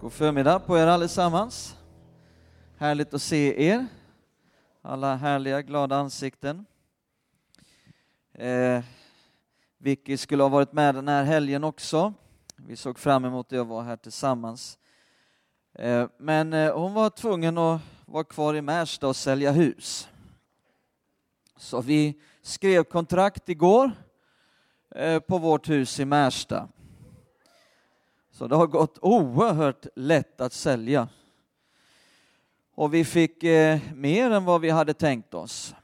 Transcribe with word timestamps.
God 0.00 0.12
förmiddag 0.12 0.58
på 0.58 0.78
er 0.78 0.86
allesammans. 0.86 1.76
Härligt 2.78 3.14
att 3.14 3.22
se 3.22 3.64
er. 3.66 3.86
Alla 4.82 5.16
härliga, 5.16 5.62
glada 5.62 5.96
ansikten. 5.96 6.66
Eh, 8.32 8.84
Vicky 9.78 10.16
skulle 10.16 10.42
ha 10.42 10.48
varit 10.48 10.72
med 10.72 10.94
den 10.94 11.08
här 11.08 11.24
helgen 11.24 11.64
också. 11.64 12.14
Vi 12.56 12.76
såg 12.76 12.98
fram 12.98 13.24
emot 13.24 13.48
det 13.48 13.60
och 13.60 13.66
var 13.66 13.82
här 13.82 13.96
tillsammans. 13.96 14.78
Eh, 15.74 16.08
men 16.18 16.52
eh, 16.52 16.74
hon 16.74 16.94
var 16.94 17.10
tvungen 17.10 17.58
att 17.58 17.80
vara 18.06 18.24
kvar 18.24 18.54
i 18.54 18.62
Märsta 18.62 19.08
och 19.08 19.16
sälja 19.16 19.52
hus. 19.52 20.08
Så 21.56 21.80
vi 21.80 22.20
skrev 22.42 22.84
kontrakt 22.84 23.48
igår 23.48 23.90
eh, 24.90 25.20
på 25.20 25.38
vårt 25.38 25.68
hus 25.68 26.00
i 26.00 26.04
Märsta. 26.04 26.68
Så 28.40 28.46
det 28.46 28.56
har 28.56 28.66
gått 28.66 28.98
oerhört 29.02 29.86
lätt 29.96 30.40
att 30.40 30.52
sälja. 30.52 31.08
Och 32.74 32.94
vi 32.94 33.04
fick 33.04 33.44
eh, 33.44 33.78
mer 33.94 34.30
än 34.30 34.44
vad 34.44 34.60
vi 34.60 34.70
hade 34.70 34.94
tänkt 34.94 35.34
oss. 35.34 35.74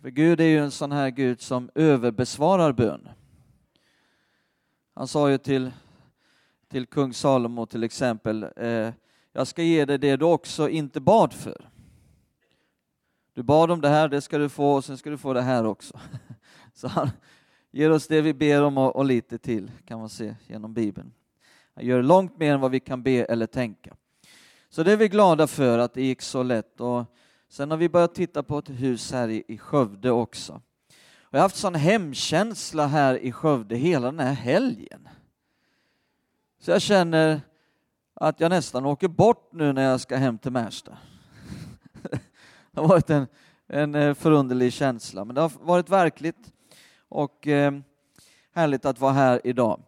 För 0.00 0.10
Gud 0.10 0.40
är 0.40 0.44
ju 0.44 0.58
en 0.58 0.70
sån 0.70 0.92
här 0.92 1.10
Gud 1.10 1.40
som 1.40 1.70
överbesvarar 1.74 2.72
bön. 2.72 3.08
Han 4.94 5.08
sa 5.08 5.30
ju 5.30 5.38
till, 5.38 5.72
till 6.68 6.86
kung 6.86 7.14
Salomo 7.14 7.66
till 7.66 7.84
exempel, 7.84 8.46
eh, 8.56 8.92
jag 9.32 9.46
ska 9.46 9.62
ge 9.62 9.84
dig 9.84 9.98
det 9.98 10.16
du 10.16 10.24
också 10.24 10.68
inte 10.68 11.00
bad 11.00 11.32
för. 11.32 11.70
Du 13.34 13.42
bad 13.42 13.70
om 13.70 13.80
det 13.80 13.88
här, 13.88 14.08
det 14.08 14.20
ska 14.20 14.38
du 14.38 14.48
få 14.48 14.72
och 14.72 14.84
sen 14.84 14.98
ska 14.98 15.10
du 15.10 15.18
få 15.18 15.32
det 15.32 15.42
här 15.42 15.64
också. 15.64 16.00
Så 16.74 16.88
han 16.88 17.10
ger 17.70 17.90
oss 17.90 18.06
det 18.06 18.20
vi 18.20 18.34
ber 18.34 18.62
om 18.62 18.78
och, 18.78 18.96
och 18.96 19.04
lite 19.04 19.38
till, 19.38 19.70
kan 19.84 19.98
man 19.98 20.08
se 20.08 20.36
genom 20.46 20.74
Bibeln. 20.74 21.12
Han 21.74 21.84
gör 21.84 22.02
långt 22.02 22.38
mer 22.38 22.54
än 22.54 22.60
vad 22.60 22.70
vi 22.70 22.80
kan 22.80 23.02
be 23.02 23.24
eller 23.24 23.46
tänka. 23.46 23.96
Så 24.70 24.82
det 24.82 24.92
är 24.92 24.96
vi 24.96 25.08
glada 25.08 25.46
för 25.46 25.78
att 25.78 25.94
det 25.94 26.02
gick 26.02 26.22
så 26.22 26.42
lätt. 26.42 26.80
Och 26.80 27.04
sen 27.48 27.70
har 27.70 27.78
vi 27.78 27.88
börjat 27.88 28.14
titta 28.14 28.42
på 28.42 28.58
ett 28.58 28.68
hus 28.68 29.12
här 29.12 29.28
i, 29.28 29.44
i 29.48 29.58
Skövde 29.58 30.10
också. 30.10 30.52
Och 31.22 31.34
jag 31.34 31.38
har 31.38 31.42
haft 31.42 31.56
sån 31.56 31.74
hemkänsla 31.74 32.86
här 32.86 33.18
i 33.18 33.32
Skövde 33.32 33.76
hela 33.76 34.06
den 34.06 34.20
här 34.20 34.32
helgen. 34.32 35.08
Så 36.60 36.70
jag 36.70 36.82
känner 36.82 37.40
att 38.14 38.40
jag 38.40 38.50
nästan 38.50 38.86
åker 38.86 39.08
bort 39.08 39.52
nu 39.52 39.72
när 39.72 39.82
jag 39.82 40.00
ska 40.00 40.16
hem 40.16 40.38
till 40.38 40.52
Märsta. 40.52 40.98
Det 42.72 42.80
har 42.80 42.88
varit 42.88 43.10
en, 43.10 43.26
en 43.66 43.94
eh, 43.94 44.14
förunderlig 44.14 44.72
känsla, 44.72 45.24
men 45.24 45.34
det 45.34 45.40
har 45.40 45.52
varit 45.60 45.88
verkligt 45.88 46.52
och 47.08 47.46
eh, 47.46 47.72
härligt 48.52 48.84
att 48.84 49.00
vara 49.00 49.12
här 49.12 49.40
idag. 49.44 49.82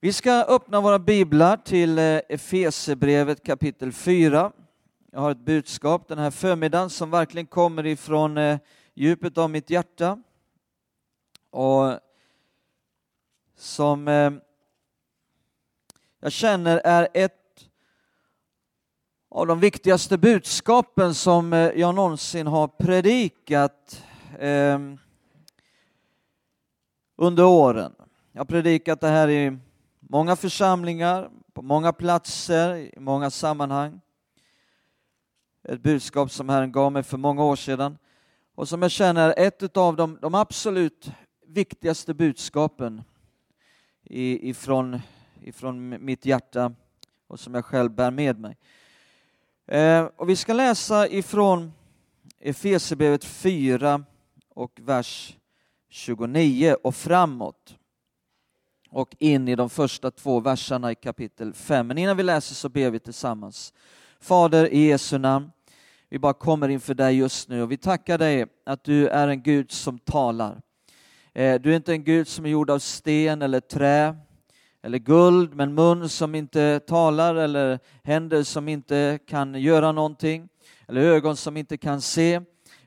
Vi 0.00 0.12
ska 0.12 0.32
öppna 0.32 0.80
våra 0.80 0.98
biblar 0.98 1.56
till 1.56 1.98
eh, 1.98 2.20
Efesebrevet 2.28 3.42
kapitel 3.42 3.92
4. 3.92 4.52
Jag 5.12 5.20
har 5.20 5.30
ett 5.30 5.38
budskap 5.38 6.08
den 6.08 6.18
här 6.18 6.30
förmiddagen 6.30 6.90
som 6.90 7.10
verkligen 7.10 7.46
kommer 7.46 7.86
ifrån 7.86 8.38
eh, 8.38 8.58
djupet 8.94 9.38
av 9.38 9.50
mitt 9.50 9.70
hjärta 9.70 10.22
och 11.50 11.98
som 13.56 14.08
eh, 14.08 14.32
jag 16.20 16.32
känner 16.32 16.80
är 16.84 17.08
ett 17.14 17.68
av 19.30 19.46
de 19.46 19.60
viktigaste 19.60 20.18
budskapen 20.18 21.14
som 21.14 21.52
jag 21.52 21.94
någonsin 21.94 22.46
har 22.46 22.68
predikat 22.68 24.04
under 27.16 27.44
åren. 27.44 27.94
Jag 28.32 28.40
har 28.40 28.44
predikat 28.44 29.00
det 29.00 29.08
här 29.08 29.28
i 29.28 29.58
många 30.08 30.36
församlingar, 30.36 31.30
på 31.52 31.62
många 31.62 31.92
platser, 31.92 32.76
i 32.76 32.94
många 32.96 33.30
sammanhang. 33.30 34.00
Ett 35.62 35.80
budskap 35.80 36.30
som 36.30 36.48
Herren 36.48 36.72
gav 36.72 36.92
mig 36.92 37.02
för 37.02 37.16
många 37.16 37.44
år 37.44 37.56
sedan 37.56 37.98
och 38.54 38.68
som 38.68 38.82
jag 38.82 38.90
känner 38.90 39.28
är 39.28 39.46
ett 39.46 39.76
av 39.76 39.96
de, 39.96 40.18
de 40.22 40.34
absolut 40.34 41.10
viktigaste 41.46 42.14
budskapen 42.14 43.02
ifrån, 44.10 45.00
ifrån 45.42 46.04
mitt 46.04 46.26
hjärta 46.26 46.74
och 47.26 47.40
som 47.40 47.54
jag 47.54 47.64
själv 47.64 47.90
bär 47.90 48.10
med 48.10 48.40
mig. 48.40 48.56
Eh, 49.66 50.04
och 50.04 50.28
vi 50.28 50.36
ska 50.36 50.52
läsa 50.52 51.08
ifrån 51.08 51.72
Efesierbrevet 52.38 53.24
4 53.24 54.04
och 54.54 54.80
vers 54.82 55.36
29 55.88 56.76
och 56.82 56.94
framåt 56.94 57.77
och 58.98 59.16
in 59.18 59.48
i 59.48 59.56
de 59.56 59.70
första 59.70 60.10
två 60.10 60.40
verserna 60.40 60.92
i 60.92 60.94
kapitel 60.94 61.52
5. 61.54 61.86
Men 61.86 61.98
innan 61.98 62.16
vi 62.16 62.22
läser 62.22 62.54
så 62.54 62.68
ber 62.68 62.90
vi 62.90 62.98
tillsammans. 62.98 63.72
Fader, 64.20 64.72
i 64.72 64.86
Jesu 64.86 65.18
namn, 65.18 65.50
vi 66.08 66.18
bara 66.18 66.32
kommer 66.32 66.68
inför 66.68 66.94
dig 66.94 67.16
just 67.16 67.48
nu 67.48 67.62
och 67.62 67.72
vi 67.72 67.76
tackar 67.76 68.18
dig 68.18 68.46
att 68.66 68.84
du 68.84 69.08
är 69.08 69.28
en 69.28 69.42
Gud 69.42 69.70
som 69.70 69.98
talar. 69.98 70.60
Eh, 71.32 71.60
du 71.60 71.72
är 71.72 71.76
inte 71.76 71.92
en 71.92 72.04
Gud 72.04 72.28
som 72.28 72.44
är 72.46 72.48
gjord 72.48 72.70
av 72.70 72.78
sten 72.78 73.42
eller 73.42 73.60
trä 73.60 74.16
eller 74.82 74.98
guld, 74.98 75.54
men 75.54 75.74
mun 75.74 76.08
som 76.08 76.34
inte 76.34 76.80
talar 76.80 77.34
eller 77.34 77.78
händer 78.02 78.42
som 78.42 78.68
inte 78.68 79.18
kan 79.26 79.54
göra 79.54 79.92
någonting 79.92 80.48
eller 80.88 81.00
ögon 81.00 81.36
som 81.36 81.56
inte 81.56 81.76
kan 81.76 82.00
se. 82.00 82.40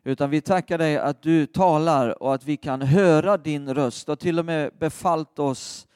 Utan 0.03 0.29
vi 0.29 0.41
tackar 0.41 0.77
dig 0.77 0.97
att 0.97 1.21
du 1.21 1.45
talar 1.45 2.23
och 2.23 2.33
att 2.33 2.43
vi 2.43 2.57
kan 2.57 2.81
höra 2.81 3.37
din 3.37 3.73
röst 3.73 4.09
och 4.09 4.19
till 4.19 4.39
och 4.39 4.45
med 4.45 4.71
befallt 4.79 5.39
oss 5.39 5.87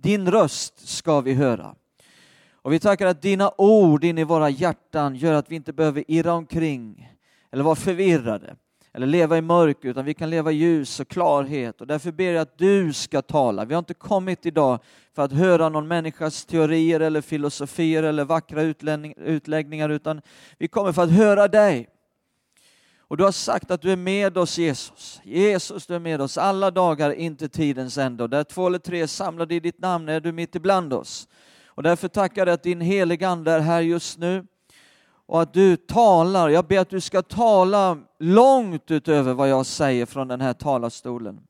din 0.00 0.30
röst 0.30 0.88
ska 0.88 1.20
vi 1.20 1.34
höra. 1.34 1.74
Och 2.62 2.72
vi 2.72 2.80
tackar 2.80 3.06
att 3.06 3.22
dina 3.22 3.52
ord 3.58 4.04
in 4.04 4.18
i 4.18 4.24
våra 4.24 4.50
hjärtan 4.50 5.16
gör 5.16 5.32
att 5.32 5.50
vi 5.50 5.56
inte 5.56 5.72
behöver 5.72 6.04
irra 6.08 6.32
omkring 6.32 7.12
eller 7.52 7.64
vara 7.64 7.74
förvirrade 7.74 8.56
eller 8.92 9.06
leva 9.06 9.38
i 9.38 9.40
mörker, 9.40 9.88
utan 9.88 10.04
vi 10.04 10.14
kan 10.14 10.30
leva 10.30 10.52
i 10.52 10.54
ljus 10.54 11.00
och 11.00 11.08
klarhet. 11.08 11.80
Och 11.80 11.86
därför 11.86 12.12
ber 12.12 12.32
jag 12.32 12.42
att 12.42 12.58
du 12.58 12.92
ska 12.92 13.22
tala. 13.22 13.64
Vi 13.64 13.74
har 13.74 13.78
inte 13.78 13.94
kommit 13.94 14.46
idag 14.46 14.78
för 15.14 15.22
att 15.22 15.32
höra 15.32 15.68
någon 15.68 15.88
människas 15.88 16.46
teorier 16.46 17.00
eller 17.00 17.20
filosofier 17.20 18.02
eller 18.02 18.24
vackra 18.24 18.62
utläggningar, 19.16 19.88
utan 19.88 20.20
vi 20.58 20.68
kommer 20.68 20.92
för 20.92 21.02
att 21.02 21.10
höra 21.10 21.48
dig. 21.48 21.88
Och 23.08 23.16
du 23.16 23.24
har 23.24 23.32
sagt 23.32 23.70
att 23.70 23.82
du 23.82 23.92
är 23.92 23.96
med 23.96 24.38
oss 24.38 24.58
Jesus. 24.58 25.20
Jesus, 25.24 25.86
du 25.86 25.94
är 25.94 25.98
med 25.98 26.20
oss 26.20 26.38
alla 26.38 26.70
dagar 26.70 27.10
inte 27.10 27.48
tidens 27.48 27.98
ände. 27.98 28.22
Och 28.22 28.30
där 28.30 28.44
två 28.44 28.66
eller 28.66 28.78
tre 28.78 29.08
samlade 29.08 29.54
i 29.54 29.60
ditt 29.60 29.78
namn 29.78 30.08
är 30.08 30.20
du 30.20 30.32
mitt 30.32 30.54
ibland 30.54 30.92
oss. 30.92 31.28
Och 31.66 31.82
därför 31.82 32.08
tackar 32.08 32.46
jag 32.46 32.54
att 32.54 32.62
din 32.62 32.80
heliga 32.80 33.28
Ande 33.28 33.52
är 33.52 33.60
här 33.60 33.80
just 33.80 34.18
nu 34.18 34.46
och 35.26 35.42
att 35.42 35.54
du 35.54 35.76
talar. 35.76 36.48
Jag 36.48 36.66
ber 36.66 36.78
att 36.78 36.90
du 36.90 37.00
ska 37.00 37.22
tala 37.22 37.98
långt 38.18 38.90
utöver 38.90 39.34
vad 39.34 39.48
jag 39.48 39.66
säger 39.66 40.06
från 40.06 40.28
den 40.28 40.40
här 40.40 40.52
talarstolen. 40.52 41.40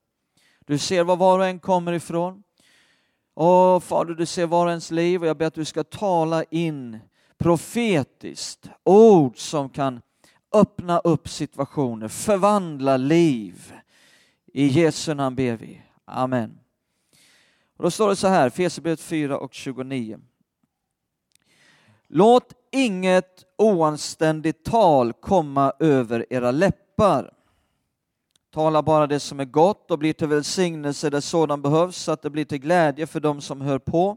Du 0.66 0.78
ser 0.78 1.04
var 1.04 1.16
var 1.16 1.38
och 1.38 1.46
en 1.46 1.58
kommer 1.58 1.92
ifrån. 1.92 2.42
Och 3.34 3.84
Fader, 3.84 4.14
du 4.14 4.26
ser 4.26 4.46
var 4.46 4.64
och 4.64 4.70
ens 4.70 4.90
liv 4.90 5.20
och 5.22 5.28
jag 5.28 5.36
ber 5.36 5.46
att 5.46 5.54
du 5.54 5.64
ska 5.64 5.84
tala 5.84 6.42
in 6.44 6.98
profetiskt 7.38 8.68
ord 8.84 9.38
som 9.38 9.68
kan 9.68 10.00
öppna 10.52 10.98
upp 10.98 11.28
situationer, 11.28 12.08
förvandla 12.08 12.96
liv. 12.96 13.72
I 14.46 14.66
Jesu 14.66 15.14
namn 15.14 15.36
ber 15.36 15.56
vi. 15.56 15.82
Amen. 16.04 16.58
Och 17.76 17.84
då 17.84 17.90
står 17.90 18.08
det 18.08 18.16
så 18.16 18.28
här, 18.28 18.50
Fesierbrevet 18.50 19.00
4 19.00 19.38
och 19.38 19.54
29. 19.54 20.20
Låt 22.08 22.52
inget 22.72 23.44
oanständigt 23.58 24.64
tal 24.64 25.12
komma 25.12 25.72
över 25.78 26.26
era 26.30 26.50
läppar. 26.50 27.32
Tala 28.50 28.82
bara 28.82 29.06
det 29.06 29.20
som 29.20 29.40
är 29.40 29.44
gott 29.44 29.90
och 29.90 29.98
blir 29.98 30.12
till 30.12 30.28
välsignelse 30.28 31.10
där 31.10 31.20
sådan 31.20 31.62
behövs, 31.62 31.96
så 31.96 32.12
att 32.12 32.22
det 32.22 32.30
blir 32.30 32.44
till 32.44 32.58
glädje 32.58 33.06
för 33.06 33.20
dem 33.20 33.40
som 33.40 33.60
hör 33.60 33.78
på. 33.78 34.16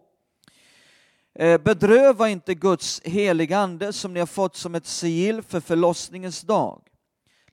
Eh, 1.34 1.62
bedröva 1.62 2.30
inte 2.30 2.54
Guds 2.54 3.02
heliga 3.04 3.58
ande 3.58 3.94
som 3.94 4.14
ni 4.14 4.20
har 4.20 4.28
fått 4.28 4.56
som 4.56 4.76
ett 4.76 4.86
sigill 4.86 5.42
för 5.42 5.60
förlossningens 5.60 6.42
dag. 6.42 6.82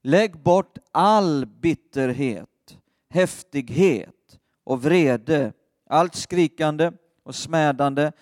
Lägg 0.03 0.43
bort 0.43 0.79
all 0.93 1.47
bitterhet, 1.47 2.79
häftighet 3.11 4.38
och 4.64 4.82
vrede, 4.82 5.53
allt 5.91 6.14
skrikande 6.14 6.93
och 7.25 7.35
smädande 7.35 8.12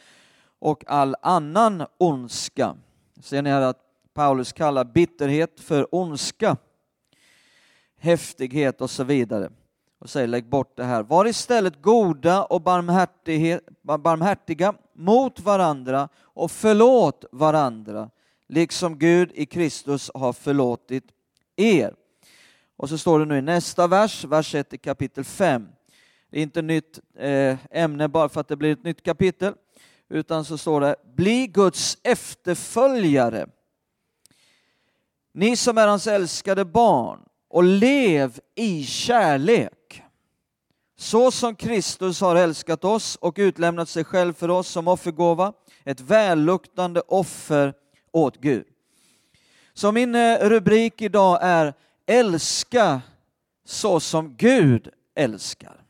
och 0.58 0.84
all 0.86 1.16
annan 1.22 1.86
ondska. 1.98 2.76
Ser 3.20 3.42
ni 3.42 3.50
här 3.50 3.60
att 3.60 3.80
Paulus 4.14 4.52
kallar 4.52 4.84
bitterhet 4.84 5.60
för 5.60 5.94
ondska, 5.94 6.56
häftighet 7.98 8.80
och 8.80 8.90
så 8.90 9.04
vidare 9.04 9.50
och 10.06 10.10
säger 10.10 10.26
lägg 10.26 10.48
bort 10.48 10.76
det 10.76 10.84
här. 10.84 11.02
Var 11.02 11.26
istället 11.26 11.82
goda 11.82 12.44
och 12.44 12.60
barmhärtiga 12.60 14.74
mot 14.92 15.40
varandra 15.40 16.08
och 16.18 16.50
förlåt 16.50 17.24
varandra, 17.32 18.10
liksom 18.48 18.98
Gud 18.98 19.30
i 19.34 19.46
Kristus 19.46 20.10
har 20.14 20.32
förlåtit 20.32 21.04
er. 21.56 21.94
Och 22.76 22.88
så 22.88 22.98
står 22.98 23.18
det 23.18 23.24
nu 23.24 23.38
i 23.38 23.42
nästa 23.42 23.86
vers, 23.86 24.24
vers 24.24 24.54
1 24.54 24.72
i 24.72 24.78
kapitel 24.78 25.24
5. 25.24 25.68
Det 26.30 26.38
är 26.38 26.42
inte 26.42 26.62
nytt 26.62 27.00
eh, 27.18 27.56
ämne 27.70 28.08
bara 28.08 28.28
för 28.28 28.40
att 28.40 28.48
det 28.48 28.56
blir 28.56 28.72
ett 28.72 28.84
nytt 28.84 29.02
kapitel, 29.02 29.54
utan 30.08 30.44
så 30.44 30.58
står 30.58 30.80
det 30.80 30.96
bli 31.16 31.46
Guds 31.46 31.98
efterföljare. 32.02 33.46
Ni 35.32 35.56
som 35.56 35.78
är 35.78 35.86
hans 35.86 36.06
älskade 36.06 36.64
barn 36.64 37.20
och 37.48 37.64
lev 37.64 38.40
i 38.54 38.84
kärlek. 38.84 39.75
Så 40.96 41.30
som 41.30 41.54
Kristus 41.56 42.20
har 42.20 42.36
älskat 42.36 42.84
oss 42.84 43.16
och 43.16 43.34
utlämnat 43.38 43.88
sig 43.88 44.04
själv 44.04 44.32
för 44.32 44.48
oss 44.48 44.68
som 44.68 44.88
offergåva, 44.88 45.52
ett 45.84 46.00
välluktande 46.00 47.00
offer 47.00 47.74
åt 48.12 48.36
Gud. 48.36 48.66
Så 49.74 49.92
min 49.92 50.14
eh, 50.14 50.48
rubrik 50.48 51.02
idag 51.02 51.38
är 51.42 51.74
Älska 52.06 53.00
så 53.64 54.00
som 54.00 54.36
Gud 54.36 54.88
älskar. 55.14 55.84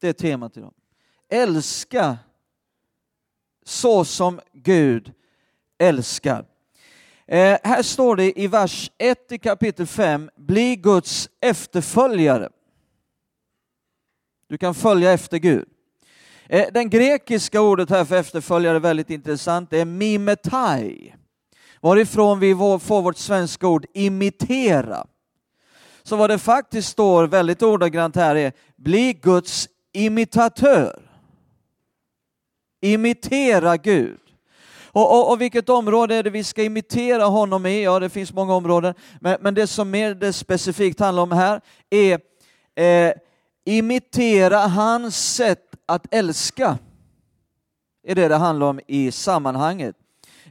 Det 0.00 0.08
är 0.08 0.12
temat 0.12 0.56
idag. 0.56 0.72
Älska 1.28 2.18
så 3.64 4.04
som 4.04 4.40
Gud 4.52 5.12
älskar. 5.78 6.44
Eh, 7.26 7.58
här 7.62 7.82
står 7.82 8.16
det 8.16 8.40
i 8.40 8.46
vers 8.46 8.90
1 8.98 9.32
i 9.32 9.38
kapitel 9.38 9.86
5, 9.86 10.30
bli 10.36 10.76
Guds 10.76 11.28
efterföljare. 11.40 12.48
Du 14.48 14.58
kan 14.58 14.74
följa 14.74 15.12
efter 15.12 15.38
Gud. 15.38 15.68
Eh, 16.48 16.66
den 16.72 16.90
grekiska 16.90 17.60
ordet 17.60 17.90
här 17.90 18.04
för 18.04 18.16
efterföljare 18.16 18.76
är 18.76 18.80
väldigt 18.80 19.10
intressant, 19.10 19.70
det 19.70 19.80
är 19.80 19.84
mimetai, 19.84 21.14
varifrån 21.80 22.40
vi 22.40 22.54
får 22.54 23.02
vårt 23.02 23.16
svenska 23.16 23.68
ord 23.68 23.86
imitera. 23.94 25.06
Så 26.02 26.16
vad 26.16 26.30
det 26.30 26.38
faktiskt 26.38 26.88
står 26.88 27.26
väldigt 27.26 27.62
ordagrant 27.62 28.16
här 28.16 28.36
är, 28.36 28.52
bli 28.76 29.12
Guds 29.12 29.68
imitatör. 29.92 31.10
Imitera 32.80 33.76
Gud. 33.76 34.20
Och, 34.94 35.12
och, 35.12 35.30
och, 35.30 35.40
vilket 35.40 35.68
område 35.68 36.14
är 36.14 36.22
det 36.22 36.30
vi 36.30 36.44
ska 36.44 36.62
imitera 36.62 37.24
honom 37.24 37.66
i? 37.66 37.84
Ja, 37.84 37.98
det 37.98 38.10
finns 38.10 38.32
många 38.32 38.54
områden, 38.54 38.94
men, 39.20 39.36
men 39.40 39.54
det 39.54 39.66
som 39.66 39.90
mer 39.90 40.14
det 40.14 40.32
specifikt 40.32 41.00
handlar 41.00 41.22
om 41.22 41.32
här 41.32 41.60
är 41.90 42.20
eh, 42.74 43.12
imitera 43.64 44.58
hans 44.58 45.34
sätt 45.34 45.74
att 45.86 46.14
älska. 46.14 46.78
är 48.06 48.14
det 48.14 48.28
det 48.28 48.36
handlar 48.36 48.66
om 48.66 48.80
i 48.86 49.12
sammanhanget. 49.12 49.96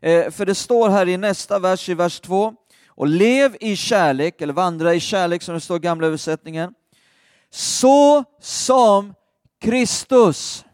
Eh, 0.01 0.31
för 0.31 0.45
det 0.45 0.55
står 0.55 0.89
här 0.89 1.09
i 1.09 1.17
nästa 1.17 1.59
vers, 1.59 1.89
i 1.89 1.93
vers 1.93 2.19
2, 2.19 2.53
och 2.87 3.07
lev 3.07 3.57
i 3.59 3.75
kärlek, 3.75 4.41
eller 4.41 4.53
vandra 4.53 4.93
i 4.93 4.99
kärlek 4.99 5.41
som 5.41 5.53
det 5.53 5.61
står 5.61 5.77
i 5.77 5.79
gamla 5.79 6.07
översättningen, 6.07 6.73
så 7.49 8.23
som 8.41 9.13
Kristus. 9.61 10.65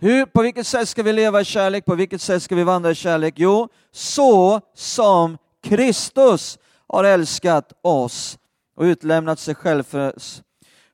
Hur, 0.00 0.26
på 0.26 0.42
vilket 0.42 0.66
sätt 0.66 0.88
ska 0.88 1.02
vi 1.02 1.12
leva 1.12 1.40
i 1.40 1.44
kärlek? 1.44 1.84
På 1.84 1.94
vilket 1.94 2.22
sätt 2.22 2.42
ska 2.42 2.54
vi 2.54 2.64
vandra 2.64 2.90
i 2.90 2.94
kärlek? 2.94 3.34
Jo, 3.36 3.68
så 3.92 4.60
som 4.74 5.38
Kristus 5.62 6.58
har 6.88 7.04
älskat 7.04 7.72
oss 7.82 8.38
och 8.76 8.82
utlämnat 8.82 9.38
sig 9.38 9.54
själv 9.54 9.82
för 9.82 10.16
oss, 10.16 10.42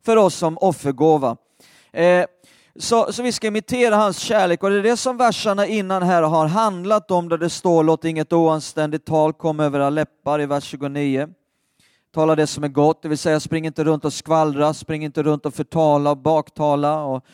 för 0.05 0.17
oss 0.17 0.35
som 0.35 0.59
offergåva. 0.59 1.37
Eh, 1.93 2.25
så, 2.77 3.13
så 3.13 3.23
vi 3.23 3.33
ska 3.33 3.47
imitera 3.47 3.97
hans 3.97 4.19
kärlek 4.19 4.63
och 4.63 4.71
det 4.71 4.77
är 4.77 4.83
det 4.83 4.97
som 4.97 5.17
verserna 5.17 5.67
innan 5.67 6.03
här 6.03 6.23
har 6.23 6.47
handlat 6.47 7.11
om 7.11 7.29
där 7.29 7.39
det 7.39 7.51
står 7.51 7.85
låt 7.85 8.05
inget 8.05 8.33
oanständigt 8.33 9.07
tal 9.07 9.33
komma 9.33 9.65
över 9.65 9.81
era 9.81 9.91
läppar 9.91 10.41
i 10.41 10.47
vers 10.47 10.65
29. 10.65 11.29
Tala 12.15 12.35
det 12.35 12.47
som 12.47 12.65
är 12.65 12.69
gott, 12.69 13.03
det 13.03 13.09
vill 13.09 13.19
säga 13.19 13.41
spring 13.41 13.67
inte 13.67 13.85
runt 13.85 14.05
och 14.05 14.13
skvallra, 14.13 14.75
spring 14.75 15.05
inte 15.05 15.23
runt 15.23 15.47
och 15.47 15.55
förtala 15.55 16.11
och 16.11 16.17
baktala 16.17 17.05
och, 17.05 17.25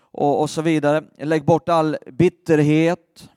och, 0.00 0.40
och 0.40 0.50
så 0.50 0.62
vidare. 0.62 1.04
Lägg 1.18 1.44
bort 1.44 1.68
all 1.68 1.96
bitterhet, 2.12 3.28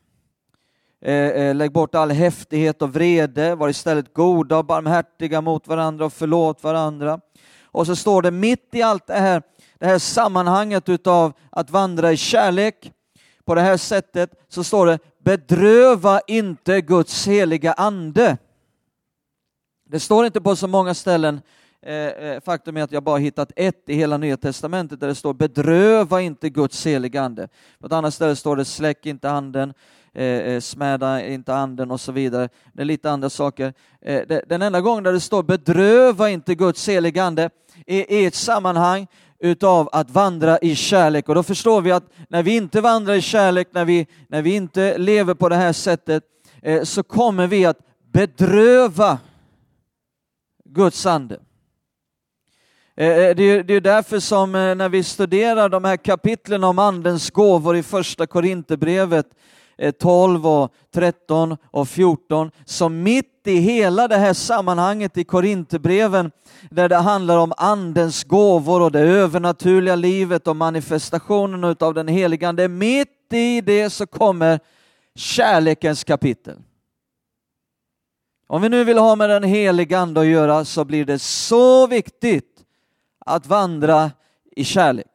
eh, 1.01 1.13
eh, 1.13 1.55
lägg 1.55 1.71
bort 1.71 1.95
all 1.95 2.11
häftighet 2.11 2.81
och 2.81 2.93
vrede, 2.93 3.55
var 3.55 3.69
istället 3.69 4.13
goda 4.13 4.57
och 4.57 4.65
barmhärtiga 4.65 5.41
mot 5.41 5.67
varandra 5.67 6.05
och 6.05 6.13
förlåt 6.13 6.63
varandra. 6.63 7.19
Och 7.77 7.85
så 7.85 7.95
står 7.95 8.21
det 8.21 8.31
mitt 8.31 8.69
i 8.71 8.81
allt 8.81 9.07
det 9.07 9.13
här 9.13 9.41
det 9.79 9.85
här 9.85 9.99
sammanhanget 9.99 10.89
utav 10.89 11.33
att 11.49 11.69
vandra 11.69 12.11
i 12.11 12.17
kärlek 12.17 12.91
på 13.45 13.55
det 13.55 13.61
här 13.61 13.77
sättet 13.77 14.31
så 14.49 14.63
står 14.63 14.85
det 14.85 14.99
bedröva 15.19 16.19
inte 16.27 16.81
Guds 16.81 17.27
heliga 17.27 17.73
ande. 17.73 18.37
Det 19.89 19.99
står 19.99 20.25
inte 20.25 20.41
på 20.41 20.55
så 20.55 20.67
många 20.67 20.93
ställen, 20.93 21.41
eh, 21.81 21.95
eh 21.95 22.41
faktum 22.41 22.77
är 22.77 22.83
att 22.83 22.91
jag 22.91 23.03
bara 23.03 23.17
hittat 23.17 23.51
ett 23.55 23.89
i 23.89 23.93
hela 23.93 24.17
Nya 24.17 24.37
Testamentet 24.37 24.99
där 24.99 25.07
det 25.07 25.15
står 25.15 25.33
bedröva 25.33 26.21
inte 26.21 26.49
Guds 26.49 26.85
heliga 26.85 27.21
ande. 27.21 27.47
På 27.79 27.87
ett 27.87 27.93
annat 27.93 28.13
ställe 28.13 28.35
står 28.35 28.55
det 28.55 28.65
släck 28.65 29.05
inte 29.05 29.29
anden, 29.29 29.73
Eh, 30.17 30.25
eh, 30.25 30.59
smäda 30.59 31.25
inte 31.25 31.55
anden 31.55 31.91
och 31.91 32.01
så 32.01 32.11
vidare. 32.11 32.49
Det 32.73 32.81
är 32.81 32.85
lite 32.85 33.11
andra 33.11 33.29
saker. 33.29 33.73
Eh, 34.01 34.21
den 34.47 34.61
enda 34.61 34.81
gången 34.81 35.03
där 35.03 35.13
det 35.13 35.19
står 35.19 35.43
bedröva 35.43 36.29
inte 36.29 36.55
Guds 36.55 36.89
heliga 36.89 37.23
ande 37.23 37.49
är 37.85 38.11
i 38.11 38.25
ett 38.25 38.35
sammanhang 38.35 39.07
utav 39.39 39.89
att 39.91 40.09
vandra 40.09 40.57
i 40.59 40.75
kärlek. 40.75 41.29
Och 41.29 41.35
då 41.35 41.43
förstår 41.43 41.81
vi 41.81 41.91
att 41.91 42.03
när 42.29 42.43
vi 42.43 42.55
inte 42.55 42.81
vandrar 42.81 43.13
i 43.13 43.21
kärlek, 43.21 43.67
när 43.71 43.85
vi, 43.85 44.07
när 44.27 44.41
vi 44.41 44.55
inte 44.55 44.97
lever 44.97 45.33
på 45.33 45.49
det 45.49 45.55
här 45.55 45.73
sättet, 45.73 46.23
eh, 46.61 46.83
så 46.83 47.03
kommer 47.03 47.47
vi 47.47 47.65
att 47.65 47.79
bedröva 48.11 49.17
Guds 50.65 51.05
ande. 51.05 51.35
Eh, 52.95 53.35
det, 53.35 53.43
är, 53.43 53.81
därför 53.81 54.19
som 54.19 54.51
när 54.51 54.89
vi 54.89 55.03
studerar 55.03 55.69
de 55.69 55.83
här 55.83 55.97
kapitlen 55.97 56.63
om 56.63 56.79
Andens 56.79 57.29
gåvor 57.29 57.75
i 57.75 57.83
första 57.83 58.27
Korinthierbrevet 58.27 59.27
Eh, 59.77 59.91
12 59.91 60.47
och 60.47 60.73
13 60.93 61.57
och 61.71 61.89
14, 61.89 62.51
som 62.65 63.03
mitt 63.03 63.37
i 63.47 63.57
hela 63.57 64.07
det 64.07 64.17
här 64.17 64.33
sammanhanget 64.33 65.17
i 65.17 65.23
Korinthierbreven 65.23 66.31
där 66.69 66.89
det 66.89 66.95
handlar 66.95 67.37
om 67.37 67.53
andens 67.57 68.23
gåvor 68.23 68.81
och 68.81 68.91
det 68.91 68.99
övernaturliga 68.99 69.95
livet 69.95 70.47
och 70.47 70.55
manifestationen 70.55 71.75
av 71.79 71.93
den 71.93 72.07
helige 72.07 72.49
Ande. 72.49 72.67
Mitt 72.67 73.33
i 73.33 73.61
det 73.61 73.89
så 73.89 74.07
kommer 74.07 74.59
kärlekens 75.15 76.03
kapitel. 76.03 76.57
Om 78.47 78.61
vi 78.61 78.69
nu 78.69 78.83
vill 78.83 78.97
ha 78.97 79.15
med 79.15 79.29
den 79.29 79.43
helige 79.43 79.99
Ande 79.99 80.21
att 80.21 80.27
göra 80.27 80.65
så 80.65 80.85
blir 80.85 81.05
det 81.05 81.19
så 81.19 81.87
viktigt 81.87 82.63
att 83.25 83.47
vandra 83.47 84.11
i 84.55 84.63
kärlek. 84.63 85.07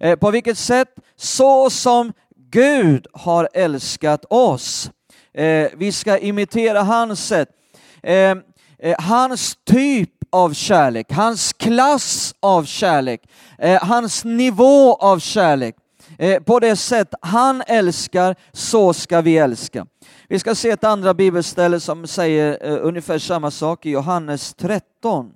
Eh, 0.00 0.16
på 0.16 0.30
vilket 0.30 0.58
sätt? 0.58 0.88
Så 1.16 1.70
som 1.70 2.12
Gud 2.50 3.06
har 3.12 3.48
älskat 3.54 4.24
oss. 4.30 4.90
Eh, 5.34 5.68
vi 5.76 5.92
ska 5.92 6.18
imitera 6.18 6.82
hans 6.82 7.26
sätt. 7.26 7.48
Eh, 8.02 8.36
eh, 8.78 8.94
hans 8.98 9.56
typ 9.64 10.10
av 10.30 10.52
kärlek, 10.52 11.12
hans 11.12 11.52
klass 11.52 12.34
av 12.40 12.64
kärlek, 12.64 13.20
eh, 13.58 13.84
hans 13.84 14.24
nivå 14.24 14.94
av 14.94 15.18
kärlek. 15.18 15.76
Eh, 16.18 16.42
på 16.42 16.60
det 16.60 16.76
sätt 16.76 17.14
han 17.22 17.62
älskar, 17.66 18.36
så 18.52 18.92
ska 18.92 19.20
vi 19.20 19.38
älska. 19.38 19.86
Vi 20.28 20.38
ska 20.38 20.54
se 20.54 20.70
ett 20.70 20.84
andra 20.84 21.14
bibelställe 21.14 21.80
som 21.80 22.06
säger 22.06 22.58
eh, 22.60 22.78
ungefär 22.86 23.18
samma 23.18 23.50
sak 23.50 23.86
i 23.86 23.90
Johannes 23.90 24.54
13. 24.54 25.32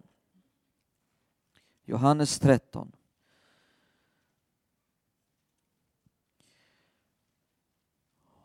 Johannes 1.87 2.39
13. 2.39 2.93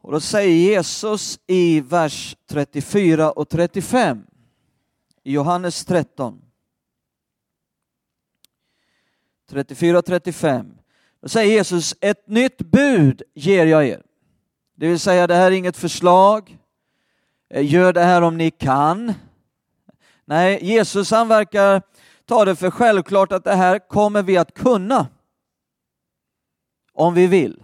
Och 0.10 0.14
då 0.14 0.20
säger 0.20 0.56
Jesus 0.56 1.40
i 1.48 1.82
vers 1.82 2.38
34 2.48 3.32
och 3.32 3.50
35 3.50 4.26
i 5.24 5.32
Johannes 5.32 5.86
13. 5.86 6.42
34-35. 9.52 10.72
Då 11.22 11.30
säger 11.30 11.52
Jesus, 11.54 11.96
ett 12.02 12.28
nytt 12.28 12.58
bud 12.58 13.22
ger 13.34 13.66
jag 13.66 13.88
er. 13.88 14.04
Det 14.76 14.88
vill 14.88 15.00
säga, 15.00 15.28
det 15.28 15.36
här 15.36 15.52
är 15.52 15.56
inget 15.56 15.78
förslag. 15.78 16.58
Eh, 17.50 17.74
gör 17.74 17.94
det 17.94 18.04
här 18.04 18.22
om 18.22 18.38
ni 18.38 18.52
kan. 18.52 19.14
Nej, 20.26 20.66
Jesus 20.66 21.12
han 21.12 21.28
verkar 21.28 21.82
ta 22.26 22.46
det 22.46 22.56
för 22.56 22.72
självklart 22.72 23.32
att 23.32 23.44
det 23.44 23.56
här 23.56 23.88
kommer 23.88 24.24
vi 24.24 24.38
att 24.38 24.54
kunna. 24.54 25.08
Om 26.94 27.14
vi 27.14 27.28
vill. 27.28 27.64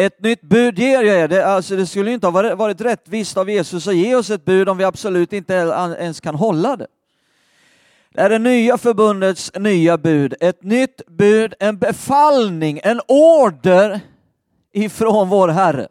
Ett 0.00 0.22
nytt 0.22 0.42
bud 0.42 0.78
ger 0.78 1.02
jag 1.02 1.16
er. 1.16 1.28
Det, 1.28 1.46
alltså, 1.46 1.76
det 1.76 1.86
skulle 1.86 2.12
inte 2.12 2.26
ha 2.26 2.54
varit, 2.54 2.80
rättvist 2.80 3.36
av 3.36 3.50
Jesus 3.50 3.88
att 3.88 3.96
ge 3.96 4.14
oss 4.14 4.30
ett 4.30 4.44
bud 4.44 4.68
om 4.68 4.78
vi 4.78 4.84
absolut 4.84 5.32
inte 5.32 5.54
ens 5.54 6.20
kan 6.20 6.34
hålla 6.34 6.76
det. 6.76 6.86
Det 8.10 8.20
är 8.20 8.30
det 8.30 8.38
nya 8.38 8.78
förbundets 8.78 9.52
nya 9.54 9.98
bud. 9.98 10.34
Ett 10.40 10.62
nytt 10.62 11.06
bud, 11.06 11.54
en 11.60 11.78
befallning, 11.78 12.80
en 12.82 13.00
order 13.08 14.00
ifrån 14.72 15.28
vår 15.28 15.48
Herre. 15.48 15.88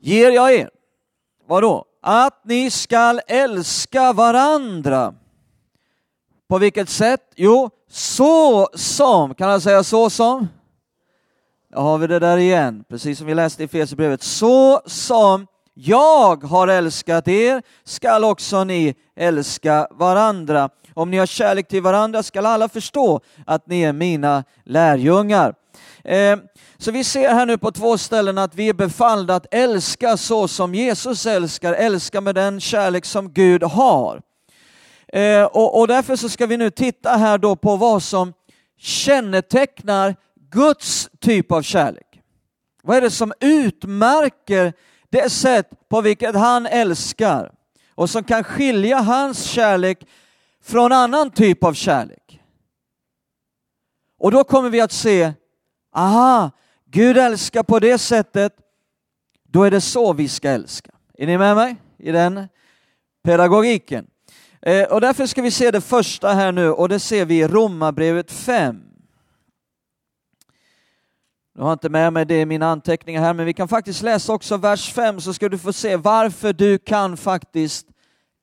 Ger 0.00 0.30
jag 0.30 0.54
er, 0.54 0.70
vadå? 1.46 1.84
Att 2.00 2.44
ni 2.44 2.70
skall 2.70 3.20
älska 3.26 4.12
varandra. 4.12 5.14
På 6.48 6.58
vilket 6.58 6.88
sätt? 6.88 7.32
Jo, 7.34 7.70
så 7.96 8.68
som, 8.74 9.34
kan 9.34 9.50
jag 9.50 9.62
säga 9.62 9.84
så 9.84 10.10
som? 10.10 10.48
Då 11.74 11.80
har 11.80 11.98
vi 11.98 12.06
det 12.06 12.18
där 12.18 12.36
igen, 12.36 12.84
precis 12.88 13.18
som 13.18 13.26
vi 13.26 13.34
läste 13.34 13.64
i 13.64 13.68
Fesebrevet. 13.68 14.22
Så 14.22 14.80
som 14.86 15.46
jag 15.74 16.44
har 16.44 16.68
älskat 16.68 17.28
er 17.28 17.62
skall 17.84 18.24
också 18.24 18.64
ni 18.64 18.94
älska 19.16 19.88
varandra. 19.90 20.68
Om 20.94 21.10
ni 21.10 21.16
har 21.16 21.26
kärlek 21.26 21.68
till 21.68 21.82
varandra 21.82 22.22
skall 22.22 22.46
alla 22.46 22.68
förstå 22.68 23.20
att 23.46 23.66
ni 23.66 23.82
är 23.82 23.92
mina 23.92 24.44
lärjungar. 24.64 25.54
Eh, 26.04 26.36
så 26.78 26.90
vi 26.90 27.04
ser 27.04 27.34
här 27.34 27.46
nu 27.46 27.58
på 27.58 27.72
två 27.72 27.98
ställen 27.98 28.38
att 28.38 28.54
vi 28.54 28.68
är 28.68 28.74
befallda 28.74 29.34
att 29.34 29.54
älska 29.54 30.16
så 30.16 30.48
som 30.48 30.74
Jesus 30.74 31.26
älskar, 31.26 31.72
älska 31.72 32.20
med 32.20 32.34
den 32.34 32.60
kärlek 32.60 33.04
som 33.04 33.32
Gud 33.32 33.62
har. 33.62 34.20
Eh, 35.12 35.44
och, 35.44 35.80
och 35.80 35.88
därför 35.88 36.16
så 36.16 36.28
ska 36.28 36.46
vi 36.46 36.56
nu 36.56 36.70
titta 36.70 37.10
här 37.10 37.38
då 37.38 37.56
på 37.56 37.76
vad 37.76 38.02
som 38.02 38.32
kännetecknar 38.78 40.16
Guds 40.50 41.08
typ 41.20 41.52
av 41.52 41.62
kärlek. 41.62 42.22
Vad 42.82 42.96
är 42.96 43.00
det 43.00 43.10
som 43.10 43.32
utmärker 43.40 44.72
det 45.10 45.30
sätt 45.30 45.70
på 45.88 46.00
vilket 46.00 46.34
han 46.34 46.66
älskar 46.66 47.52
och 47.94 48.10
som 48.10 48.24
kan 48.24 48.44
skilja 48.44 48.98
hans 48.98 49.44
kärlek 49.44 50.06
från 50.62 50.92
annan 50.92 51.30
typ 51.30 51.64
av 51.64 51.74
kärlek? 51.74 52.40
Och 54.18 54.30
då 54.30 54.44
kommer 54.44 54.70
vi 54.70 54.80
att 54.80 54.92
se, 54.92 55.32
aha, 55.94 56.50
Gud 56.84 57.18
älskar 57.18 57.62
på 57.62 57.78
det 57.78 57.98
sättet, 57.98 58.52
då 59.48 59.62
är 59.62 59.70
det 59.70 59.80
så 59.80 60.12
vi 60.12 60.28
ska 60.28 60.50
älska. 60.50 60.90
Är 61.14 61.26
ni 61.26 61.38
med 61.38 61.56
mig 61.56 61.76
i 61.98 62.12
den 62.12 62.48
pedagogiken? 63.24 64.06
Eh, 64.66 64.84
och 64.84 65.00
därför 65.00 65.26
ska 65.26 65.42
vi 65.42 65.50
se 65.50 65.70
det 65.70 65.80
första 65.80 66.28
här 66.28 66.52
nu 66.52 66.70
och 66.70 66.88
det 66.88 67.00
ser 67.00 67.24
vi 67.24 67.38
i 67.40 67.48
Romarbrevet 67.48 68.32
5. 68.32 68.82
Jag 71.54 71.64
har 71.64 71.72
inte 71.72 71.88
med 71.88 72.12
mig 72.12 72.24
det 72.24 72.40
i 72.40 72.46
mina 72.46 72.66
anteckningar 72.66 73.22
här, 73.22 73.34
men 73.34 73.46
vi 73.46 73.52
kan 73.52 73.68
faktiskt 73.68 74.02
läsa 74.02 74.32
också 74.32 74.56
vers 74.56 74.92
5 74.92 75.20
så 75.20 75.34
ska 75.34 75.48
du 75.48 75.58
få 75.58 75.72
se 75.72 75.96
varför 75.96 76.52
du 76.52 76.78
kan 76.78 77.16
faktiskt 77.16 77.86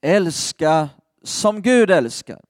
älska 0.02 0.90
som 1.24 1.62
Gud 1.62 1.92
älskar. 1.92 2.42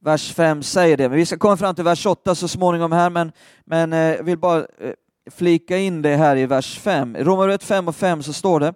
Vers 0.00 0.32
5 0.32 0.62
säger 0.62 0.96
det, 0.96 1.08
men 1.08 1.18
vi 1.18 1.26
ska 1.26 1.38
komma 1.38 1.56
fram 1.56 1.74
till 1.74 1.84
vers 1.84 2.06
8 2.06 2.34
så 2.34 2.48
småningom 2.48 2.92
här, 2.92 3.10
men, 3.10 3.32
men 3.64 3.92
eh, 3.92 3.98
jag 3.98 4.18
eh, 4.18 4.24
vill 4.24 4.38
bara 4.38 4.58
eh, 4.58 4.92
flika 5.30 5.78
in 5.78 6.02
det 6.02 6.16
här 6.16 6.36
i 6.36 6.46
vers 6.46 6.78
5. 6.78 7.16
I 7.16 7.24
Romarbrevet 7.24 7.64
5 7.64 7.88
och 7.88 7.96
5 7.96 8.22
så 8.22 8.32
står 8.32 8.60
det, 8.60 8.74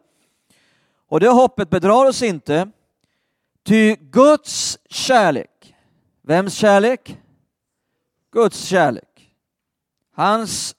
och 1.09 1.21
det 1.21 1.29
hoppet 1.29 1.71
bedrar 1.71 2.05
oss 2.05 2.23
inte, 2.23 2.71
ty 3.65 3.97
Guds 3.97 4.79
kärlek, 4.91 5.75
vems 6.23 6.55
kärlek? 6.55 7.19
Guds 8.33 8.65
kärlek 8.65 9.15
hans 10.17 10.75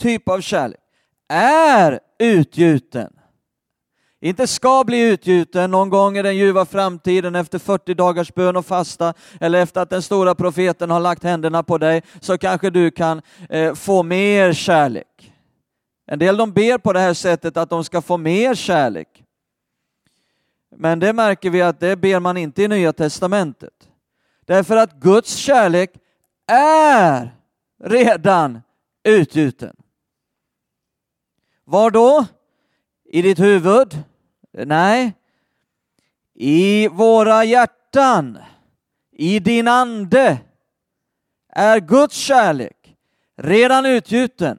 typ 0.00 0.28
av 0.28 0.40
kärlek, 0.40 0.80
är 1.28 2.00
utgjuten. 2.18 3.12
Inte 4.22 4.46
ska 4.46 4.84
bli 4.84 5.00
utgjuten 5.00 5.70
någon 5.70 5.90
gång 5.90 6.16
i 6.16 6.22
den 6.22 6.36
ljuva 6.36 6.64
framtiden 6.64 7.34
efter 7.34 7.58
40 7.58 7.94
dagars 7.94 8.34
bön 8.34 8.56
och 8.56 8.66
fasta 8.66 9.14
eller 9.40 9.62
efter 9.62 9.80
att 9.80 9.90
den 9.90 10.02
stora 10.02 10.34
profeten 10.34 10.90
har 10.90 11.00
lagt 11.00 11.22
händerna 11.22 11.62
på 11.62 11.78
dig 11.78 12.02
så 12.20 12.38
kanske 12.38 12.70
du 12.70 12.90
kan 12.90 13.22
eh, 13.48 13.74
få 13.74 14.02
mer 14.02 14.52
kärlek. 14.52 15.32
En 16.06 16.18
del 16.18 16.36
de 16.36 16.52
ber 16.52 16.78
på 16.78 16.92
det 16.92 17.00
här 17.00 17.14
sättet 17.14 17.56
att 17.56 17.70
de 17.70 17.84
ska 17.84 18.02
få 18.02 18.16
mer 18.16 18.54
kärlek. 18.54 19.08
Men 20.82 21.00
det 21.00 21.12
märker 21.12 21.50
vi 21.50 21.62
att 21.62 21.80
det 21.80 21.96
ber 21.96 22.20
man 22.20 22.36
inte 22.36 22.62
i 22.62 22.68
Nya 22.68 22.92
Testamentet. 22.92 23.88
Därför 24.44 24.76
att 24.76 24.92
Guds 24.92 25.36
kärlek 25.36 25.90
är 26.46 27.34
redan 27.84 28.62
utgjuten. 29.04 29.76
Var 31.64 31.90
då? 31.90 32.26
I 33.04 33.22
ditt 33.22 33.38
huvud? 33.38 34.02
Nej. 34.52 35.12
I 36.34 36.88
våra 36.88 37.44
hjärtan, 37.44 38.38
i 39.12 39.38
din 39.38 39.68
ande, 39.68 40.38
är 41.48 41.80
Guds 41.80 42.16
kärlek 42.16 42.96
redan 43.36 43.86
utgjuten. 43.86 44.58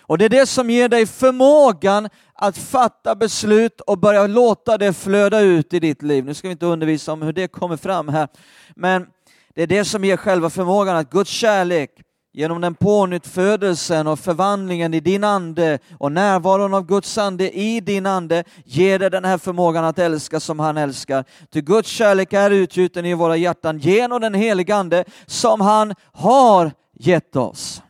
Och 0.00 0.18
det 0.18 0.24
är 0.24 0.28
det 0.28 0.46
som 0.46 0.70
ger 0.70 0.88
dig 0.88 1.06
förmågan 1.06 2.08
att 2.46 2.58
fatta 2.58 3.14
beslut 3.14 3.80
och 3.80 3.98
börja 3.98 4.26
låta 4.26 4.78
det 4.78 4.92
flöda 4.92 5.40
ut 5.40 5.74
i 5.74 5.80
ditt 5.80 6.02
liv. 6.02 6.24
Nu 6.24 6.34
ska 6.34 6.48
vi 6.48 6.52
inte 6.52 6.66
undervisa 6.66 7.12
om 7.12 7.22
hur 7.22 7.32
det 7.32 7.48
kommer 7.48 7.76
fram 7.76 8.08
här, 8.08 8.28
men 8.74 9.06
det 9.54 9.62
är 9.62 9.66
det 9.66 9.84
som 9.84 10.04
ger 10.04 10.16
själva 10.16 10.50
förmågan 10.50 10.96
att 10.96 11.10
Guds 11.10 11.30
kärlek 11.30 11.90
Genom 12.36 12.60
den 12.60 12.74
pånyttfödelsen 12.74 14.06
och 14.06 14.18
förvandlingen 14.18 14.94
i 14.94 15.00
din 15.00 15.24
ande 15.24 15.78
och 15.98 16.12
närvaron 16.12 16.74
av 16.74 16.86
Guds 16.86 17.18
ande 17.18 17.58
i 17.58 17.80
din 17.80 18.06
ande 18.06 18.44
ger 18.64 18.98
dig 18.98 19.10
den 19.10 19.24
här 19.24 19.38
förmågan 19.38 19.84
att 19.84 19.98
älska 19.98 20.40
som 20.40 20.58
han 20.58 20.76
älskar. 20.76 21.24
Ty 21.52 21.60
Guds 21.60 21.88
kärlek 21.88 22.32
är 22.32 22.50
utgjuten 22.50 23.06
i 23.06 23.14
våra 23.14 23.36
hjärtan 23.36 23.78
genom 23.78 24.20
den 24.20 24.34
helige 24.34 24.74
ande 24.74 25.04
som 25.26 25.60
han 25.60 25.94
har 26.12 26.72
gett 26.98 27.36
oss. 27.36 27.82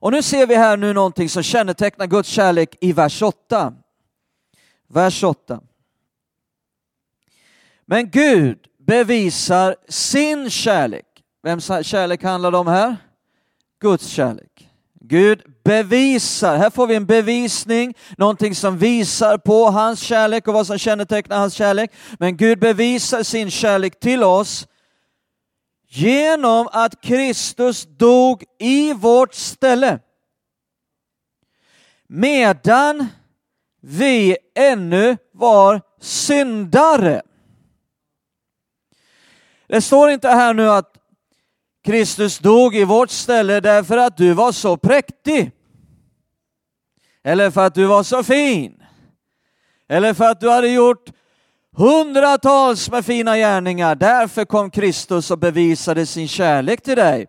Och 0.00 0.12
nu 0.12 0.22
ser 0.22 0.46
vi 0.46 0.54
här 0.54 0.76
nu 0.76 0.92
någonting 0.92 1.28
som 1.28 1.42
kännetecknar 1.42 2.06
Guds 2.06 2.28
kärlek 2.28 2.76
i 2.80 2.92
vers 2.92 3.22
8. 3.22 3.72
Vers 4.88 5.24
8. 5.24 5.60
Men 7.86 8.10
Gud 8.10 8.58
bevisar 8.78 9.76
sin 9.88 10.50
kärlek 10.50 11.04
Vems 11.42 11.70
kärlek 11.82 12.22
handlar 12.22 12.50
det 12.50 12.58
om 12.58 12.66
här? 12.66 12.96
Guds 13.80 14.06
kärlek. 14.06 14.68
Gud 15.00 15.42
bevisar, 15.64 16.56
här 16.56 16.70
får 16.70 16.86
vi 16.86 16.94
en 16.94 17.06
bevisning, 17.06 17.94
någonting 18.16 18.54
som 18.54 18.78
visar 18.78 19.38
på 19.38 19.64
hans 19.70 20.00
kärlek 20.00 20.48
och 20.48 20.54
vad 20.54 20.66
som 20.66 20.78
kännetecknar 20.78 21.38
hans 21.38 21.54
kärlek. 21.54 21.90
Men 22.18 22.36
Gud 22.36 22.58
bevisar 22.58 23.22
sin 23.22 23.50
kärlek 23.50 24.00
till 24.00 24.22
oss 24.24 24.66
genom 25.88 26.68
att 26.72 27.00
Kristus 27.00 27.86
dog 27.86 28.44
i 28.58 28.92
vårt 28.92 29.34
ställe. 29.34 29.98
Medan 32.06 33.06
vi 33.80 34.36
ännu 34.54 35.16
var 35.32 35.82
syndare. 36.00 37.22
Det 39.66 39.80
står 39.80 40.10
inte 40.10 40.28
här 40.28 40.54
nu 40.54 40.70
att 40.70 40.94
Kristus 41.84 42.38
dog 42.38 42.76
i 42.76 42.84
vårt 42.84 43.10
ställe 43.10 43.60
därför 43.60 43.96
att 43.96 44.16
du 44.16 44.32
var 44.32 44.52
så 44.52 44.76
präktig. 44.76 45.50
Eller 47.22 47.50
för 47.50 47.66
att 47.66 47.74
du 47.74 47.86
var 47.86 48.02
så 48.02 48.22
fin. 48.24 48.82
Eller 49.88 50.14
för 50.14 50.24
att 50.24 50.40
du 50.40 50.50
hade 50.50 50.68
gjort 50.68 51.10
hundratals 51.78 52.90
med 52.90 53.04
fina 53.04 53.36
gärningar. 53.36 53.94
Därför 53.94 54.44
kom 54.44 54.70
Kristus 54.70 55.30
och 55.30 55.38
bevisade 55.38 56.06
sin 56.06 56.28
kärlek 56.28 56.82
till 56.82 56.96
dig 56.96 57.26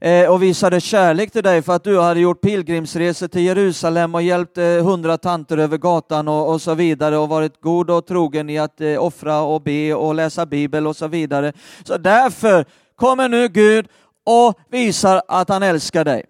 eh, 0.00 0.30
och 0.30 0.42
visade 0.42 0.80
kärlek 0.80 1.30
till 1.30 1.42
dig 1.42 1.62
för 1.62 1.72
att 1.72 1.84
du 1.84 2.00
hade 2.00 2.20
gjort 2.20 2.40
pilgrimsresor 2.40 3.28
till 3.28 3.42
Jerusalem 3.42 4.14
och 4.14 4.22
hjälpt 4.22 4.58
eh, 4.58 4.64
hundra 4.64 5.18
tanter 5.18 5.58
över 5.58 5.78
gatan 5.78 6.28
och, 6.28 6.52
och, 6.52 6.62
så 6.62 6.74
vidare 6.74 7.18
och 7.18 7.28
varit 7.28 7.60
god 7.60 7.90
och 7.90 8.06
trogen 8.06 8.50
i 8.50 8.58
att 8.58 8.80
eh, 8.80 9.04
offra 9.04 9.40
och 9.40 9.62
be 9.62 9.94
och 9.94 10.14
läsa 10.14 10.46
bibel 10.46 10.86
och 10.86 10.96
så 10.96 11.08
vidare. 11.08 11.52
Så 11.84 11.96
därför 11.96 12.64
kommer 12.96 13.28
nu 13.28 13.48
Gud 13.48 13.88
och 14.24 14.58
visar 14.70 15.22
att 15.28 15.48
han 15.48 15.62
älskar 15.62 16.04
dig. 16.04 16.24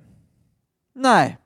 Nej, 0.95 1.39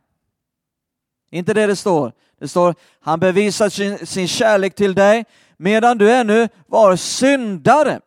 inte 1.30 1.54
det 1.54 1.66
det 1.66 1.76
står. 1.76 2.12
Det 2.40 2.48
står 2.48 2.74
han 3.00 3.20
bevisar 3.20 3.68
sin, 3.68 4.06
sin 4.06 4.28
kärlek 4.28 4.74
till 4.74 4.94
dig 4.94 5.24
medan 5.62 5.98
du 5.98 6.12
ännu 6.12 6.48
var 6.66 6.96
syndare. 6.96 8.00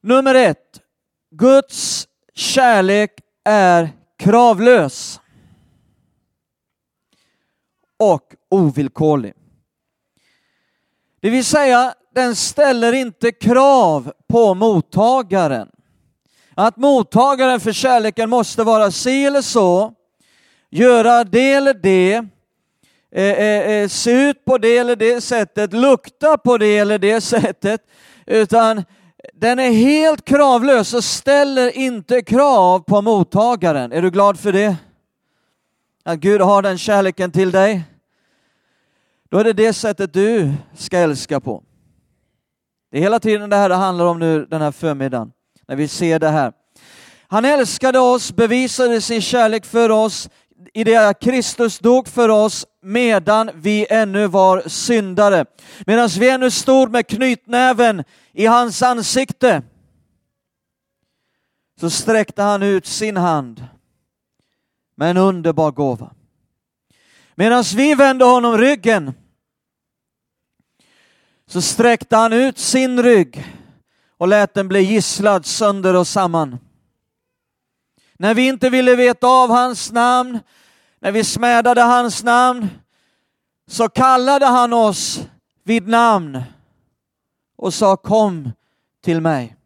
Nummer 0.00 0.34
ett, 0.34 0.80
Guds 1.30 2.08
kärlek 2.34 3.10
är 3.44 3.90
kravlös 4.18 5.20
och 7.96 8.34
ovillkorlig. 8.48 9.34
Det 11.20 11.30
vill 11.30 11.44
säga, 11.44 11.94
den 12.14 12.36
ställer 12.36 12.92
inte 12.92 13.32
krav 13.32 14.12
på 14.28 14.54
mottagaren. 14.54 15.68
Att 16.54 16.76
mottagaren 16.76 17.60
för 17.60 17.72
kärleken 17.72 18.30
måste 18.30 18.64
vara 18.64 18.90
si 18.90 19.24
eller 19.24 19.42
så, 19.42 19.94
göra 20.70 21.24
det 21.24 21.52
eller 21.52 21.74
det, 21.74 22.26
eh, 23.12 23.24
eh, 23.24 23.70
eh 23.70 23.88
se 23.88 24.10
ut 24.10 24.44
på 24.44 24.58
det 24.58 24.78
eller 24.78 24.96
det 24.96 25.20
sättet, 25.20 25.72
lukta 25.72 26.38
på 26.38 26.58
det 26.58 26.78
eller 26.78 26.98
det 26.98 27.20
sättet, 27.20 27.80
utan 28.26 28.84
den 29.34 29.58
är 29.58 29.70
helt 29.70 30.24
kravlös 30.24 30.94
och 30.94 31.04
ställer 31.04 31.76
inte 31.76 32.22
krav 32.22 32.78
på 32.78 33.02
mottagaren. 33.02 33.92
Är 33.92 34.02
du 34.02 34.10
glad 34.10 34.40
för 34.40 34.52
det? 34.52 34.76
Att 36.04 36.18
Gud 36.18 36.40
har 36.40 36.62
den 36.62 36.78
kärleken 36.78 37.30
till 37.30 37.50
dig? 37.50 37.82
Då 39.30 39.38
är 39.38 39.44
det 39.44 39.52
det 39.52 39.72
sättet 39.72 40.12
du 40.12 40.52
ska 40.74 40.98
älska 40.98 41.40
på. 41.40 41.62
Det 42.90 42.98
är 42.98 43.02
hela 43.02 43.20
tiden 43.20 43.50
det 43.50 43.56
här 43.56 43.68
det 43.68 43.74
handlar 43.74 44.04
om 44.04 44.18
nu 44.18 44.46
den 44.46 44.62
här 44.62 44.72
förmiddagen, 44.72 45.32
när 45.68 45.76
vi 45.76 45.88
ser 45.88 46.18
det 46.18 46.28
här. 46.28 46.52
Han 47.28 47.44
älskade 47.44 47.98
oss, 47.98 48.32
bevisade 48.32 49.00
sin 49.00 49.20
kärlek 49.20 49.64
för 49.64 49.90
oss 49.90 50.30
i 50.72 50.84
det 50.84 50.96
att 50.96 51.20
Kristus 51.20 51.78
dog 51.78 52.08
för 52.08 52.28
oss 52.28 52.66
medan 52.82 53.50
vi 53.54 53.86
ännu 53.90 54.26
var 54.26 54.68
syndare. 54.68 55.44
Medan 55.86 56.08
vi 56.08 56.30
ännu 56.30 56.50
stod 56.50 56.90
med 56.90 57.06
knytnäven 57.06 58.04
i 58.32 58.46
hans 58.46 58.82
ansikte 58.82 59.62
så 61.80 61.90
sträckte 61.90 62.42
han 62.42 62.62
ut 62.62 62.86
sin 62.86 63.16
hand 63.16 63.66
med 64.94 65.10
en 65.10 65.16
underbar 65.16 65.70
gåva. 65.70 66.14
Medan 67.34 67.64
vi 67.76 67.94
vände 67.94 68.24
honom 68.24 68.58
ryggen 68.58 69.12
så 71.46 71.62
sträckte 71.62 72.16
han 72.16 72.32
ut 72.32 72.58
sin 72.58 73.02
rygg 73.02 73.44
och 74.16 74.28
lät 74.28 74.54
den 74.54 74.68
bli 74.68 74.80
gisslad 74.80 75.46
sönder 75.46 75.96
och 75.96 76.06
samman. 76.06 76.58
När 78.18 78.34
vi 78.34 78.46
inte 78.46 78.70
ville 78.70 78.96
veta 78.96 79.26
av 79.26 79.50
hans 79.50 79.92
namn, 79.92 80.38
när 81.02 81.12
vi 81.12 81.24
smädade 81.24 81.80
hans 81.82 82.22
namn, 82.22 82.68
så 83.66 83.88
kallade 83.88 84.46
han 84.46 84.72
oss 84.72 85.20
vid 85.64 85.88
namn 85.88 86.42
och 87.56 87.74
sa 87.74 87.96
kom 87.96 88.50
till 89.04 89.20
mig. 89.20 89.56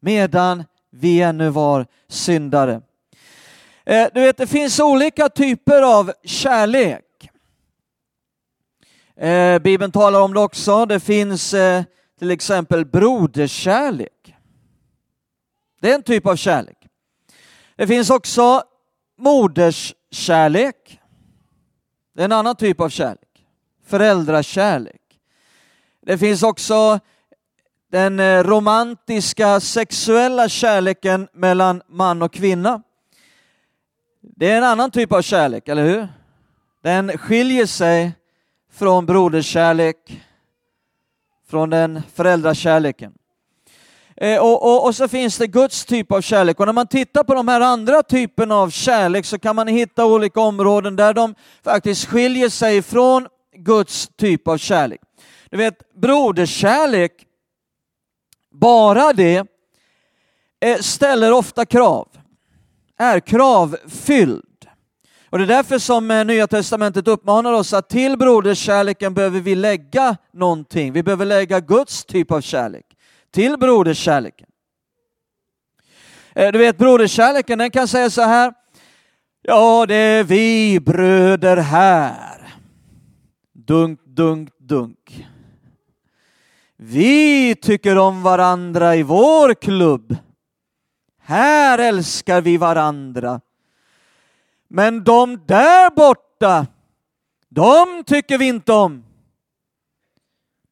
Medan 0.00 0.64
vi 0.90 1.20
ännu 1.22 1.50
var 1.50 1.86
syndare. 2.08 2.82
Eh, 3.84 4.08
du 4.14 4.20
vet, 4.20 4.36
det 4.36 4.46
finns 4.46 4.80
olika 4.80 5.28
typer 5.28 5.82
av 5.82 6.12
kärlek. 6.24 7.30
Eh, 9.16 9.58
Bibeln 9.58 9.92
talar 9.92 10.20
om 10.20 10.34
det 10.34 10.40
också. 10.40 10.86
Det 10.86 11.00
finns 11.00 11.54
eh, 11.54 11.82
till 12.18 12.30
exempel 12.30 12.86
broderskärlek. 12.86 14.34
Det 15.80 15.90
är 15.90 15.94
en 15.94 16.02
typ 16.02 16.26
av 16.26 16.36
kärlek. 16.36 16.78
Det 17.76 17.86
finns 17.86 18.10
också 18.10 18.62
moderskärlek. 19.20 21.00
Det 22.14 22.22
är 22.22 22.24
en 22.24 22.32
annan 22.32 22.56
typ 22.56 22.80
av 22.80 22.88
kärlek. 22.88 23.46
Föräldrakärlek. 23.86 25.00
Det 26.06 26.18
finns 26.18 26.42
också 26.42 27.00
den 27.90 28.20
eh, 28.20 28.44
romantiska 28.44 29.60
sexuella 29.60 30.48
kärleken 30.48 31.28
mellan 31.32 31.82
man 31.88 32.22
och 32.22 32.32
kvinna. 32.32 32.82
Det 34.20 34.50
är 34.50 34.56
en 34.56 34.64
annan 34.64 34.90
typ 34.90 35.12
av 35.12 35.22
kärlek, 35.22 35.68
eller 35.68 35.84
hur? 35.84 36.08
Den 36.82 37.18
skiljer 37.18 37.66
sig 37.66 38.12
från 38.72 39.06
broderskärlek, 39.06 40.22
från 41.48 41.70
den 41.70 42.02
föräldrakärleken. 42.14 43.12
Eh, 44.22 44.38
och, 44.38 44.62
och, 44.62 44.86
och, 44.86 44.96
så 44.96 45.08
finns 45.08 45.38
det 45.38 45.46
Guds 45.46 45.84
typ 45.84 46.12
av 46.12 46.20
kärlek. 46.20 46.60
Och 46.60 46.66
när 46.66 46.72
man 46.72 46.86
tittar 46.86 47.24
på 47.24 47.34
de 47.34 47.48
här 47.48 47.60
andra 47.60 48.02
typerna 48.02 48.54
av 48.54 48.70
kärlek 48.70 49.26
så 49.26 49.38
kan 49.38 49.56
man 49.56 49.68
hitta 49.68 50.06
olika 50.06 50.40
områden 50.40 50.96
där 50.96 51.14
de 51.14 51.34
faktiskt 51.64 52.08
skiljer 52.08 52.48
sig 52.48 52.82
från 52.82 53.26
Guds 53.56 54.08
typ 54.16 54.48
av 54.48 54.58
kärlek. 54.58 55.00
Du 55.50 55.56
vet, 55.56 55.94
broderskärlek, 55.94 57.12
bara 58.52 59.12
det 59.12 59.46
eh, 60.60 60.78
ställer 60.78 61.32
ofta 61.32 61.66
krav, 61.66 62.08
är 62.98 63.20
kravfylld. 63.20 64.44
Och 65.30 65.38
det 65.38 65.44
är 65.44 65.48
därför 65.48 65.78
som 65.78 66.10
eh, 66.10 66.24
Nya 66.24 66.46
Testamentet 66.46 67.08
uppmanar 67.08 67.52
oss 67.52 67.72
att 67.72 67.88
till 67.88 68.18
broderskärleken 68.18 69.14
behöver 69.14 69.40
vi 69.40 69.54
lägga 69.54 70.16
någonting. 70.32 70.92
Vi 70.92 71.02
behöver 71.02 71.26
lägga 71.26 71.60
Guds 71.60 72.04
typ 72.04 72.32
av 72.32 72.40
kärlek 72.40 72.89
till 73.30 73.58
broderskärleken. 73.58 74.48
Eh, 76.34 76.52
du 76.52 76.58
vet 76.58 76.78
broderskärleken 76.78 77.58
den 77.58 77.70
kan 77.70 77.88
säga 77.88 78.10
så 78.10 78.22
här. 78.22 78.54
Ja, 79.42 79.86
det 79.86 79.94
är 79.94 80.24
vi 80.24 80.80
bröder 80.80 81.56
här. 81.56 82.54
Dunk, 83.52 84.00
dunk, 84.04 84.50
dunk. 84.58 85.26
Vi 86.76 87.54
tycker 87.54 87.98
om 87.98 88.22
varandra 88.22 88.96
i 88.96 89.02
vår 89.02 89.54
klubb. 89.54 90.16
Här 91.22 91.78
älskar 91.78 92.40
vi 92.40 92.56
varandra. 92.56 93.40
Men 94.68 95.04
de 95.04 95.46
där 95.46 95.90
borta, 95.90 96.66
de 97.48 98.04
tycker 98.06 98.38
vi 98.38 98.48
inte 98.48 98.72
om. 98.72 99.04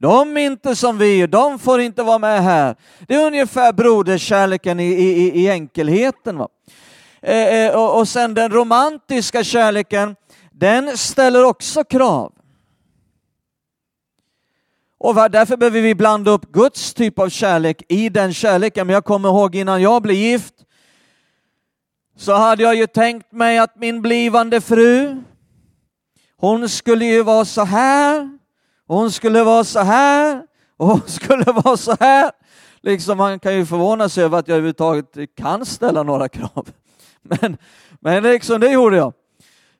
De 0.00 0.36
är 0.36 0.40
inte 0.40 0.76
som 0.76 0.98
vi, 0.98 1.26
de 1.26 1.58
får 1.58 1.80
inte 1.80 2.02
vara 2.02 2.18
med 2.18 2.42
här. 2.42 2.76
Det 3.06 3.14
är 3.14 3.26
ungefär 3.26 3.72
broderskärleken 3.72 4.80
i, 4.80 4.84
i, 4.84 5.42
i 5.44 5.50
enkelheten. 5.50 6.38
Va? 6.38 6.48
Eh, 7.22 7.36
eh, 7.36 7.76
och, 7.76 7.98
och 7.98 8.08
sen 8.08 8.34
den 8.34 8.50
romantiska 8.50 9.44
kärleken, 9.44 10.16
den 10.52 10.98
ställer 10.98 11.44
också 11.44 11.84
krav. 11.84 12.32
Och 15.00 15.14
därför 15.14 15.56
behöver 15.56 15.80
vi 15.80 15.94
blanda 15.94 16.30
upp 16.30 16.52
Guds 16.52 16.94
typ 16.94 17.18
av 17.18 17.28
kärlek 17.28 17.82
i 17.88 18.08
den 18.08 18.34
kärleken. 18.34 18.86
Men 18.86 18.94
jag 18.94 19.04
kommer 19.04 19.28
ihåg 19.28 19.54
innan 19.54 19.82
jag 19.82 20.02
blev 20.02 20.16
gift 20.16 20.54
så 22.16 22.32
hade 22.32 22.62
jag 22.62 22.74
ju 22.74 22.86
tänkt 22.86 23.32
mig 23.32 23.58
att 23.58 23.76
min 23.76 24.02
blivande 24.02 24.60
fru, 24.60 25.22
hon 26.36 26.68
skulle 26.68 27.04
ju 27.04 27.22
vara 27.22 27.44
så 27.44 27.64
här, 27.64 28.37
hon 28.88 29.12
skulle 29.12 29.42
vara 29.42 29.64
så 29.64 29.80
här, 29.80 30.42
och 30.76 30.86
hon 30.86 31.02
skulle 31.06 31.44
vara 31.44 31.76
så 31.76 31.96
här. 32.00 32.30
Liksom 32.80 33.18
man 33.18 33.38
kan 33.38 33.54
ju 33.54 33.66
förvåna 33.66 34.08
sig 34.08 34.24
över 34.24 34.38
att 34.38 34.48
jag 34.48 34.54
överhuvudtaget 34.54 35.34
kan 35.36 35.66
ställa 35.66 36.02
några 36.02 36.28
krav. 36.28 36.68
Men, 37.22 37.56
men 38.00 38.22
liksom 38.22 38.60
det 38.60 38.70
gjorde 38.70 38.96
jag. 38.96 39.12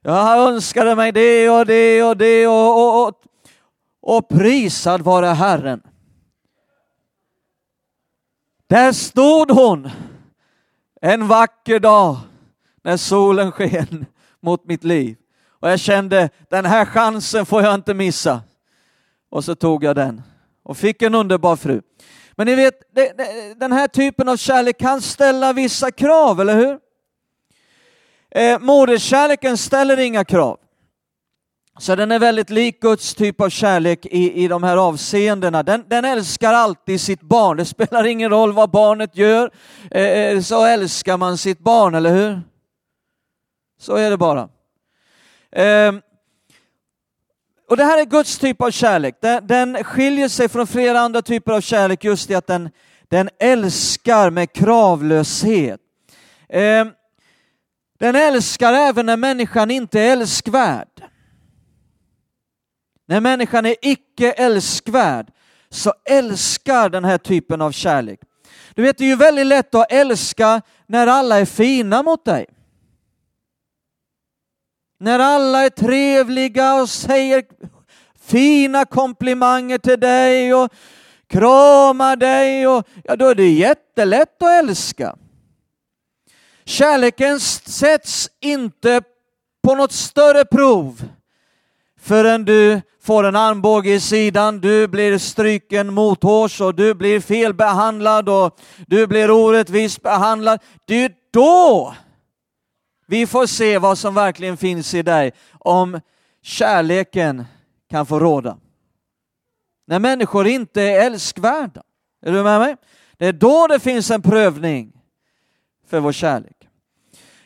Jag 0.03 0.49
önskade 0.49 0.94
mig 0.94 1.12
det 1.12 1.51
och 1.51 1.66
det 1.66 2.03
och 2.03 2.16
det 2.16 2.47
och, 2.47 2.77
och, 2.77 3.09
och, 3.09 3.23
och 4.01 4.29
prisad 4.29 5.03
vare 5.03 5.27
Herren. 5.27 5.83
Där 8.66 8.92
stod 8.92 9.51
hon 9.51 9.90
en 11.01 11.29
vacker 11.29 11.81
dag 11.81 12.16
när 12.85 12.97
solen 12.97 13.53
sken 13.53 14.07
mot 14.40 14.64
mitt 14.64 14.85
liv. 14.85 15.16
Och 15.61 15.71
jag 15.71 15.81
kände, 15.81 16.31
den 16.51 16.64
här 16.64 16.85
chansen 16.85 17.47
får 17.47 17.62
jag 17.62 17.75
inte 17.75 17.94
missa. 17.94 18.40
Och 19.31 19.45
så 19.45 19.55
tog 19.55 19.85
jag 19.85 19.97
den 19.97 20.23
och 20.62 20.77
fick 20.77 21.03
en 21.03 21.14
underbar 21.14 21.57
fru. 21.57 21.83
Men 22.33 22.47
ni 22.47 22.55
vet, 22.55 22.75
den 23.57 23.73
här 23.73 23.88
typen 23.88 24.29
av 24.29 24.37
kärlek 24.37 24.79
kan 24.79 25.01
ställa 25.01 25.53
vissa 25.53 25.91
krav, 25.91 26.41
eller 26.41 26.57
hur? 26.57 26.79
Eh, 28.31 28.59
moderskärleken 28.59 29.57
ställer 29.57 29.99
inga 29.99 30.25
krav. 30.25 30.59
Så 31.79 31.95
den 31.95 32.12
är 32.12 32.19
väldigt 32.19 32.51
lik 32.51 32.81
Guds 32.81 33.14
typ 33.14 33.41
av 33.41 33.49
kärlek 33.49 34.07
i, 34.07 34.45
i 34.45 34.49
de 34.49 34.62
här 34.62 34.77
avseendena. 34.77 35.62
Den, 35.62 35.85
den 35.88 36.05
älskar 36.05 36.53
alltid 36.53 37.01
sitt 37.01 37.21
barn. 37.21 37.57
Det 37.57 37.64
spelar 37.64 38.07
ingen 38.07 38.31
roll 38.31 38.53
vad 38.53 38.71
barnet 38.71 39.17
gör, 39.17 39.51
eh, 39.91 40.03
eh 40.03 40.41
så 40.41 40.64
älskar 40.64 41.17
man 41.17 41.38
sitt 41.38 41.59
barn, 41.59 41.95
eller 41.95 42.12
hur? 42.12 42.41
Så 43.81 43.97
är 43.97 44.11
det 44.11 44.17
bara. 44.17 44.49
Eh, 45.53 45.93
och 47.68 47.76
Det 47.76 47.85
här 47.85 48.00
är 48.00 48.04
Guds 48.04 48.38
typ 48.38 48.62
av 48.62 48.70
kärlek. 48.70 49.14
Den, 49.20 49.46
den 49.46 49.85
skiljer 49.85 50.28
sig 50.28 50.48
från 50.48 50.66
flera 50.66 51.00
andra 51.00 51.22
typer 51.22 51.52
av 51.52 51.61
kärlek 51.61 52.04
just 52.04 52.31
i 52.31 52.35
att 52.35 52.46
den, 52.46 52.70
den 53.09 53.28
älskar 53.38 54.31
med 54.31 54.52
kravlöshet. 54.52 55.81
Eh, 56.48 56.87
den 57.98 58.16
älskar 58.16 58.72
även 58.72 59.07
när 59.07 59.16
människan 59.16 59.70
inte 59.70 60.00
är 60.00 60.12
älskvärd. 60.12 60.88
När 63.09 63.20
människan 63.20 63.66
är 63.66 63.76
icke 63.83 64.33
älskvärd 64.33 65.26
så 65.70 65.94
älskar 66.04 66.88
den 66.88 67.04
här 67.04 67.18
typen 67.18 67.61
av 67.61 67.72
kärlek. 67.72 68.20
Du 68.74 68.83
vet, 68.83 68.98
det 68.98 69.04
är 69.04 69.09
ju 69.09 69.16
väldigt 69.16 69.46
lätt 69.46 69.74
att 69.74 69.92
älska 69.92 70.62
när 70.87 71.07
alla 71.07 71.40
är 71.40 71.44
fina 71.44 72.02
mot 72.02 72.24
dig. 72.24 72.46
När 75.01 75.19
alla 75.19 75.65
är 75.65 75.71
trevliga 75.71 76.75
och 76.75 76.89
säger 76.89 77.45
fina 78.21 78.85
komplimanger 78.85 79.79
till 79.79 80.01
dig 80.01 80.55
och 80.55 80.73
kramar 81.27 82.17
dig, 82.17 82.69
och, 82.69 82.89
ja, 83.05 83.17
då 83.17 83.27
är 83.27 83.35
det 83.35 83.49
jättelätt 83.49 84.43
att 84.43 84.65
älska. 84.65 85.17
Kärleken 86.65 87.41
sätts 87.41 88.31
inte 88.41 89.03
på 89.63 89.75
något 89.75 89.93
större 89.93 90.45
prov 90.45 91.03
förrän 92.01 92.45
du 92.45 92.81
får 93.03 93.25
en 93.25 93.37
armbåge 93.37 93.95
i 93.95 94.01
sidan, 94.01 94.61
du 94.61 94.89
blir 94.89 95.19
stryken 95.19 95.95
mothårs 95.95 96.61
och 96.61 96.75
du 96.75 96.95
blir 96.95 97.21
felbehandlad 97.21 98.29
och 98.29 98.59
du 98.87 99.07
blir 99.07 99.31
orättvist 99.31 100.03
behandlad. 100.03 100.61
Det 100.85 101.05
är 101.05 101.13
då 101.31 101.95
vi 103.11 103.27
får 103.27 103.47
se 103.47 103.79
vad 103.79 103.99
som 103.99 104.14
verkligen 104.14 104.57
finns 104.57 104.94
i 104.94 105.03
dig 105.03 105.33
om 105.59 106.01
kärleken 106.42 107.44
kan 107.90 108.07
få 108.07 108.18
råda. 108.18 108.59
när 109.87 109.99
människor 109.99 110.47
inte 110.47 110.83
är 110.83 111.07
älskvärda. 111.07 111.83
Är 112.23 112.33
du 112.33 112.42
med 112.42 112.61
mig? 112.61 112.77
Det 113.16 113.27
är 113.27 113.33
då 113.33 113.66
det 113.66 113.81
finns 113.81 114.11
en 114.11 114.23
prövning 114.23 114.92
för 115.87 116.01
vår 116.01 116.12
kärlek. 116.12 116.68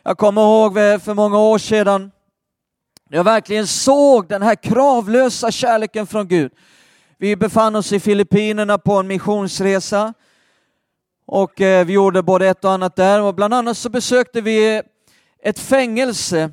Jag 0.02 0.18
kommer 0.18 0.42
ihåg 0.42 0.74
för 1.02 1.14
många 1.14 1.38
år 1.38 1.58
sedan 1.58 2.10
jag 3.08 3.24
verkligen 3.24 3.66
såg 3.66 4.28
den 4.28 4.42
här 4.42 4.54
kravlösa 4.54 5.50
kärleken 5.50 6.06
från 6.06 6.28
Gud. 6.28 6.52
Vi 7.18 7.36
befann 7.36 7.76
oss 7.76 7.92
i 7.92 8.00
Filippinerna 8.00 8.78
på 8.78 8.92
en 8.92 9.06
missionsresa 9.06 10.14
och 11.26 11.60
eh, 11.60 11.86
vi 11.86 11.92
gjorde 11.92 12.22
både 12.22 12.48
ett 12.48 12.64
och 12.64 12.72
annat 12.72 12.96
där 12.96 13.22
och 13.22 13.34
bland 13.34 13.54
annat 13.54 13.76
så 13.76 13.88
besökte 13.88 14.40
vi 14.40 14.82
ett 15.42 15.58
fängelse 15.58 16.50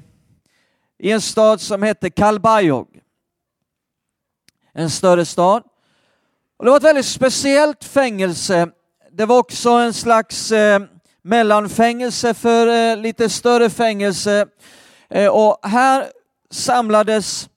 i 1.00 1.12
en 1.12 1.22
stad 1.22 1.62
som 1.62 1.84
hette 1.84 2.10
Kalbajog. 2.10 3.00
En 4.74 4.90
större 4.90 5.26
stad. 5.26 5.64
Och 6.58 6.66
det 6.66 6.72
var 6.72 6.78
ett 6.78 6.84
väldigt 6.84 7.06
speciellt 7.06 7.84
fängelse. 7.84 8.70
Det 9.12 9.26
var 9.26 9.38
också 9.38 9.70
en 9.70 9.94
slags 9.94 10.52
eh, 10.52 10.82
mellanfängelse 11.22 12.34
för 12.34 12.68
eh, 12.68 12.98
lite 12.98 13.30
större 13.30 13.70
fängelse. 13.70 14.46
Eh, 15.10 15.28
och 15.28 15.60
här 15.64 16.06
samlades, 16.52 17.50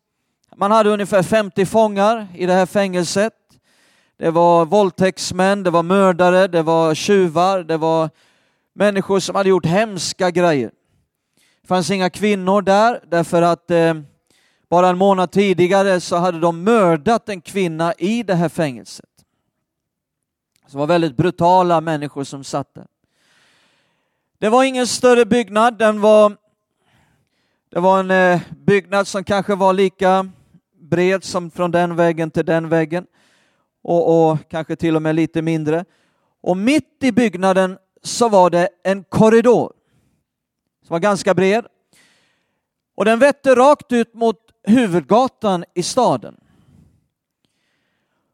man 0.56 0.70
hade 0.70 0.90
ungefär 0.90 1.22
50 1.22 1.66
fångar 1.66 2.28
i 2.34 2.46
det 2.46 2.52
här 2.52 2.66
fängelset. 2.66 3.32
Det 4.18 4.30
var 4.30 4.64
våldtäktsmän, 4.64 5.62
det 5.62 5.70
var 5.70 5.82
mördare, 5.82 6.48
det 6.48 6.62
var 6.62 6.94
tjuvar, 6.94 7.62
det 7.62 7.76
var 7.76 8.10
människor 8.74 9.20
som 9.20 9.36
hade 9.36 9.48
gjort 9.48 9.66
hemska 9.66 10.30
grejer. 10.30 10.70
Det 11.72 11.76
fanns 11.76 11.90
inga 11.90 12.10
kvinnor 12.10 12.62
där 12.62 13.00
därför 13.08 13.42
att 13.42 13.70
eh, 13.70 13.94
bara 14.70 14.88
en 14.88 14.98
månad 14.98 15.30
tidigare 15.30 16.00
så 16.00 16.16
hade 16.16 16.40
de 16.40 16.64
mördat 16.64 17.28
en 17.28 17.40
kvinna 17.40 17.94
i 17.98 18.22
det 18.22 18.34
här 18.34 18.48
fängelset. 18.48 19.08
Det 20.70 20.78
var 20.78 20.86
väldigt 20.86 21.16
brutala 21.16 21.80
människor 21.80 22.24
som 22.24 22.44
satt 22.44 22.74
där. 22.74 22.86
Det 24.38 24.48
var 24.48 24.64
ingen 24.64 24.86
större 24.86 25.24
byggnad, 25.24 25.78
den 25.78 26.00
var, 26.00 26.36
det 27.70 27.80
var 27.80 28.00
en 28.00 28.10
eh, 28.10 28.40
byggnad 28.66 29.06
som 29.06 29.24
kanske 29.24 29.54
var 29.54 29.72
lika 29.72 30.30
bred 30.80 31.24
som 31.24 31.50
från 31.50 31.70
den 31.70 31.96
väggen 31.96 32.30
till 32.30 32.44
den 32.44 32.68
väggen 32.68 33.06
och, 33.82 34.30
och 34.30 34.38
kanske 34.48 34.76
till 34.76 34.96
och 34.96 35.02
med 35.02 35.14
lite 35.14 35.42
mindre. 35.42 35.84
Och 36.42 36.56
mitt 36.56 36.96
i 37.02 37.12
byggnaden 37.12 37.78
så 38.02 38.28
var 38.28 38.50
det 38.50 38.68
en 38.84 39.04
korridor 39.04 39.72
var 40.92 40.98
ganska 40.98 41.34
bred 41.34 41.66
och 42.94 43.04
den 43.04 43.18
vette 43.18 43.54
rakt 43.54 43.92
ut 43.92 44.14
mot 44.14 44.36
huvudgatan 44.62 45.64
i 45.74 45.82
staden. 45.82 46.36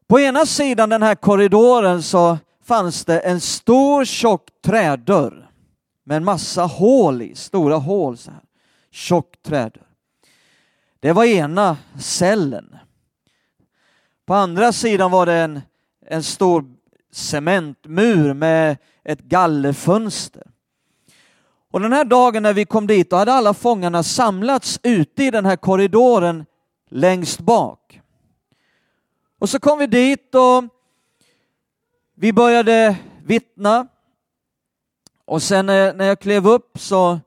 På 0.07 0.21
ena 0.21 0.47
sidan 0.47 0.89
den 0.89 1.03
här 1.03 1.15
korridoren 1.15 2.03
så 2.03 2.39
fanns 2.65 3.05
det 3.05 3.21
en 3.21 3.41
stor 3.41 4.05
tjock 4.05 4.49
trädörr 4.65 5.51
med 6.05 6.17
en 6.17 6.25
massa 6.25 6.63
hål 6.63 7.23
i, 7.23 7.35
stora 7.35 7.77
hål 7.77 8.17
så 8.17 8.31
här. 8.31 8.43
Tjock 8.91 9.43
trädörr. 9.43 9.89
Det 11.01 11.13
var 11.13 11.25
ena 11.25 11.77
cellen. 12.01 12.77
På 14.27 14.35
andra 14.35 14.73
sidan 14.73 15.11
var 15.11 15.27
det 15.27 15.35
en, 15.35 15.61
en 16.07 16.23
stor 16.23 16.65
cementmur 17.13 18.35
med 18.35 18.77
ett 19.05 19.21
gallerfönster. 19.21 20.58
Och 21.71 21.81
den 21.81 21.93
här 21.93 22.05
dagen 22.05 22.43
när 22.43 22.53
vi 22.53 22.65
kom 22.65 22.87
dit, 22.87 23.11
då 23.11 23.17
hade 23.17 23.33
alla 23.33 23.55
fångarna 23.55 24.03
samlats 24.03 24.81
ute 24.83 25.25
i 25.25 25.31
den 25.31 25.47
här 25.47 25.57
korridoren 25.57 26.47
längst 26.91 27.41
bak. 27.41 28.01
Och 29.39 29.49
så 29.49 29.61
kom 29.61 29.79
vi 29.79 29.87
dit 29.87 30.35
och 30.35 30.65
vi 32.15 32.33
började 32.33 32.97
vittna. 33.25 33.89
Och 35.25 35.43
sen 35.43 35.69
eh, 35.69 35.95
när 35.95 36.05
jag 36.05 36.21
klev 36.21 36.49
upp 36.49 36.79
så 36.79 37.21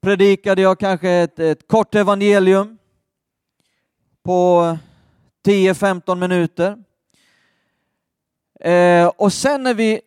predikade 0.00 0.62
jag 0.62 0.78
kanske 0.78 1.10
ett, 1.10 1.38
ett 1.38 1.68
kort 1.68 1.94
evangelium 1.94 2.78
på 4.22 4.78
10-15 5.46 6.14
minuter. 6.14 6.84
Eh, 8.60 9.06
och 9.06 9.32
sen 9.32 9.62
när 9.62 9.74
vi 9.74 10.00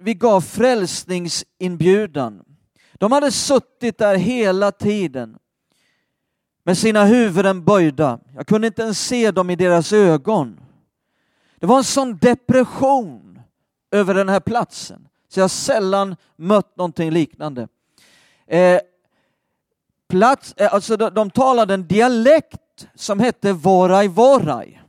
vi 0.00 0.14
gav 0.14 0.40
frälsningsinbjudan. 0.40 2.44
De 2.94 3.12
hade 3.12 3.30
suttit 3.30 3.98
där 3.98 4.16
hela 4.16 4.72
tiden 4.72 5.38
med 6.64 6.78
sina 6.78 7.04
huvuden 7.04 7.64
böjda. 7.64 8.18
Jag 8.34 8.46
kunde 8.46 8.66
inte 8.66 8.82
ens 8.82 9.06
se 9.06 9.30
dem 9.30 9.50
i 9.50 9.56
deras 9.56 9.92
ögon. 9.92 10.60
Det 11.58 11.66
var 11.66 11.78
en 11.78 11.84
sån 11.84 12.18
depression 12.18 13.40
över 13.90 14.14
den 14.14 14.28
här 14.28 14.40
platsen 14.40 15.08
så 15.28 15.40
jag 15.40 15.50
sällan 15.50 16.16
mött 16.36 16.76
någonting 16.76 17.10
liknande. 17.10 17.68
Eh, 18.46 18.80
plats, 20.08 20.54
eh, 20.56 20.74
alltså 20.74 20.96
de, 20.96 21.14
de 21.14 21.30
talade 21.30 21.74
en 21.74 21.86
dialekt 21.86 22.88
som 22.94 23.20
hette 23.20 23.52
Voraj 23.52 24.08
Voraj 24.08 24.82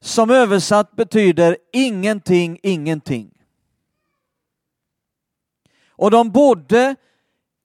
som 0.00 0.30
översatt 0.30 0.96
betyder 0.96 1.56
ingenting, 1.72 2.58
ingenting. 2.62 3.41
Och 5.96 6.10
de 6.10 6.30
bodde 6.30 6.96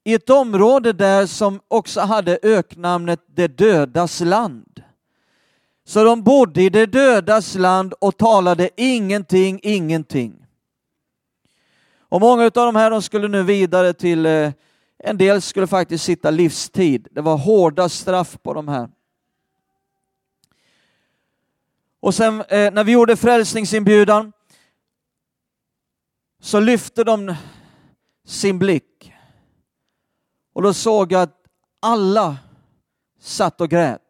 i 0.04 0.14
ett 0.14 0.30
område 0.30 0.94
där 0.94 1.26
som 1.26 1.60
också 1.68 2.02
hade 2.02 2.40
öknamnet 2.44 3.20
det 3.28 3.48
dödas 3.48 4.20
land. 4.20 4.84
Så 5.86 6.04
de 6.04 6.24
bodde 6.24 6.62
i 6.62 6.70
det 6.70 6.86
dödas 6.86 7.56
land 7.56 7.94
och 7.94 8.18
talade 8.18 8.70
ingenting, 8.76 9.60
ingenting. 9.64 10.48
Och 12.10 12.22
många 12.22 12.44
av 12.44 12.52
de 12.52 12.76
här 12.76 12.92
de 12.92 13.02
skulle 13.02 13.28
nu 13.28 13.44
vidare 13.44 13.94
till, 13.94 14.26
eh, 14.26 14.52
en 14.98 15.18
del 15.18 15.42
skulle 15.42 15.68
faktiskt 15.68 16.04
sitta 16.04 16.32
livstid. 16.32 17.08
Det 17.12 17.22
var 17.22 17.38
hårda 17.38 17.90
straff 17.90 18.38
på 18.44 18.54
de 18.54 18.68
här. 18.68 18.90
Och 22.00 22.16
sen 22.16 22.42
eh, 22.42 22.72
när 22.74 22.84
vi 22.84 22.92
gjorde 22.92 23.18
frälsningsinbjudan 23.18 24.34
så 26.40 26.60
lyfte 26.60 27.04
de 27.04 27.36
sin 28.28 28.60
blick. 28.60 29.14
Och 30.54 30.62
då 30.62 30.74
såg 30.74 31.12
jag 31.12 31.22
att 31.22 31.44
alla 31.80 32.38
satt 33.20 33.62
och 33.62 33.70
grät. 33.70 34.02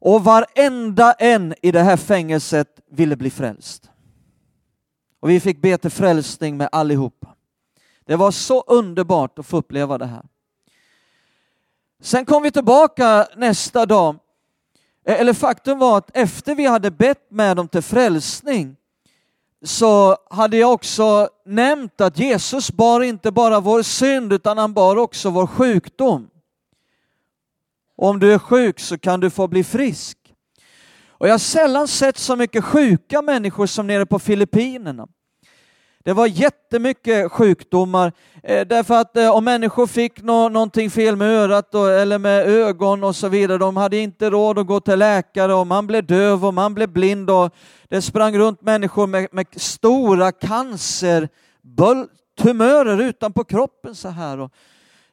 Och 0.00 0.24
varenda 0.24 1.12
en 1.12 1.54
i 1.62 1.72
det 1.72 1.82
här 1.82 1.96
fängelset 1.96 2.80
ville 2.90 3.16
bli 3.16 3.30
frälst. 3.30 3.90
Och 5.20 5.30
vi 5.30 5.40
fick 5.40 5.60
be 5.60 5.78
till 5.78 5.90
frälsning 5.90 6.56
med 6.56 6.68
allihopa. 6.72 7.34
Det 8.04 8.16
var 8.16 8.30
så 8.30 8.60
underbart 8.66 9.38
att 9.38 9.46
få 9.46 9.56
uppleva 9.56 9.98
det 9.98 10.06
här. 10.06 10.22
Sen 12.00 12.24
kom 12.24 12.42
vi 12.42 12.50
tillbaka 12.50 13.26
nästa 13.36 13.86
dag. 13.86 14.16
Eh, 15.04 15.20
eller 15.20 15.32
faktum 15.32 15.78
var 15.78 15.98
att 15.98 16.16
efter 16.16 16.54
vi 16.54 16.66
hade 16.66 16.90
bett 16.90 17.30
med 17.30 17.56
dem 17.56 17.68
till 17.68 17.82
frälsning 17.82 18.76
så 19.62 20.16
hade 20.30 20.56
jag 20.56 20.72
också 20.72 21.28
nämnt 21.44 22.00
att 22.00 22.18
Jesus 22.18 22.72
bar 22.72 23.00
inte 23.00 23.30
bara 23.32 23.60
vår 23.60 23.82
synd 23.82 24.32
utan 24.32 24.58
han 24.58 24.72
bar 24.72 24.96
också 24.96 25.30
vår 25.30 25.46
sjukdom. 25.46 26.30
Och 27.96 28.08
om 28.08 28.20
du 28.20 28.32
är 28.34 28.38
sjuk 28.38 28.80
så 28.80 28.98
kan 28.98 29.20
du 29.20 29.30
få 29.30 29.48
bli 29.48 29.64
frisk. 29.64 30.18
Och 31.08 31.28
jag 31.28 31.32
har 31.32 31.38
sällan 31.38 31.88
sett 31.88 32.18
så 32.18 32.36
mycket 32.36 32.64
sjuka 32.64 33.22
människor 33.22 33.66
som 33.66 33.86
nere 33.86 34.06
på 34.06 34.18
Filippinerna. 34.18 35.08
Det 36.04 36.12
var 36.12 36.26
jättemycket 36.26 37.32
sjukdomar 37.32 38.12
eh, 38.42 38.66
därför 38.66 38.94
att 38.94 39.16
eh, 39.16 39.36
om 39.36 39.44
människor 39.44 39.86
fick 39.86 40.22
nå 40.22 40.48
någonting 40.48 40.90
fel 40.90 41.16
med 41.16 41.28
örat 41.28 41.72
då, 41.72 41.86
eller 41.86 42.18
med 42.18 42.48
ögon 42.48 43.04
och 43.04 43.16
så 43.16 43.28
vidare, 43.28 43.58
de 43.58 43.76
hade 43.76 43.96
inte 43.96 44.30
råd 44.30 44.58
att 44.58 44.66
gå 44.66 44.80
till 44.80 44.98
läkare 44.98 45.54
och 45.54 45.66
man 45.66 45.86
blev 45.86 46.06
döv 46.06 46.46
och 46.46 46.54
man 46.54 46.74
blev 46.74 46.88
blind 46.88 47.30
och 47.30 47.54
det 47.88 48.02
sprang 48.02 48.38
runt 48.38 48.62
människor 48.62 49.06
med, 49.06 49.28
med 49.32 49.46
stora 49.56 50.32
cancertumörer 50.32 53.00
utanpå 53.00 53.44
kroppen 53.44 53.94
så 53.94 54.08
här. 54.08 54.40
Och 54.40 54.52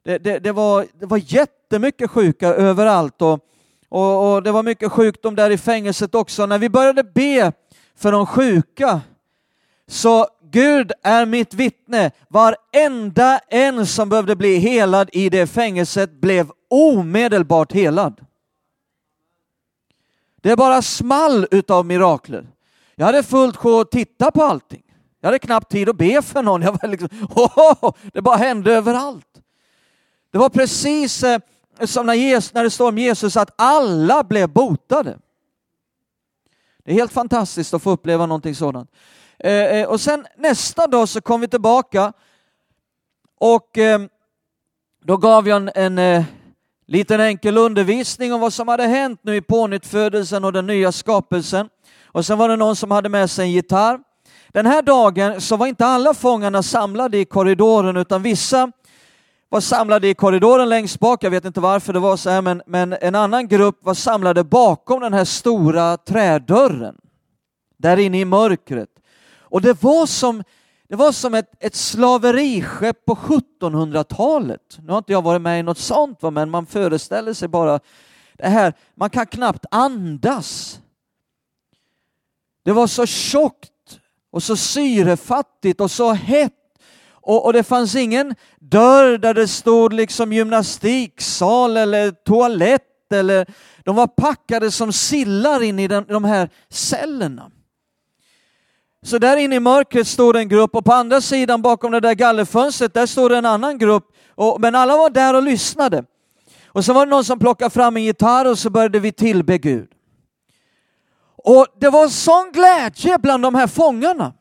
det, 0.04 0.17
det, 0.17 0.39
det, 0.39 0.52
var, 0.52 0.86
det 1.00 1.06
var 1.06 1.34
jättemycket 1.34 2.12
sjuka 2.12 2.47
överallt 2.47 3.21
och, 3.21 3.39
och, 3.89 4.34
och 4.34 4.43
det 4.43 4.52
var 4.52 4.63
mycket 4.63 4.91
sjukdom 4.91 5.36
där 5.36 5.50
i 5.50 5.58
fängelset 5.58 6.15
också. 6.15 6.45
När 6.45 6.58
vi 6.58 6.69
började 6.69 7.04
be 7.04 7.52
för 7.95 8.12
de 8.12 8.26
sjuka 8.26 9.02
så 9.88 10.28
Gud 10.51 10.91
är 11.03 11.25
mitt 11.25 11.53
vittne. 11.53 12.12
Varenda 12.29 13.39
en 13.49 13.88
som 13.88 14.10
behövde 14.10 14.36
bli 14.36 14.57
helad 14.57 15.10
i 15.13 15.29
det 15.29 15.47
fängelset 15.47 16.12
blev 16.12 16.51
omedelbart 16.69 17.71
helad. 17.71 18.25
Det 20.41 20.55
bara 20.55 20.81
small 20.81 21.47
utav 21.51 21.86
mirakler. 21.86 22.47
Jag 22.95 23.05
hade 23.05 23.23
fullt 23.23 23.57
sjå 23.57 23.79
att 23.79 23.91
titta 23.91 24.31
på 24.31 24.43
allting. 24.43 24.83
Jag 25.21 25.27
hade 25.27 25.39
knappt 25.39 25.71
tid 25.71 25.89
att 25.89 25.97
be 25.97 26.21
för 26.21 26.43
någon. 26.43 26.62
Jag 26.62 26.71
var 26.81 26.89
liksom, 26.89 27.10
oh, 27.36 27.93
det 28.13 28.21
bara 28.21 28.38
hände 28.38 28.73
överallt. 28.73 29.41
Det 30.31 30.38
var 30.38 30.49
precis 30.49 31.23
eh, 31.23 31.39
som 31.86 32.05
när, 32.05 32.13
Jesus, 32.13 32.53
när 32.53 32.63
det 32.63 32.69
står 32.69 32.89
om 32.89 32.97
Jesus 32.97 33.38
att 33.38 33.49
alla 33.55 34.23
blev 34.23 34.49
botade. 34.49 35.19
Det 36.83 36.91
är 36.91 36.95
helt 36.95 37.13
fantastiskt 37.13 37.73
att 37.73 37.83
få 37.83 37.91
uppleva 37.91 38.25
någonting 38.25 38.55
sådant. 38.55 38.91
Eh, 39.39 39.52
eh, 39.52 39.88
och 39.88 40.02
sen 40.02 40.26
nästa 40.38 40.88
dag 40.88 41.10
så 41.10 41.21
kom 41.21 41.41
vi 41.41 41.47
tillbaka 41.47 42.13
och 43.39 43.78
eh, 43.78 44.00
då 45.06 45.17
gav 45.17 45.47
jag 45.47 45.58
en, 45.58 45.71
en 45.76 45.97
eh, 45.97 46.23
liten 46.88 47.21
enkel 47.21 47.58
undervisning 47.58 48.34
om 48.34 48.41
vad 48.41 48.54
som 48.54 48.67
hade 48.67 48.84
hänt 48.84 49.19
nu 49.23 49.36
i 49.36 49.41
pånyttfödelsen 49.41 50.43
och 50.43 50.54
den 50.54 50.67
nya 50.67 50.91
skapelsen. 50.91 51.69
Och 52.06 52.26
sen 52.26 52.38
var 52.38 52.50
det 52.50 52.56
någon 52.56 52.76
som 52.76 52.91
hade 52.91 53.10
med 53.10 53.30
sig 53.30 53.45
en 53.45 53.52
gitarr. 53.52 54.00
Den 54.47 54.65
här 54.65 54.82
dagen 54.82 55.41
så 55.41 55.58
var 55.58 55.67
inte 55.67 55.86
alla 55.86 56.13
fångarna 56.13 56.63
samlade 56.63 57.17
i 57.17 57.26
korridoren 57.26 57.97
utan 57.97 58.23
vissa 58.23 58.71
var 59.50 59.62
samlade 59.62 60.08
i 60.08 60.13
korridoren 60.13 60.69
längst 60.69 61.00
bak, 61.00 61.23
jag 61.23 61.32
vet 61.32 61.45
inte 61.45 61.60
varför 61.60 61.93
det 61.93 62.00
var 62.00 62.17
så 62.17 62.30
här, 62.30 62.41
men, 62.41 62.62
men 62.65 62.93
en 63.02 63.15
annan 63.15 63.47
grupp 63.47 63.80
var 63.82 63.93
samlade 63.93 64.43
bakom 64.43 65.02
den 65.02 65.13
här 65.13 65.26
stora 65.26 65.97
trädörren, 65.97 66.95
där 67.78 67.97
inne 67.97 68.19
i 68.19 68.26
mörkret. 68.26 68.89
Och 69.49 69.62
det 69.62 69.83
var 69.83 70.05
som, 70.05 70.43
det 70.89 70.95
var 70.95 71.12
som 71.12 71.33
ett, 71.33 71.51
ett 71.60 71.75
slaveriskepp 71.75 73.05
på 73.05 73.15
1700-talet. 73.15 74.77
Nu 74.81 74.91
har 74.91 74.97
inte 74.97 75.12
jag 75.12 75.21
varit 75.21 75.41
med 75.41 75.60
i 75.60 75.63
något 75.63 75.77
sånt, 75.77 76.21
men 76.21 76.49
man 76.49 76.65
föreställer 76.65 77.33
sig 77.33 77.47
bara 77.47 77.79
det 78.38 78.47
här, 78.47 78.73
man 78.95 79.10
kan 79.10 79.25
knappt 79.25 79.65
andas. 79.71 80.79
Det 82.65 82.71
var 82.71 82.88
så 82.88 83.05
tjockt 83.05 83.99
och 84.31 84.43
så 84.43 84.55
syrefattigt 84.55 85.81
och 85.81 85.91
så 85.91 86.12
hett 86.12 86.53
och, 87.27 87.45
och, 87.45 87.53
det 87.53 87.63
fanns 87.63 87.95
ingen 87.95 88.36
dörr 88.60 89.17
där 89.17 89.33
det 89.33 89.47
stod 89.47 89.93
liksom 89.93 90.33
gymnastiksal 90.33 91.77
eller 91.77 92.12
toalett 92.12 93.12
eller 93.13 93.45
de 93.83 93.95
var 93.95 94.07
packade 94.07 94.71
som 94.71 94.93
sillar 94.93 95.63
in 95.63 95.79
i 95.79 95.88
den, 95.88 96.05
de 96.07 96.23
här 96.23 96.49
cellerna. 96.69 97.51
Så 99.05 99.17
där 99.17 99.38
inne 99.38 99.55
i 99.55 99.60
mörkret 99.60 100.07
stod 100.07 100.36
en 100.36 100.49
grupp 100.49 100.75
och 100.75 100.86
på 100.86 100.93
andra 100.93 101.21
sidan 101.21 101.62
bakom 101.62 101.91
det 101.91 101.99
där 101.99 102.13
gallerfönstret 102.13 102.93
där 102.93 103.05
stod 103.05 103.31
en 103.31 103.45
annan 103.45 103.77
grupp. 103.77 104.03
Och, 104.36 104.62
men 104.62 104.75
alla 104.75 104.97
var 104.97 105.10
där 105.10 105.33
och 105.33 105.43
lyssnade. 105.43 106.03
Och 106.67 106.86
så 106.86 106.93
var 106.93 107.05
det 107.05 107.10
någon 107.10 107.25
som 107.25 107.39
plockade 107.39 107.69
fram 107.69 107.97
en 107.97 108.03
gitarr 108.03 108.45
och 108.45 108.60
så 108.60 108.69
började 108.69 108.99
vi 108.99 109.12
tillbe 109.12 109.57
Gud. 109.57 109.89
Och 111.43 111.67
det 111.79 111.89
var 111.89 112.07
sån 112.07 112.51
glädje 112.51 113.17
bland 113.17 113.43
de 113.43 113.55
här 113.55 113.67
fångarna. 113.67 114.33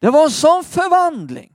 Det 0.00 0.10
var 0.10 0.24
en 0.24 0.30
sån 0.30 0.64
förvandling 0.64 1.52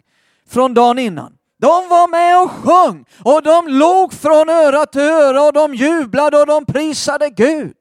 från 0.49 0.73
dagen 0.73 0.99
innan. 0.99 1.38
De 1.59 1.89
var 1.89 2.07
med 2.07 2.41
och 2.41 2.51
sjöng 2.51 3.05
och 3.23 3.43
de 3.43 3.67
låg 3.67 4.13
från 4.13 4.49
öra 4.49 4.86
till 4.86 5.01
öra 5.01 5.43
och 5.43 5.53
de 5.53 5.75
jublade 5.75 6.38
och 6.38 6.47
de 6.47 6.65
prisade 6.65 7.29
Gud. 7.29 7.75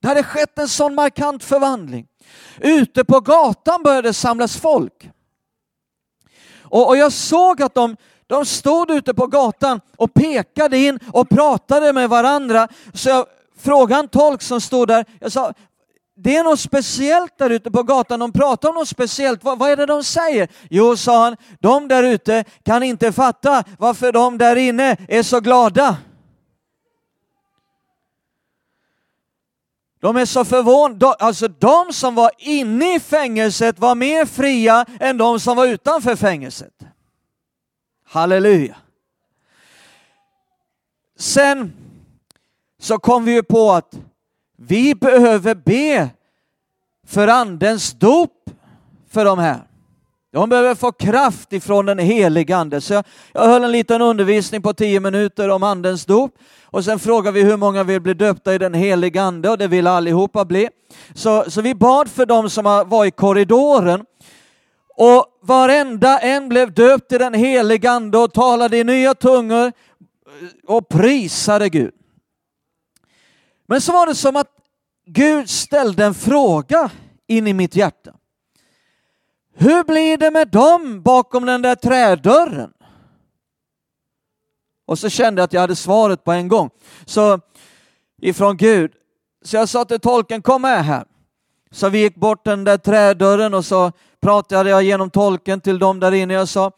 Det 0.00 0.08
hade 0.08 0.22
skett 0.22 0.58
en 0.58 0.68
sån 0.68 0.94
markant 0.94 1.44
förvandling. 1.44 2.06
Ute 2.60 3.04
på 3.04 3.20
gatan 3.20 3.82
började 3.82 4.12
samlas 4.12 4.56
folk. 4.56 5.10
Och, 6.62 6.88
och 6.88 6.96
jag 6.96 7.12
såg 7.12 7.62
att 7.62 7.74
de, 7.74 7.96
de 8.26 8.46
stod 8.46 8.90
ute 8.90 9.14
på 9.14 9.26
gatan 9.26 9.80
och 9.96 10.14
pekade 10.14 10.78
in 10.78 10.98
och 11.12 11.28
pratade 11.28 11.92
med 11.92 12.08
varandra. 12.08 12.68
Så 12.94 13.08
jag 13.08 13.26
frågade 13.58 14.00
en 14.00 14.08
tolk 14.08 14.42
som 14.42 14.60
stod 14.60 14.88
där, 14.88 15.04
jag 15.20 15.32
sa, 15.32 15.52
det 16.16 16.36
är 16.36 16.44
något 16.44 16.60
speciellt 16.60 17.38
där 17.38 17.50
ute 17.50 17.70
på 17.70 17.82
gatan, 17.82 18.20
de 18.20 18.32
pratar 18.32 18.68
om 18.68 18.74
något 18.74 18.88
speciellt. 18.88 19.44
Vad, 19.44 19.58
vad, 19.58 19.70
är 19.70 19.76
det 19.76 19.86
de 19.86 20.04
säger? 20.04 20.48
Jo, 20.70 20.96
sa 20.96 21.24
han, 21.24 21.36
de 21.60 21.88
där 21.88 22.02
ute 22.02 22.44
kan 22.64 22.82
inte 22.82 23.12
fatta 23.12 23.64
varför 23.78 24.12
de 24.12 24.38
där 24.38 24.56
inne 24.56 24.96
är 25.08 25.22
så 25.22 25.40
glada. 25.40 25.96
De 30.04 30.16
är 30.16 30.24
så 30.24 30.44
förvånade, 30.44 31.06
alltså 31.06 31.48
de 31.48 31.92
som 31.92 32.14
var 32.14 32.30
inne 32.38 32.96
i 32.96 33.00
fängelset 33.00 33.78
var 33.78 33.94
mer 33.94 34.24
fria 34.26 34.86
än 35.00 35.18
de 35.18 35.40
som 35.40 35.56
var 35.56 35.66
utanför 35.66 36.16
fängelset. 36.16 36.72
Halleluja. 38.06 38.76
Sen 41.18 41.72
så 42.80 42.98
kom 42.98 43.24
vi 43.24 43.32
ju 43.32 43.42
på 43.42 43.72
att 43.72 43.98
vi 44.56 44.94
behöver 44.94 45.54
be 45.54 46.10
för 47.06 47.28
andens 47.28 47.92
dop 47.92 48.50
för 49.08 49.24
de 49.24 49.38
här. 49.38 49.62
De 50.34 50.48
behöver 50.48 50.74
få 50.74 50.92
kraft 50.92 51.52
ifrån 51.52 51.86
den 51.86 51.98
helige 51.98 52.56
ande. 52.56 52.80
Så 52.80 52.94
jag, 52.94 53.04
jag 53.32 53.46
höll 53.46 53.64
en 53.64 53.72
liten 53.72 54.02
undervisning 54.02 54.62
på 54.62 54.74
tio 54.74 55.00
minuter 55.00 55.48
om 55.48 55.62
andens 55.62 56.04
dop 56.04 56.34
och 56.64 56.84
sen 56.84 56.98
frågade 56.98 57.34
vi 57.34 57.42
hur 57.42 57.56
många 57.56 57.84
vill 57.84 58.00
bli 58.00 58.14
döpta 58.14 58.54
i 58.54 58.58
den 58.58 58.74
helige 58.74 59.22
ande 59.22 59.50
och 59.50 59.58
det 59.58 59.66
vill 59.66 59.86
allihopa 59.86 60.44
bli. 60.44 60.68
Så, 61.14 61.50
så 61.50 61.60
vi 61.60 61.74
bad 61.74 62.08
för 62.08 62.26
dem 62.26 62.50
som 62.50 62.64
var 62.64 63.04
i 63.04 63.10
korridoren 63.10 64.04
och 64.96 65.26
varenda 65.42 66.18
en 66.18 66.48
blev 66.48 66.74
döpt 66.74 67.12
i 67.12 67.18
den 67.18 67.34
helige 67.34 67.90
ande 67.90 68.18
och 68.18 68.32
talade 68.32 68.78
i 68.78 68.84
nya 68.84 69.14
tungor 69.14 69.72
och 70.66 70.88
prisade 70.88 71.68
Gud. 71.68 71.94
Men 73.66 73.80
så 73.80 73.92
var 73.92 74.06
det 74.06 74.14
som 74.14 74.36
att 74.36 74.50
Gud 75.06 75.50
ställde 75.50 76.04
en 76.04 76.14
fråga 76.14 76.90
in 77.26 77.46
i 77.46 77.52
mitt 77.52 77.76
hjärta. 77.76 78.14
Hur 79.54 79.84
blir 79.84 80.16
det 80.16 80.30
med 80.30 80.48
dem 80.48 81.02
bakom 81.02 81.46
den 81.46 81.62
där 81.62 81.74
trädörren? 81.74 82.72
Och 84.86 84.98
så 84.98 85.08
kände 85.08 85.40
jag 85.40 85.44
att 85.44 85.52
jag 85.52 85.60
hade 85.60 85.76
svaret 85.76 86.24
på 86.24 86.32
en 86.32 86.48
gång. 86.48 86.70
Så 87.04 87.40
ifrån 88.22 88.56
Gud. 88.56 88.92
Så 89.44 89.56
jag 89.56 89.68
sa 89.68 89.84
till 89.84 90.00
tolken, 90.00 90.42
kom 90.42 90.62
med 90.62 90.84
här. 90.84 91.04
Så 91.70 91.88
vi 91.88 91.98
gick 91.98 92.16
bort 92.16 92.44
den 92.44 92.64
där 92.64 92.76
trädörren 92.76 93.54
och 93.54 93.64
så 93.64 93.92
pratade 94.20 94.70
jag 94.70 94.82
genom 94.82 95.10
tolken 95.10 95.60
till 95.60 95.78
dem 95.78 96.00
där 96.00 96.12
inne. 96.12 96.34
Jag 96.34 96.48
sa, 96.48 96.72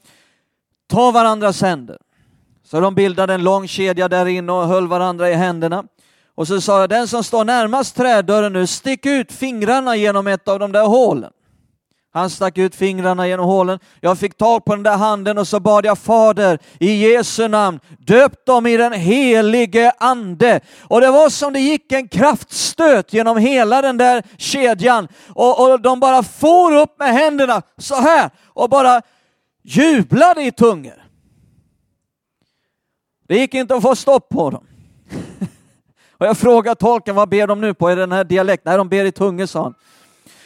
ta 0.87 1.11
varandras 1.11 1.62
händer. 1.62 1.99
Så 2.65 2.81
de 2.81 2.95
bildade 2.95 3.35
en 3.35 3.45
lång 3.45 3.69
kedja 3.69 4.09
där 4.09 4.27
inne 4.27 4.53
och 4.53 4.69
höll 4.69 4.89
varandra 4.89 5.31
i 5.31 5.35
händerna. 5.35 5.85
Och 6.35 6.49
så 6.49 6.61
sa 6.61 6.81
jag, 6.81 6.89
den 6.89 7.09
som 7.09 7.25
står 7.25 7.45
närmast 7.45 7.97
trädörren 7.97 8.53
nu, 8.53 8.67
stick 8.67 9.07
ut 9.07 9.33
fingrarna 9.33 9.97
genom 9.97 10.27
ett 10.27 10.49
av 10.49 10.59
de 10.59 10.73
där 10.73 10.87
hålen. 10.87 11.33
Han 12.17 12.31
stack 12.31 12.59
ut 12.59 12.75
fingrarna 12.75 13.29
genom 13.29 13.47
hålen. 13.47 13.79
Jag 14.01 14.19
fick 14.19 14.37
tag 14.37 14.65
på 14.65 14.75
den 14.75 14.83
där 14.83 14.97
handen 14.97 15.39
och 15.39 15.49
så 15.49 15.61
bad 15.61 15.87
jag 15.87 15.99
Fader 15.99 16.59
i 16.81 17.09
Jesu 17.09 17.49
namn, 17.49 17.81
döp 17.99 18.47
dem 18.47 18.67
i 18.67 18.77
den 18.77 18.93
helige 18.93 19.93
ande. 19.99 20.61
Och 20.83 21.01
det 21.01 21.11
var 21.11 21.29
som 21.29 21.53
det 21.53 21.61
gick 21.61 21.93
en 21.93 22.09
kraftstöt 22.09 23.13
genom 23.13 23.37
hela 23.37 23.83
den 23.83 23.97
där 23.97 24.23
kedjan 24.37 25.09
och, 25.29 25.61
och 25.61 25.81
de 25.81 26.01
bara 26.01 26.23
for 26.23 26.75
upp 26.75 26.99
med 26.99 27.13
händerna 27.13 27.63
så 27.79 27.95
här 27.95 28.31
och 28.47 28.71
bara 28.71 29.03
jublade 29.63 30.43
i 30.43 30.53
tungor. 30.53 31.05
Det 33.29 33.39
gick 33.39 33.55
inte 33.55 33.75
att 33.75 33.83
få 33.83 33.97
stopp 33.97 34.29
på 34.29 34.51
dem. 34.51 34.67
Och 36.19 36.27
jag 36.27 36.39
frågade 36.39 36.75
tolken, 36.75 37.15
vad 37.15 37.29
ber 37.29 37.47
de 37.47 37.61
nu 37.61 37.75
på? 37.75 37.89
Är 37.89 37.97
det 37.97 38.03
den 38.03 38.13
här 38.13 38.25
dialekten? 38.25 38.71
Nej, 38.71 38.79
de 38.79 38.89
ber 38.89 39.05
i 39.05 39.13
tungor, 39.13 39.47
sa 39.47 39.63
han. 39.63 39.75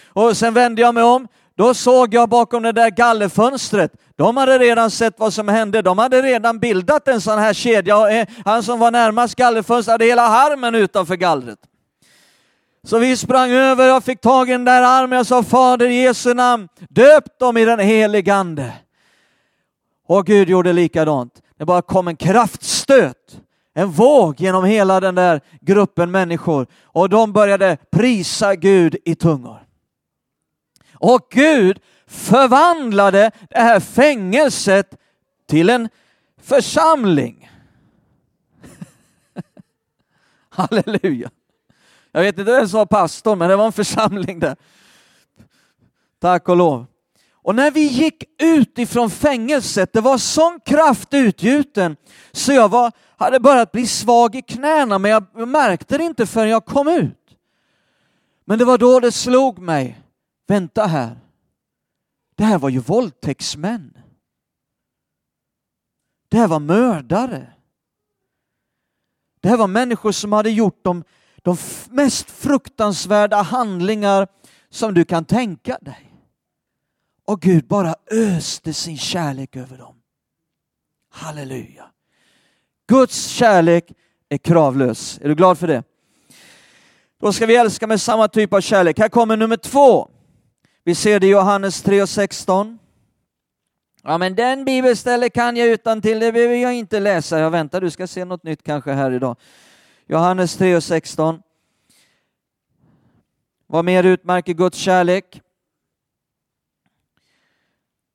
Och 0.08 0.36
sen 0.36 0.54
vände 0.54 0.82
jag 0.82 0.94
mig 0.94 1.04
om. 1.04 1.28
Då 1.60 1.74
såg 1.74 2.14
jag 2.14 2.28
bakom 2.28 2.62
det 2.62 2.72
där 2.72 2.90
gallerfönstret, 2.90 3.92
de 4.16 4.36
hade 4.36 4.58
redan 4.58 4.90
sett 4.90 5.14
vad 5.18 5.34
som 5.34 5.48
hände. 5.48 5.82
De 5.82 5.98
hade 5.98 6.22
redan 6.22 6.58
bildat 6.58 7.08
en 7.08 7.20
sån 7.20 7.38
här 7.38 7.52
kedja 7.52 8.10
eh, 8.10 8.28
han 8.44 8.62
som 8.62 8.78
var 8.78 8.90
närmast 8.90 9.34
gallerfönstret 9.34 9.92
hade 9.92 10.04
hela 10.04 10.22
armen 10.22 10.74
utanför 10.74 11.16
gallret. 11.16 11.58
Så 12.84 12.98
vi 12.98 13.16
sprang 13.16 13.50
över, 13.50 13.86
jag 13.86 14.04
fick 14.04 14.20
tag 14.20 14.48
i 14.48 14.52
den 14.52 14.64
där 14.64 14.82
armen, 14.82 15.16
jag 15.16 15.26
sa 15.26 15.42
Fader 15.42 15.86
i 15.86 16.02
Jesu 16.02 16.34
namn, 16.34 16.68
döp 16.88 17.38
dem 17.38 17.56
i 17.56 17.64
den 17.64 17.78
helige 17.78 18.34
Ande. 18.34 18.72
Och 20.06 20.26
Gud 20.26 20.48
gjorde 20.48 20.72
likadant. 20.72 21.32
Det 21.58 21.64
bara 21.64 21.82
kom 21.82 22.08
en 22.08 22.16
kraftstöt 22.16 23.40
en 23.74 23.90
våg 23.90 24.40
genom 24.40 24.64
hela 24.64 25.00
den 25.00 25.14
där 25.14 25.40
gruppen 25.60 26.10
människor 26.10 26.66
och 26.84 27.08
de 27.08 27.32
började 27.32 27.76
prisa 27.90 28.54
Gud 28.54 28.96
i 29.04 29.14
tungor. 29.14 29.69
Och 31.00 31.26
Gud 31.30 31.80
förvandlade 32.06 33.30
det 33.50 33.58
här 33.58 33.80
fängelset 33.80 34.94
till 35.48 35.70
en 35.70 35.88
församling. 36.42 37.50
Halleluja. 40.48 41.30
Jag 42.12 42.20
vet 42.22 42.38
inte 42.38 42.52
vem 42.52 42.68
som 42.68 42.78
var 42.78 42.86
pastor, 42.86 43.36
men 43.36 43.48
det 43.48 43.56
var 43.56 43.66
en 43.66 43.72
församling 43.72 44.40
där. 44.40 44.56
Tack 46.20 46.48
och 46.48 46.56
lov. 46.56 46.86
Och 47.42 47.54
när 47.54 47.70
vi 47.70 47.80
gick 47.80 48.24
ut 48.42 48.78
ifrån 48.78 49.10
fängelset, 49.10 49.92
det 49.92 50.00
var 50.00 50.18
sån 50.18 50.60
kraft 50.64 51.14
utgjuten 51.14 51.96
så 52.32 52.52
jag 52.52 52.68
var, 52.68 52.92
hade 53.16 53.40
börjat 53.40 53.72
bli 53.72 53.86
svag 53.86 54.34
i 54.34 54.42
knäna 54.42 54.98
men 54.98 55.10
jag 55.10 55.48
märkte 55.48 55.98
det 55.98 56.04
inte 56.04 56.26
förrän 56.26 56.50
jag 56.50 56.64
kom 56.64 56.88
ut. 56.88 57.16
Men 58.44 58.58
det 58.58 58.64
var 58.64 58.78
då 58.78 59.00
det 59.00 59.12
slog 59.12 59.58
mig, 59.58 60.00
vänta 60.50 60.86
här, 60.86 61.16
det 62.34 62.44
här 62.44 62.58
var 62.58 62.68
ju 62.68 62.78
våldtäktsmän. 62.78 63.98
Det 66.28 66.36
här 66.36 66.48
var 66.48 66.60
mördare. 66.60 67.52
Det 69.40 69.48
här 69.48 69.56
var 69.56 69.66
människor 69.66 70.12
som 70.12 70.32
hade 70.32 70.50
gjort 70.50 70.84
de, 70.84 71.04
de 71.36 71.56
mest 71.90 72.30
fruktansvärda 72.30 73.42
handlingar 73.42 74.28
som 74.70 74.94
du 74.94 75.04
kan 75.04 75.24
tänka 75.24 75.78
dig. 75.80 76.14
Och 77.24 77.40
Gud 77.40 77.66
bara 77.66 77.94
öste 78.10 78.74
sin 78.74 78.98
kärlek 78.98 79.56
över 79.56 79.78
dem. 79.78 79.96
Halleluja. 81.10 81.90
Guds 82.86 83.26
kärlek 83.26 83.92
är 84.28 84.38
kravlös. 84.38 85.18
Är 85.22 85.28
du 85.28 85.34
glad 85.34 85.58
för 85.58 85.66
det? 85.66 85.84
Då 87.20 87.32
ska 87.32 87.46
vi 87.46 87.56
älska 87.56 87.86
med 87.86 88.00
samma 88.00 88.28
typ 88.28 88.52
av 88.52 88.60
kärlek. 88.60 88.98
Här 88.98 89.08
kommer 89.08 89.36
nummer 89.36 89.56
två. 89.56 90.10
Vi 90.90 90.94
ser 90.94 91.20
det 91.20 91.26
i 91.26 91.30
Johannes 91.30 91.82
3 91.82 92.02
och 92.02 92.08
16. 92.08 92.78
Ja, 94.02 94.18
men 94.18 94.34
den 94.34 94.64
bibelstället 94.64 95.32
kan 95.32 95.56
jag 95.56 95.68
utan 95.68 96.02
till 96.02 96.20
det 96.20 96.32
behöver 96.32 96.54
jag 96.54 96.74
inte 96.74 97.00
läsa. 97.00 97.38
Jag 97.38 97.50
väntar, 97.50 97.80
du 97.80 97.90
ska 97.90 98.06
se 98.06 98.24
något 98.24 98.42
nytt 98.42 98.62
kanske 98.62 98.92
här 98.92 99.10
idag. 99.10 99.36
Johannes 100.06 100.56
3 100.56 100.76
och 100.76 100.82
16. 100.82 101.42
Vad 103.66 103.84
mer 103.84 104.04
utmärker 104.04 104.52
Guds 104.52 104.78
kärlek? 104.78 105.40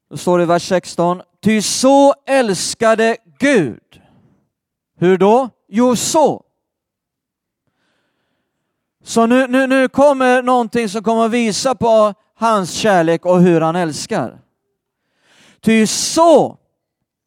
Då 0.10 0.18
står 0.18 0.38
det 0.38 0.44
i 0.44 0.48
vers 0.48 0.68
16. 0.68 1.22
Ty 1.42 1.62
så 1.62 2.14
älskade 2.26 3.18
Gud. 3.40 4.02
Hur 4.98 5.18
då? 5.18 5.50
Jo, 5.68 5.96
så. 5.96 6.44
Så 9.04 9.26
nu, 9.26 9.48
nu, 9.48 9.68
nu 9.68 9.88
kommer 9.88 10.42
någonting 10.42 10.90
som 10.90 11.04
kommer 11.04 11.26
att 11.26 11.32
visa 11.32 11.76
på 11.76 12.14
hans 12.36 12.72
kärlek 12.72 13.26
och 13.26 13.42
hur 13.42 13.62
han 13.62 13.76
älskar. 13.76 14.40
Ty 15.62 15.88
så 15.88 16.58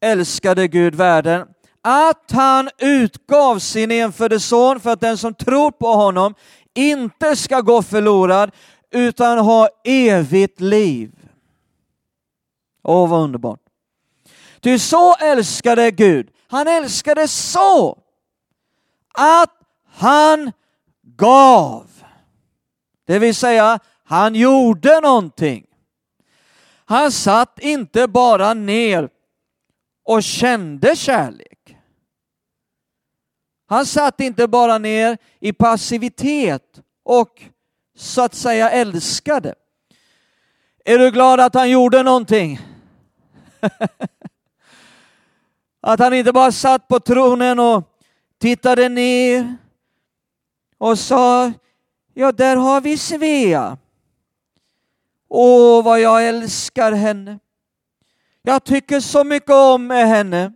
älskade 0.01 0.67
Gud 0.67 0.95
världen 0.95 1.47
att 1.81 2.31
han 2.31 2.69
utgav 2.77 3.59
sin 3.59 3.91
enfödde 3.91 4.39
son 4.39 4.79
för 4.79 4.89
att 4.89 5.01
den 5.01 5.17
som 5.17 5.33
tror 5.33 5.71
på 5.71 5.87
honom 5.87 6.33
inte 6.73 7.35
ska 7.35 7.61
gå 7.61 7.81
förlorad 7.81 8.51
utan 8.91 9.37
ha 9.37 9.69
evigt 9.83 10.61
liv. 10.61 11.11
Åh, 12.83 13.09
vad 13.09 13.23
underbart. 13.23 13.59
Ty 14.61 14.79
så 14.79 15.15
älskade 15.15 15.91
Gud. 15.91 16.29
Han 16.47 16.67
älskade 16.67 17.27
så 17.27 17.97
att 19.13 19.53
han 19.85 20.51
gav. 21.03 21.87
Det 23.07 23.19
vill 23.19 23.35
säga, 23.35 23.79
han 24.09 24.35
gjorde 24.35 24.99
någonting. 25.01 25.65
Han 26.85 27.11
satt 27.11 27.59
inte 27.59 28.07
bara 28.07 28.53
ner 28.53 29.09
och 30.03 30.23
kände 30.23 30.95
kärlek. 30.95 31.77
Han 33.67 33.85
satt 33.85 34.19
inte 34.19 34.47
bara 34.47 34.77
ner 34.77 35.17
i 35.39 35.53
passivitet 35.53 36.79
och 37.03 37.41
så 37.95 38.21
att 38.21 38.33
säga 38.33 38.69
älskade. 38.69 39.55
Är 40.85 40.97
du 40.97 41.11
glad 41.11 41.39
att 41.39 41.53
han 41.53 41.69
gjorde 41.69 42.03
någonting? 42.03 42.59
att 45.81 45.99
han 45.99 46.13
inte 46.13 46.31
bara 46.31 46.51
satt 46.51 46.87
på 46.87 46.99
tronen 46.99 47.59
och 47.59 47.83
tittade 48.39 48.89
ner 48.89 49.57
och 50.77 50.99
sa, 50.99 51.51
ja 52.13 52.31
där 52.31 52.55
har 52.55 52.81
vi 52.81 52.97
Svea. 52.97 53.77
Åh, 55.29 55.83
vad 55.83 55.99
jag 56.01 56.27
älskar 56.27 56.91
henne. 56.91 57.39
Jag 58.41 58.63
tycker 58.63 58.99
så 58.99 59.23
mycket 59.23 59.53
om 59.53 59.89
henne. 59.89 60.53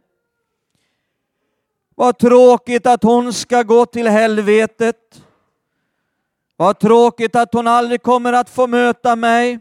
Vad 1.96 2.18
tråkigt 2.18 2.86
att 2.86 3.04
hon 3.04 3.34
ska 3.34 3.64
gå 3.64 3.86
till 3.86 4.08
helvetet. 4.08 5.24
Vad 6.56 6.80
tråkigt 6.80 7.36
att 7.36 7.54
hon 7.54 7.68
aldrig 7.68 8.02
kommer 8.02 8.34
att 8.34 8.50
få 8.50 8.68
möta 8.68 9.16
mig. 9.16 9.60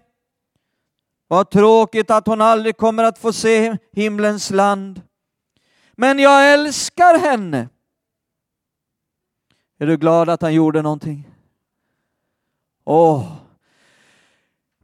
Vad 1.28 1.50
tråkigt 1.50 2.10
att 2.10 2.26
hon 2.26 2.40
aldrig 2.40 2.76
kommer 2.76 3.04
att 3.04 3.18
få 3.18 3.32
se 3.32 3.76
himlens 3.92 4.50
land. 4.50 5.02
Men 5.92 6.18
jag 6.18 6.52
älskar 6.52 7.18
henne. 7.18 7.68
Är 9.78 9.86
du 9.86 9.96
glad 9.96 10.28
att 10.28 10.42
han 10.42 10.54
gjorde 10.54 10.82
någonting? 10.82 11.28
Åh, 12.84 13.41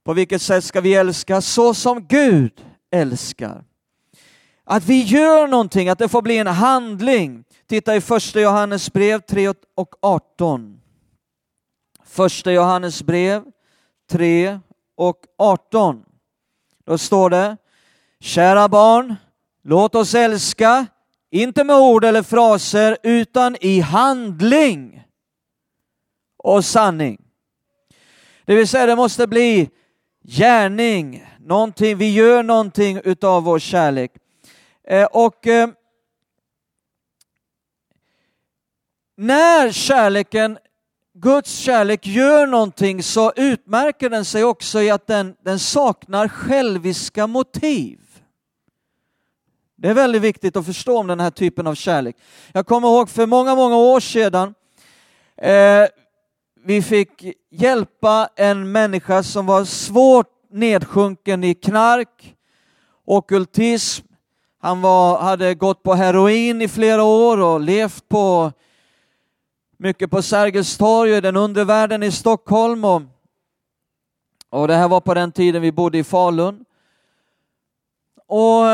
på 0.09 0.15
vilket 0.15 0.43
sätt 0.43 0.65
ska 0.65 0.81
vi 0.81 0.95
älska? 0.95 1.41
Så 1.41 1.75
som 1.75 2.07
Gud 2.07 2.65
älskar. 2.91 3.65
Att 4.65 4.85
vi 4.85 5.03
gör 5.03 5.47
någonting, 5.47 5.89
att 5.89 5.99
det 5.99 6.09
får 6.09 6.23
bli 6.23 6.39
en 6.39 6.47
handling. 6.47 7.45
Titta 7.67 7.97
i 7.97 8.01
första 8.01 8.41
Johannes 8.41 8.93
brev 8.93 9.21
3 9.21 9.55
och 9.75 9.95
18. 10.03 10.81
Första 12.05 12.53
Johannes 12.53 13.03
brev 13.03 13.45
3 14.11 14.61
och 14.97 15.19
18. 15.39 16.05
Då 16.87 16.99
står 16.99 17.31
det, 17.31 17.57
kära 18.21 18.69
barn, 18.69 19.15
låt 19.65 19.95
oss 19.95 20.15
älska, 20.15 20.87
inte 21.31 21.65
med 21.65 21.77
ord 21.77 22.05
eller 22.05 22.23
fraser, 22.23 22.99
utan 23.03 23.57
i 23.61 23.81
handling 23.81 25.05
och 26.37 26.65
sanning. 26.65 27.21
Det 28.45 28.55
vill 28.55 28.69
säga, 28.69 28.87
det 28.87 28.97
måste 28.97 29.27
bli 29.27 29.71
gärning, 30.25 31.27
någonting, 31.39 31.97
vi 31.97 32.13
gör 32.13 32.43
någonting 32.43 33.01
utav 33.05 33.43
vår 33.43 33.59
kärlek. 33.59 34.13
Eh, 34.85 35.05
och 35.05 35.47
eh, 35.47 35.69
när 39.17 39.73
kärleken, 39.73 40.59
Guds 41.15 41.59
kärlek 41.59 42.07
gör 42.07 42.47
någonting 42.47 43.03
så 43.03 43.33
utmärker 43.37 44.11
den 44.11 44.25
sig 44.25 44.45
också 44.45 44.83
i 44.83 44.91
att 44.91 45.07
den, 45.07 45.37
den 45.45 45.59
saknar 45.59 46.29
själviska 46.29 47.27
motiv. 47.27 47.99
Det 49.77 49.89
är 49.89 49.95
väldigt 49.95 50.23
viktigt 50.23 50.57
att 50.57 50.67
förstå 50.67 50.99
om 50.99 51.07
den 51.07 51.21
här 51.21 51.31
typen 51.31 51.67
av 51.67 51.75
kärlek. 51.75 52.17
Jag 52.53 52.67
kommer 52.67 52.89
ihåg 52.89 53.11
för 53.11 53.27
många, 53.27 53.55
många 53.55 53.77
år 53.77 54.01
sedan 54.01 54.55
eh, 55.37 55.87
vi 56.65 56.83
fick 56.83 57.25
hjälpa 57.51 58.29
en 58.37 58.73
människa 58.73 59.23
som 59.23 59.47
var 59.47 59.65
svårt 59.65 60.27
nedsjunken 60.51 61.45
i 61.45 61.55
knark, 61.55 62.37
okultism. 63.05 64.07
Han 64.61 64.81
var, 64.81 65.19
hade 65.19 65.55
gått 65.55 65.83
på 65.83 65.95
heroin 65.95 66.63
i 66.63 66.69
flera 66.69 67.03
år 67.03 67.41
och 67.41 67.61
levt 67.61 68.09
på 68.09 68.53
mycket 69.77 70.11
på 70.11 70.23
Sergels 70.23 70.77
torg 70.77 71.17
i 71.17 71.21
den 71.21 71.37
undre 71.37 71.65
världen 71.65 72.03
i 72.03 72.13
Stockholm. 72.13 72.85
Och, 72.85 73.03
och 74.51 74.69
det 74.69 74.75
här 74.75 74.89
var 74.89 75.01
på 75.01 75.15
den 75.15 75.33
tiden 75.33 75.63
vi 75.63 75.73
bodde 75.73 75.99
i 75.99 76.05
Falun. 76.05 76.65
Och 78.27 78.65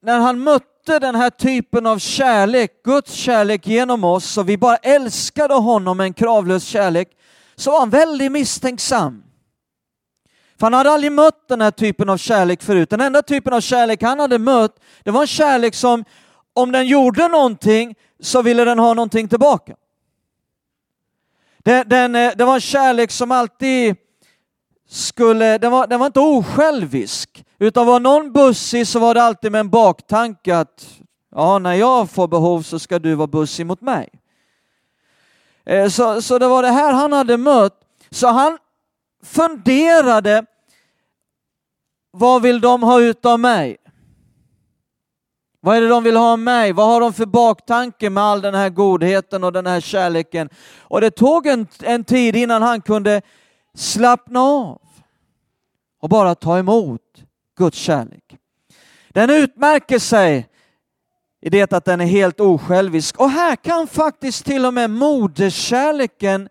när 0.00 0.18
han 0.18 0.38
mötte 0.38 0.77
den 0.92 1.14
här 1.14 1.30
typen 1.30 1.86
av 1.86 1.98
kärlek, 1.98 2.82
Guds 2.84 3.12
kärlek 3.12 3.66
genom 3.66 4.04
oss, 4.04 4.38
och 4.38 4.48
vi 4.48 4.58
bara 4.58 4.76
älskade 4.76 5.54
honom 5.54 5.96
med 5.96 6.04
en 6.04 6.14
kravlös 6.14 6.64
kärlek, 6.64 7.08
så 7.56 7.70
var 7.70 7.78
han 7.78 7.90
väldigt 7.90 8.32
misstänksam. 8.32 9.22
För 10.58 10.66
han 10.66 10.74
hade 10.74 10.90
aldrig 10.90 11.12
mött 11.12 11.48
den 11.48 11.60
här 11.60 11.70
typen 11.70 12.08
av 12.08 12.16
kärlek 12.16 12.62
förut. 12.62 12.90
Den 12.90 13.00
enda 13.00 13.22
typen 13.22 13.52
av 13.52 13.60
kärlek 13.60 14.02
han 14.02 14.20
hade 14.20 14.38
mött, 14.38 14.76
det 15.02 15.10
var 15.10 15.20
en 15.20 15.26
kärlek 15.26 15.74
som 15.74 16.04
om 16.52 16.72
den 16.72 16.86
gjorde 16.86 17.28
någonting 17.28 17.94
så 18.20 18.42
ville 18.42 18.64
den 18.64 18.78
ha 18.78 18.94
någonting 18.94 19.28
tillbaka. 19.28 19.74
Den, 21.58 21.88
den, 21.88 22.14
eh, 22.14 22.32
det 22.36 22.44
var 22.44 22.54
en 22.54 22.60
kärlek 22.60 23.10
som 23.10 23.32
alltid 23.32 23.96
skulle, 24.88 25.58
den 25.58 25.70
var, 25.70 25.86
den 25.86 26.00
var 26.00 26.06
inte 26.06 26.20
osjälvisk, 26.20 27.44
utan 27.58 27.86
var 27.86 28.00
någon 28.00 28.32
bussig 28.32 28.86
så 28.86 28.98
var 28.98 29.14
det 29.14 29.22
alltid 29.22 29.52
med 29.52 29.60
en 29.60 29.70
baktanke 29.70 30.56
att 30.56 30.98
ja, 31.30 31.58
när 31.58 31.74
jag 31.74 32.10
får 32.10 32.28
behov 32.28 32.62
så 32.62 32.78
ska 32.78 32.98
du 32.98 33.14
vara 33.14 33.26
bussig 33.26 33.66
mot 33.66 33.80
mig. 33.80 34.08
Eh, 35.66 35.88
så, 35.88 36.22
så 36.22 36.38
det 36.38 36.48
var 36.48 36.62
det 36.62 36.68
här 36.68 36.92
han 36.92 37.12
hade 37.12 37.36
mött. 37.36 37.80
Så 38.10 38.28
han 38.28 38.58
funderade, 39.22 40.44
vad 42.10 42.42
vill 42.42 42.60
de 42.60 42.82
ha 42.82 43.00
ut 43.00 43.26
av 43.26 43.40
mig? 43.40 43.76
Vad 45.60 45.76
är 45.76 45.80
det 45.80 45.88
de 45.88 46.04
vill 46.04 46.16
ha 46.16 46.32
av 46.32 46.38
mig? 46.38 46.72
Vad 46.72 46.86
har 46.86 47.00
de 47.00 47.12
för 47.12 47.26
baktanke 47.26 48.10
med 48.10 48.24
all 48.24 48.40
den 48.40 48.54
här 48.54 48.68
godheten 48.68 49.44
och 49.44 49.52
den 49.52 49.66
här 49.66 49.80
kärleken? 49.80 50.48
Och 50.80 51.00
det 51.00 51.10
tog 51.10 51.46
en, 51.46 51.66
en 51.82 52.04
tid 52.04 52.36
innan 52.36 52.62
han 52.62 52.80
kunde 52.80 53.22
slappna 53.74 54.40
av 54.40 54.80
och 56.00 56.08
bara 56.08 56.34
ta 56.34 56.58
emot 56.58 57.07
Guds 57.58 57.78
kärlek. 57.78 58.36
Den 59.08 59.30
utmärker 59.30 59.98
sig 59.98 60.48
i 61.40 61.50
det 61.50 61.72
att 61.72 61.84
den 61.84 62.00
är 62.00 62.06
helt 62.06 62.40
osjälvisk. 62.40 63.20
Och 63.20 63.30
här 63.30 63.56
kan 63.56 63.86
faktiskt 63.86 64.44
till 64.44 64.66
och 64.66 64.74
med 64.74 64.90
moderskärleken 64.90 66.48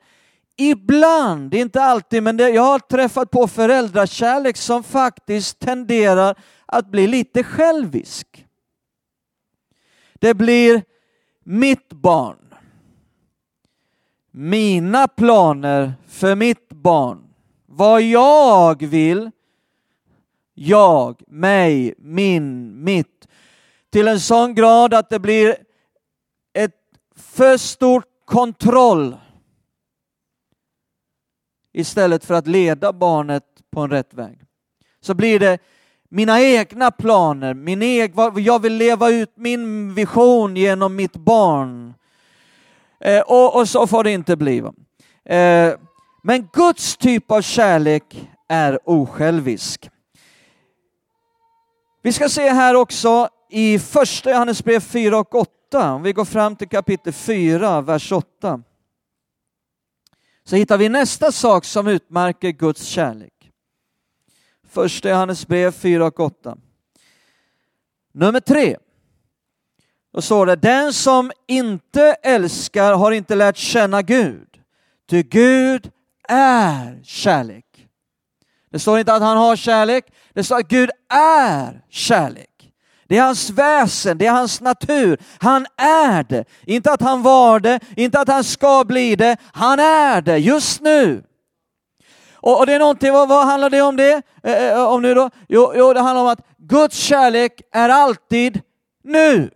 ibland, 0.57 1.53
inte 1.53 1.81
alltid, 1.81 2.23
men 2.23 2.37
det, 2.37 2.49
jag 2.49 2.61
har 2.61 2.79
träffat 2.79 3.31
på 3.31 3.47
föräldrakärlek 3.47 4.57
som 4.57 4.83
faktiskt 4.83 5.59
tenderar 5.59 6.35
att 6.65 6.91
bli 6.91 7.07
lite 7.07 7.43
självisk. 7.43 8.45
Det 10.13 10.33
blir 10.33 10.83
mitt 11.43 11.89
barn, 11.89 12.53
mina 14.31 15.07
planer 15.07 15.93
för 16.07 16.35
mitt 16.35 16.69
barn. 16.69 17.23
Vad 17.65 18.01
jag 18.01 18.85
vill, 18.85 19.31
jag, 20.59 21.21
mig, 21.27 21.93
min, 21.97 22.83
mitt. 22.83 23.27
Till 23.89 24.07
en 24.07 24.19
sån 24.19 24.55
grad 24.55 24.93
att 24.93 25.09
det 25.09 25.19
blir 25.19 25.57
ett 26.53 26.75
för 27.15 27.57
stort 27.57 28.05
kontroll 28.25 29.17
istället 31.73 32.25
för 32.25 32.33
att 32.33 32.47
leda 32.47 32.93
barnet 32.93 33.43
på 33.71 33.81
en 33.81 33.89
rätt 33.89 34.13
väg. 34.13 34.39
Så 35.01 35.13
blir 35.13 35.39
det 35.39 35.57
mina 36.09 36.41
egna 36.41 36.91
planer, 36.91 37.53
min 37.53 37.81
eg, 37.81 38.13
jag 38.35 38.61
vill 38.61 38.73
leva 38.73 39.09
ut 39.09 39.31
min 39.35 39.93
vision 39.93 40.57
genom 40.57 40.95
mitt 40.95 41.15
barn. 41.15 41.93
Eh, 42.99 43.21
och, 43.21 43.55
och, 43.55 43.69
så 43.69 43.87
får 43.87 44.03
det 44.03 44.11
inte 44.11 44.35
bli. 44.35 44.57
Eh, 45.25 45.73
men 46.23 46.49
Guds 46.53 46.97
typ 46.97 47.31
av 47.31 47.41
kärlek 47.41 48.29
är 48.47 48.79
osjälvisk. 48.89 49.89
Vi 52.07 52.13
ska 52.13 52.29
se 52.29 52.49
här 52.49 52.75
också 52.75 53.29
i 53.49 53.79
första 53.79 54.31
Johannesbrev 54.31 54.79
4 54.79 55.19
och 55.19 55.35
8, 55.35 55.93
om 55.93 56.03
vi 56.03 56.13
går 56.13 56.25
fram 56.25 56.55
till 56.55 56.69
kapitel 56.69 57.13
4, 57.13 57.81
vers 57.81 58.11
8, 58.11 58.61
så 60.43 60.55
hittar 60.55 60.77
vi 60.77 60.89
nästa 60.89 61.31
sak 61.31 61.65
som 61.65 61.87
utmärker 61.87 62.49
Guds 62.49 62.85
kärlek. 62.85 63.51
Första 64.69 65.09
Johannesbrev 65.09 65.71
4 65.71 66.05
och 66.05 66.19
8. 66.19 66.57
Nummer 68.13 68.39
tre. 68.39 68.77
Då 70.13 70.21
står 70.21 70.45
det, 70.45 70.55
den 70.55 70.93
som 70.93 71.31
inte 71.47 72.15
älskar 72.23 72.93
har 72.93 73.11
inte 73.11 73.35
lärt 73.35 73.57
känna 73.57 74.01
Gud, 74.01 74.61
ty 75.09 75.23
Gud 75.23 75.91
är 76.27 77.03
kärlek. 77.03 77.87
Det 78.69 78.79
står 78.79 78.99
inte 78.99 79.13
att 79.13 79.21
han 79.21 79.37
har 79.37 79.55
kärlek, 79.55 80.05
det 80.37 80.43
står 80.43 80.59
att 80.59 80.67
Gud 80.67 80.89
är 81.09 81.81
kärlek. 81.89 82.71
Det 83.07 83.17
är 83.17 83.21
hans 83.21 83.49
väsen, 83.49 84.17
det 84.17 84.25
är 84.25 84.31
hans 84.31 84.61
natur. 84.61 85.17
Han 85.39 85.65
är 85.77 86.23
det. 86.23 86.45
Inte 86.65 86.91
att 86.91 87.01
han 87.01 87.21
var 87.21 87.59
det, 87.59 87.79
inte 87.95 88.19
att 88.19 88.27
han 88.27 88.43
ska 88.43 88.83
bli 88.83 89.15
det. 89.15 89.37
Han 89.53 89.79
är 89.79 90.21
det 90.21 90.37
just 90.37 90.81
nu. 90.81 91.23
Och, 92.33 92.59
och 92.59 92.65
det 92.65 92.73
är 92.73 92.79
någonting, 92.79 93.13
vad, 93.13 93.29
vad 93.29 93.45
handlar 93.45 93.69
det 93.69 93.81
om 93.81 93.95
det? 93.95 94.21
Eh, 94.43 94.67
eh 94.67 94.83
om 94.83 95.01
nu 95.01 95.13
då? 95.13 95.29
Jo, 95.47 95.73
jo, 95.75 95.93
det 95.93 95.99
handlar 95.99 96.21
om 96.21 96.29
att 96.29 96.45
Guds 96.57 96.97
kärlek 96.97 97.61
är 97.71 97.89
alltid 97.89 98.61
nu. 99.03 99.49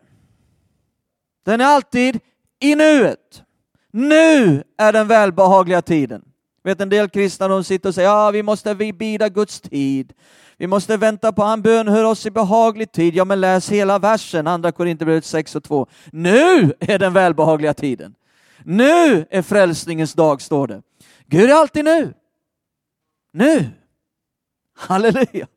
Den 1.45 1.61
är 1.61 1.65
alltid 1.65 2.19
i 2.59 2.75
nuet. 2.75 3.43
Nu 3.91 4.63
är 4.77 4.93
den 4.93 5.07
välbehagliga 5.07 5.81
tiden. 5.81 6.21
Vet 6.63 6.81
en 6.81 6.89
del 6.89 7.09
kristna 7.09 7.47
de 7.47 7.63
sitter 7.63 7.89
och 7.89 7.95
säger 7.95 8.09
ja, 8.09 8.31
vi 8.31 8.43
måste 8.43 8.73
vi 8.73 8.93
bida 8.93 9.29
Guds 9.29 9.61
tid. 9.61 10.13
Vi 10.61 10.67
måste 10.67 10.97
vänta 10.97 11.31
på 11.31 11.43
han 11.43 11.61
bönhör 11.61 12.03
oss 12.03 12.25
i 12.25 12.31
behaglig 12.31 12.91
tid. 12.91 13.15
Ja, 13.15 13.25
men 13.25 13.41
läs 13.41 13.69
hela 13.69 13.99
versen, 13.99 14.47
andra 14.47 14.71
Korinthierbrevet 14.71 15.25
6 15.25 15.55
och 15.55 15.63
2. 15.63 15.87
Nu 16.11 16.73
är 16.79 16.99
den 16.99 17.13
välbehagliga 17.13 17.73
tiden. 17.73 18.15
Nu 18.65 19.25
är 19.29 19.41
frälsningens 19.41 20.13
dag, 20.13 20.41
står 20.41 20.67
det. 20.67 20.81
Gud 21.25 21.49
är 21.49 21.53
alltid 21.53 21.85
nu. 21.85 22.13
Nu. 23.33 23.69
Halleluja. 24.77 25.47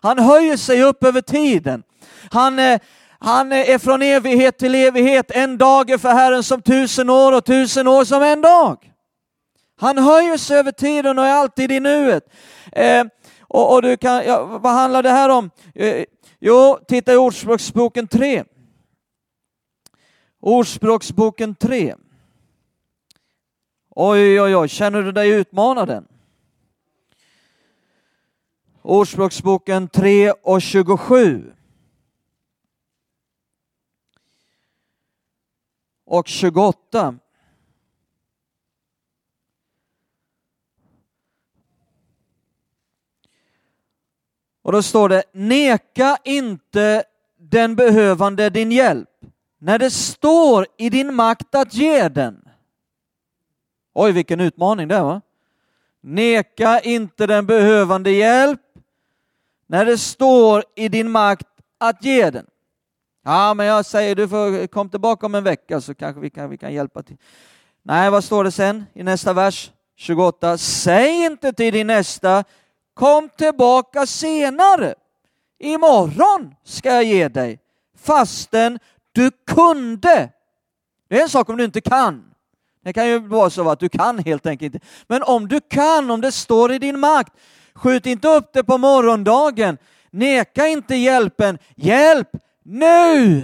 Han 0.00 0.18
höjer 0.18 0.56
sig 0.56 0.82
upp 0.82 1.04
över 1.04 1.20
tiden. 1.20 1.82
Han, 2.30 2.58
eh, 2.58 2.80
han 3.18 3.52
är 3.52 3.78
från 3.78 4.02
evighet 4.02 4.58
till 4.58 4.74
evighet. 4.74 5.30
En 5.30 5.58
dag 5.58 5.90
är 5.90 5.98
för 5.98 6.12
Herren 6.12 6.42
som 6.42 6.62
tusen 6.62 7.10
år 7.10 7.32
och 7.32 7.44
tusen 7.44 7.88
år 7.88 8.04
som 8.04 8.22
en 8.22 8.40
dag. 8.40 8.92
Han 9.80 9.98
höjer 9.98 10.36
sig 10.36 10.58
över 10.58 10.72
tiden 10.72 11.18
och 11.18 11.26
är 11.26 11.32
alltid 11.32 11.72
i 11.72 11.80
nuet. 11.80 12.24
Eh, 12.72 13.04
och, 13.54 13.74
och, 13.74 13.82
du 13.82 13.96
kan, 13.96 14.24
ja, 14.24 14.44
vad 14.44 14.72
handlar 14.72 15.02
det 15.02 15.10
här 15.10 15.28
om? 15.28 15.50
Eh, 15.74 16.04
jo, 16.38 16.78
titta 16.88 17.12
i 17.12 17.16
Ordspråksboken 17.16 18.08
3. 18.08 18.44
Ordspråksboken 20.40 21.54
3. 21.54 21.94
Oj, 23.90 24.40
oj, 24.40 24.56
oj, 24.56 24.68
känner 24.68 25.02
du 25.02 25.12
dig 25.12 25.30
utmanad 25.30 25.90
än? 25.90 26.08
Ordspråksboken 28.82 29.88
3 29.88 30.30
och 30.30 30.62
27. 30.62 31.52
Och 36.04 36.28
28. 36.28 37.18
Och 44.64 44.72
då 44.72 44.82
står 44.82 45.08
det, 45.08 45.22
neka 45.32 46.18
inte 46.24 47.04
den 47.38 47.76
behövande 47.76 48.50
din 48.50 48.72
hjälp 48.72 49.08
när 49.58 49.78
det 49.78 49.90
står 49.90 50.66
i 50.76 50.90
din 50.90 51.14
makt 51.14 51.54
att 51.54 51.74
ge 51.74 52.08
den. 52.08 52.48
Oj, 53.94 54.12
vilken 54.12 54.40
utmaning 54.40 54.88
det 54.88 55.00
var. 55.00 55.20
Neka 56.00 56.80
inte 56.80 57.26
den 57.26 57.46
behövande 57.46 58.10
hjälp 58.10 58.60
när 59.66 59.84
det 59.84 59.98
står 59.98 60.64
i 60.74 60.88
din 60.88 61.10
makt 61.10 61.48
att 61.78 62.04
ge 62.04 62.30
den. 62.30 62.46
Ja, 63.24 63.54
men 63.54 63.66
jag 63.66 63.86
säger 63.86 64.14
du 64.14 64.28
får 64.28 64.66
kom 64.66 64.88
tillbaka 64.88 65.26
om 65.26 65.34
en 65.34 65.44
vecka 65.44 65.80
så 65.80 65.94
kanske 65.94 66.20
vi 66.20 66.30
kan, 66.30 66.50
vi 66.50 66.58
kan 66.58 66.72
hjälpa 66.72 67.02
till. 67.02 67.16
Nej, 67.82 68.10
vad 68.10 68.24
står 68.24 68.44
det 68.44 68.52
sen 68.52 68.84
i 68.92 69.02
nästa 69.02 69.32
vers? 69.32 69.70
28. 69.96 70.58
Säg 70.58 71.24
inte 71.24 71.52
till 71.52 71.72
din 71.72 71.86
nästa, 71.86 72.44
kom 72.94 73.28
tillbaka 73.28 74.06
senare. 74.06 74.94
Imorgon 75.58 76.54
ska 76.64 76.88
jag 76.88 77.04
ge 77.04 77.28
dig, 77.28 77.60
fastän 77.98 78.78
du 79.12 79.30
kunde. 79.46 80.30
Det 81.08 81.18
är 81.18 81.22
en 81.22 81.28
sak 81.28 81.48
om 81.48 81.56
du 81.56 81.64
inte 81.64 81.80
kan. 81.80 82.34
Det 82.84 82.92
kan 82.92 83.08
ju 83.08 83.18
vara 83.18 83.50
så 83.50 83.70
att 83.70 83.80
du 83.80 83.88
kan 83.88 84.18
helt 84.18 84.46
enkelt 84.46 84.74
inte. 84.74 84.86
Men 85.06 85.22
om 85.22 85.48
du 85.48 85.60
kan, 85.60 86.10
om 86.10 86.20
det 86.20 86.32
står 86.32 86.72
i 86.72 86.78
din 86.78 87.00
makt, 87.00 87.32
skjut 87.74 88.06
inte 88.06 88.28
upp 88.28 88.52
det 88.52 88.64
på 88.64 88.78
morgondagen. 88.78 89.78
Neka 90.10 90.66
inte 90.66 90.94
hjälpen. 90.94 91.58
Hjälp 91.76 92.28
nu! 92.62 93.42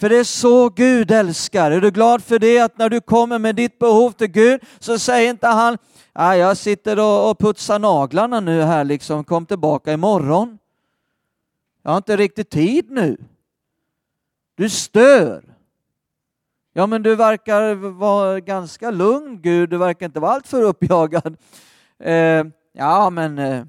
För 0.00 0.08
det 0.08 0.16
är 0.16 0.24
så 0.24 0.68
Gud 0.68 1.10
älskar. 1.10 1.70
Är 1.70 1.80
du 1.80 1.90
glad 1.90 2.24
för 2.24 2.38
det? 2.38 2.58
Att 2.58 2.78
när 2.78 2.88
du 2.88 3.00
kommer 3.00 3.38
med 3.38 3.54
ditt 3.54 3.78
behov 3.78 4.10
till 4.10 4.26
Gud 4.26 4.60
så 4.78 4.98
säger 4.98 5.30
inte 5.30 5.46
han, 5.46 5.78
ah, 6.12 6.34
jag 6.34 6.56
sitter 6.56 7.28
och 7.28 7.38
putsar 7.38 7.78
naglarna 7.78 8.40
nu 8.40 8.62
här 8.62 8.84
liksom, 8.84 9.24
kom 9.24 9.46
tillbaka 9.46 9.92
imorgon. 9.92 10.58
Jag 11.82 11.90
har 11.90 11.96
inte 11.96 12.16
riktigt 12.16 12.50
tid 12.50 12.90
nu. 12.90 13.16
Du 14.54 14.70
stör. 14.70 15.44
Ja, 16.72 16.86
men 16.86 17.02
du 17.02 17.16
verkar 17.16 17.74
vara 17.74 18.40
ganska 18.40 18.90
lugn, 18.90 19.42
Gud. 19.42 19.70
Du 19.70 19.78
verkar 19.78 20.06
inte 20.06 20.20
vara 20.20 20.32
alltför 20.32 20.62
uppjagad. 20.62 21.36
Eh, 21.98 22.44
ja, 22.72 23.10
men 23.10 23.38
eh, 23.38 23.64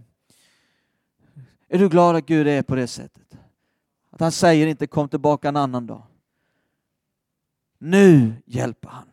är 1.70 1.80
du 1.80 1.90
glad 1.90 2.16
att 2.16 2.26
Gud 2.26 2.48
är 2.48 2.62
på 2.62 2.76
det 2.76 2.88
sättet? 2.88 3.38
Att 4.12 4.20
han 4.20 4.32
säger 4.32 4.68
inte 4.68 4.88
kom 4.88 5.10
tillbaka 5.10 5.48
en 5.48 5.58
annan 5.58 5.88
dag. 5.88 6.04
Nu 7.78 8.34
hjälper 8.46 8.90
han. 8.90 9.08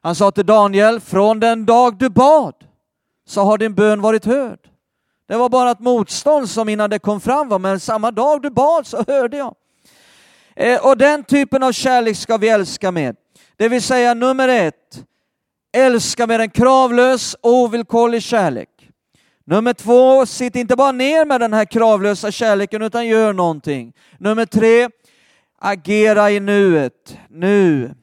Han 0.00 0.14
sa 0.14 0.30
till 0.30 0.46
Daniel, 0.46 1.00
från 1.00 1.40
den 1.40 1.66
dag 1.66 1.98
du 1.98 2.08
bad 2.08 2.65
så 3.26 3.42
har 3.42 3.58
din 3.58 3.74
bön 3.74 4.00
varit 4.00 4.24
hörd. 4.24 4.58
Det 5.28 5.36
var 5.36 5.48
bara 5.48 5.70
ett 5.70 5.80
motstånd 5.80 6.50
som 6.50 6.68
innan 6.68 6.90
det 6.90 6.98
kom 6.98 7.20
fram, 7.20 7.48
var 7.48 7.58
men 7.58 7.80
samma 7.80 8.10
dag 8.10 8.42
du 8.42 8.50
bad 8.50 8.86
så 8.86 9.04
hörde 9.06 9.36
jag. 9.36 9.54
Eh, 10.56 10.86
och 10.86 10.96
den 10.96 11.24
typen 11.24 11.62
av 11.62 11.72
kärlek 11.72 12.16
ska 12.16 12.36
vi 12.36 12.48
älska 12.48 12.90
med. 12.90 13.16
Det 13.56 13.68
vill 13.68 13.82
säga 13.82 14.14
nummer 14.14 14.48
ett, 14.48 15.04
älska 15.76 16.26
med 16.26 16.40
en 16.40 16.50
kravlös 16.50 17.36
ovillkorlig 17.42 18.22
kärlek. 18.22 18.68
Nummer 19.44 19.72
två, 19.72 20.26
sitt 20.26 20.56
inte 20.56 20.76
bara 20.76 20.92
ner 20.92 21.24
med 21.24 21.40
den 21.40 21.52
här 21.52 21.64
kravlösa 21.64 22.30
kärleken 22.30 22.82
utan 22.82 23.06
gör 23.06 23.32
någonting. 23.32 23.92
Nummer 24.18 24.46
tre, 24.46 24.88
agera 25.58 26.30
i 26.30 26.40
nuet, 26.40 27.18
nu. 27.28 27.94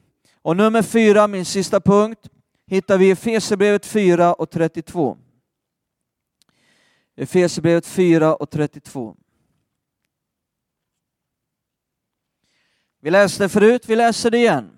Och 0.42 0.56
nummer 0.56 0.82
fyra, 0.82 1.26
min 1.26 1.44
sista 1.44 1.80
punkt, 1.80 2.20
hittar 2.66 2.98
vi 2.98 3.06
i 3.08 3.10
Efesierbrevet 3.10 3.86
4 3.86 4.34
och 4.34 4.50
32. 4.50 5.18
Efesierbrevet 7.16 7.86
4 7.86 8.34
och 8.34 8.50
32. 8.50 9.16
Vi 13.00 13.10
läste 13.10 13.48
förut, 13.48 13.88
vi 13.88 13.96
läser 13.96 14.30
det 14.30 14.38
igen. 14.38 14.70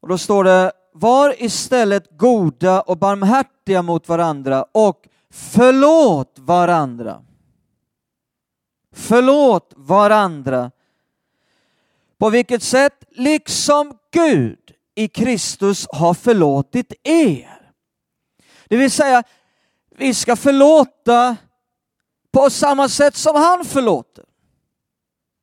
Och 0.00 0.08
då 0.08 0.18
står 0.18 0.44
det, 0.44 0.72
var 0.92 1.42
istället 1.42 2.18
goda 2.18 2.80
och 2.80 2.98
barmhärtiga 2.98 3.82
mot 3.82 4.08
varandra 4.08 4.62
och 4.72 5.08
förlåt 5.30 6.38
varandra. 6.38 7.24
Förlåt 8.92 9.72
varandra. 9.76 10.70
På 12.18 12.30
vilket 12.30 12.62
sätt? 12.62 13.04
Liksom 13.10 13.98
Gud 14.12 14.58
i 14.94 15.08
Kristus 15.08 15.86
har 15.90 16.14
förlåtit 16.14 16.92
er. 17.02 17.70
Det 18.68 18.76
vill 18.76 18.90
säga, 18.90 19.22
vi 19.96 20.14
ska 20.14 20.36
förlåta 20.36 21.36
på 22.32 22.50
samma 22.50 22.88
sätt 22.88 23.16
som 23.16 23.36
han 23.36 23.64
förlåter. 23.64 24.24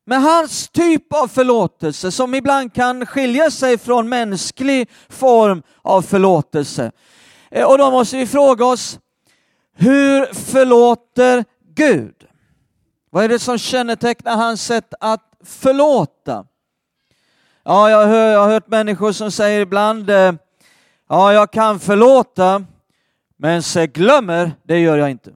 Med 0.06 0.22
hans 0.22 0.70
typ 0.70 1.14
av 1.14 1.28
förlåtelse 1.28 2.12
som 2.12 2.36
ibland 2.36 2.74
kan 2.74 3.06
skilja 3.06 3.52
sig 3.52 3.78
från 3.78 4.10
mänsklig 4.10 4.90
form 5.10 5.64
av 5.82 6.02
förlåtelse. 6.02 6.92
Eh, 7.52 7.66
och 7.66 7.78
då 7.78 7.92
måste 7.92 8.18
vi 8.18 8.28
fråga 8.28 8.66
oss, 8.66 9.00
hur 9.74 10.34
förlåter 10.34 11.46
Gud? 11.74 12.19
Vad 13.10 13.24
är 13.24 13.30
det 13.30 13.40
som 13.40 13.58
kännetecknar 13.58 14.36
hans 14.36 14.66
sätt 14.66 14.94
att 15.00 15.34
förlåta? 15.44 16.46
Ja, 17.64 17.90
jag, 17.90 18.08
hör, 18.08 18.32
jag 18.32 18.40
har 18.40 18.50
hört 18.50 18.68
människor 18.68 19.12
som 19.12 19.32
säger 19.32 19.62
ibland, 19.62 20.10
eh, 20.10 20.34
ja, 21.08 21.34
jag 21.34 21.52
kan 21.52 21.80
förlåta, 21.80 22.66
men 23.38 23.64
se 23.64 23.88
glömmer, 23.88 24.52
det 24.64 24.80
gör 24.80 24.98
jag 24.98 25.12
inte. 25.12 25.34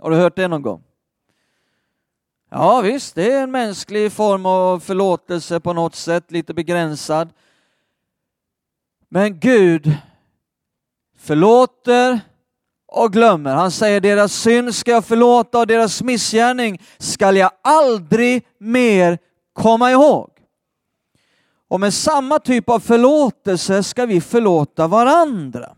Har 0.00 0.10
du 0.10 0.16
hört 0.16 0.36
det 0.36 0.48
någon 0.48 0.62
gång? 0.62 0.82
Ja 2.50 2.80
visst, 2.80 3.14
det 3.14 3.32
är 3.32 3.42
en 3.42 3.50
mänsklig 3.50 4.12
form 4.12 4.46
av 4.46 4.80
förlåtelse 4.80 5.60
på 5.60 5.72
något 5.72 5.94
sätt, 5.94 6.30
lite 6.30 6.54
begränsad. 6.54 7.28
Men 9.08 9.40
Gud 9.40 9.96
förlåter 11.16 12.20
och 12.92 13.12
glömmer. 13.12 13.54
Han 13.54 13.70
säger 13.70 14.00
deras 14.00 14.32
synd 14.32 14.74
ska 14.74 14.90
jag 14.90 15.04
förlåta 15.04 15.58
och 15.58 15.66
deras 15.66 16.02
missgärning 16.02 16.82
skall 16.98 17.36
jag 17.36 17.50
aldrig 17.62 18.46
mer 18.58 19.18
komma 19.52 19.90
ihåg. 19.90 20.30
Och 21.68 21.80
med 21.80 21.94
samma 21.94 22.38
typ 22.38 22.68
av 22.68 22.80
förlåtelse 22.80 23.82
ska 23.82 24.06
vi 24.06 24.20
förlåta 24.20 24.86
varandra. 24.86 25.76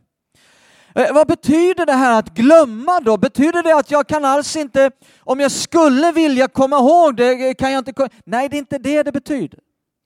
Eh, 0.94 1.14
vad 1.14 1.26
betyder 1.26 1.86
det 1.86 1.92
här 1.92 2.18
att 2.18 2.34
glömma 2.34 3.00
då? 3.00 3.16
Betyder 3.16 3.62
det 3.62 3.76
att 3.76 3.90
jag 3.90 4.06
kan 4.06 4.24
alls 4.24 4.56
inte, 4.56 4.90
om 5.20 5.40
jag 5.40 5.52
skulle 5.52 6.12
vilja 6.12 6.48
komma 6.48 6.76
ihåg 6.76 7.16
det, 7.16 7.48
eh, 7.48 7.54
kan 7.54 7.72
jag 7.72 7.88
inte 7.88 8.08
Nej, 8.24 8.48
det 8.48 8.56
är 8.56 8.58
inte 8.58 8.78
det 8.78 9.02
det 9.02 9.12
betyder. 9.12 9.58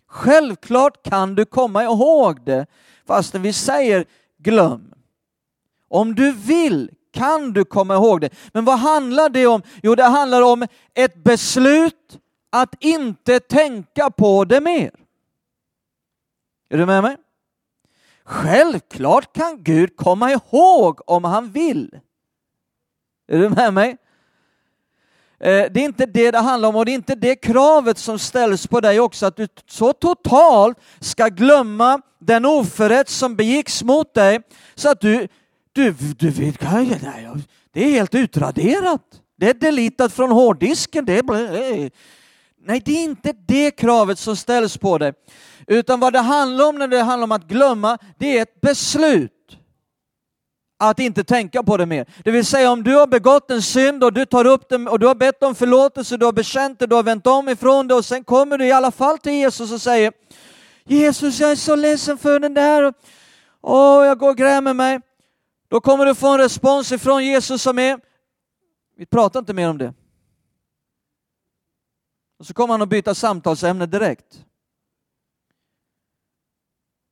Självklart 0.09 1.03
kan 1.03 1.35
du 1.35 1.45
komma 1.45 1.85
ihåg 1.85 2.45
det, 2.45 2.67
fastän 3.07 3.43
vi 3.43 3.53
säger 3.53 4.05
glöm. 4.39 4.93
Om 5.89 6.15
du 6.15 6.33
vill 6.33 6.91
kan 7.17 7.53
du 7.53 7.65
komma 7.65 7.95
ihåg 7.95 8.21
det. 8.21 8.31
Men 8.53 8.65
vad 8.65 8.79
handlar 8.79 9.29
det 9.29 9.47
om? 9.47 9.63
Jo, 9.83 9.95
det 9.95 10.05
handlar 10.05 10.43
om 10.43 10.67
ett 10.95 11.25
beslut 11.25 12.19
att 12.51 12.75
inte 12.81 13.41
tänka 13.41 14.11
på 14.11 14.45
det 14.45 14.61
mer. 14.61 14.91
Är 16.69 16.79
du 16.79 16.87
med 16.87 17.03
mig? 17.03 17.17
Självklart 18.25 19.33
kan 19.33 19.63
Gud 19.63 19.97
komma 19.97 20.33
ihåg 20.33 21.01
om 21.07 21.25
han 21.25 21.51
vill. 21.51 22.01
Är 23.29 23.39
du 23.39 23.49
med 23.49 23.75
mig? 23.75 23.97
Eh, 25.41 25.65
det 25.71 25.81
är 25.81 25.85
inte 25.85 26.07
det 26.07 26.31
det 26.31 26.39
handlar 26.39 26.69
om 26.69 26.77
och 26.77 26.85
det 26.85 26.93
är 26.93 26.95
inte 26.95 27.15
det 27.15 27.37
kravet 27.37 27.99
som 27.99 28.19
ställs 28.19 28.67
på 28.67 28.81
dig 28.81 29.01
också, 29.01 29.27
att 29.27 29.37
du 29.37 29.49
så 29.67 29.93
totalt 29.93 30.79
ska 31.01 31.29
glömma 31.29 32.01
den 32.19 32.47
oförrätt 32.47 33.09
som 33.09 33.37
begicks 33.37 33.83
mot 33.83 34.15
dig 34.15 34.41
så 34.75 34.91
att 34.91 35.01
du, 35.01 35.29
du, 35.77 35.95
du 36.19 36.31
vet, 36.31 36.61
det 37.73 37.85
är 37.85 37.91
helt 37.91 38.15
utraderat. 38.15 39.03
Det 39.39 39.49
är 39.49 39.55
deletat 39.55 40.13
från 40.13 40.31
hårddisken. 40.31 41.05
Det 41.05 41.19
är, 41.19 41.23
nej, 42.67 42.83
det 42.85 42.93
är 42.93 43.05
inte 43.05 43.33
det 43.47 43.71
kravet 43.71 44.19
som 44.19 44.37
ställs 44.37 44.77
på 44.77 44.99
dig. 44.99 45.13
Utan 45.67 46.01
vad 46.01 46.13
det 46.13 46.19
handlar 46.19 46.69
om 46.69 46.79
när 46.79 46.89
det 46.89 47.03
handlar 47.03 47.25
om 47.25 47.33
att 47.33 47.49
glömma, 47.49 47.99
det 48.19 48.39
är 48.39 48.43
ett 48.43 48.61
beslut 48.61 49.33
att 50.79 50.99
inte 50.99 51.25
tänka 51.25 51.63
på 51.63 51.77
det 51.77 51.87
mer. 51.87 52.07
Det 52.25 52.31
vill 52.31 52.47
säga 52.47 52.71
om 52.71 52.83
du 52.83 52.95
har 52.95 53.07
begått 53.07 53.51
en 53.51 53.63
synd 53.63 54.05
och 54.05 54.13
du 54.13 54.25
tar 54.25 54.47
upp 54.47 54.69
den 54.69 54.89
och 54.89 54.99
du 54.99 55.07
har 55.07 55.15
bett 55.15 55.43
om 55.43 55.55
förlåtelse, 55.55 56.17
du 56.17 56.25
har 56.25 56.33
bekänt 56.33 56.79
det, 56.79 56.87
du 56.87 56.95
har 56.95 57.03
vänt 57.03 57.27
om 57.27 57.49
ifrån 57.49 57.89
det 57.89 57.95
och 57.95 58.05
sen 58.05 58.25
kommer 58.25 58.59
du 58.59 58.67
i 58.67 58.73
alla 58.73 58.91
fall 58.91 59.19
till 59.19 59.33
Jesus 59.33 59.73
och 59.73 59.81
säger 59.81 60.13
Jesus, 60.85 61.41
jag 61.41 61.51
är 61.51 61.57
så 61.57 61.77
ledsen 61.77 62.19
för 62.19 62.41
den 62.41 62.55
där. 62.55 62.95
Åh, 63.63 64.07
jag 64.07 64.19
går 64.19 64.31
och 64.31 64.37
grämer 64.37 64.75
mig. 64.75 65.01
Då 65.69 65.81
kommer 65.81 66.07
du 66.07 66.15
få 66.15 66.29
en 66.29 66.39
respons 66.39 66.93
ifrån 66.93 67.25
Jesus 67.25 67.63
som 67.63 67.79
är, 67.79 68.01
vi 68.97 69.07
pratar 69.07 69.41
inte 69.41 69.55
mer 69.55 69.71
om 69.71 69.79
det. 69.79 69.95
Och 72.39 72.47
så 72.47 72.55
kommer 72.55 72.75
han 72.75 72.83
att 72.83 72.89
byta 72.89 73.15
samtalsämne 73.15 73.87
direkt. 73.87 74.45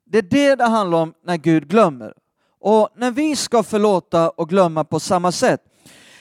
Det 0.07 0.19
är 0.19 0.23
det 0.23 0.55
det 0.55 0.65
handlar 0.65 0.99
om 0.99 1.15
när 1.25 1.37
Gud 1.37 1.69
glömmer. 1.69 2.15
Och 2.61 2.89
när 2.97 3.11
vi 3.11 3.37
ska 3.37 3.63
förlåta 3.63 4.31
och 4.31 4.49
glömma 4.49 4.85
på 4.85 5.01
samma 5.01 5.33
sätt. 5.33 5.61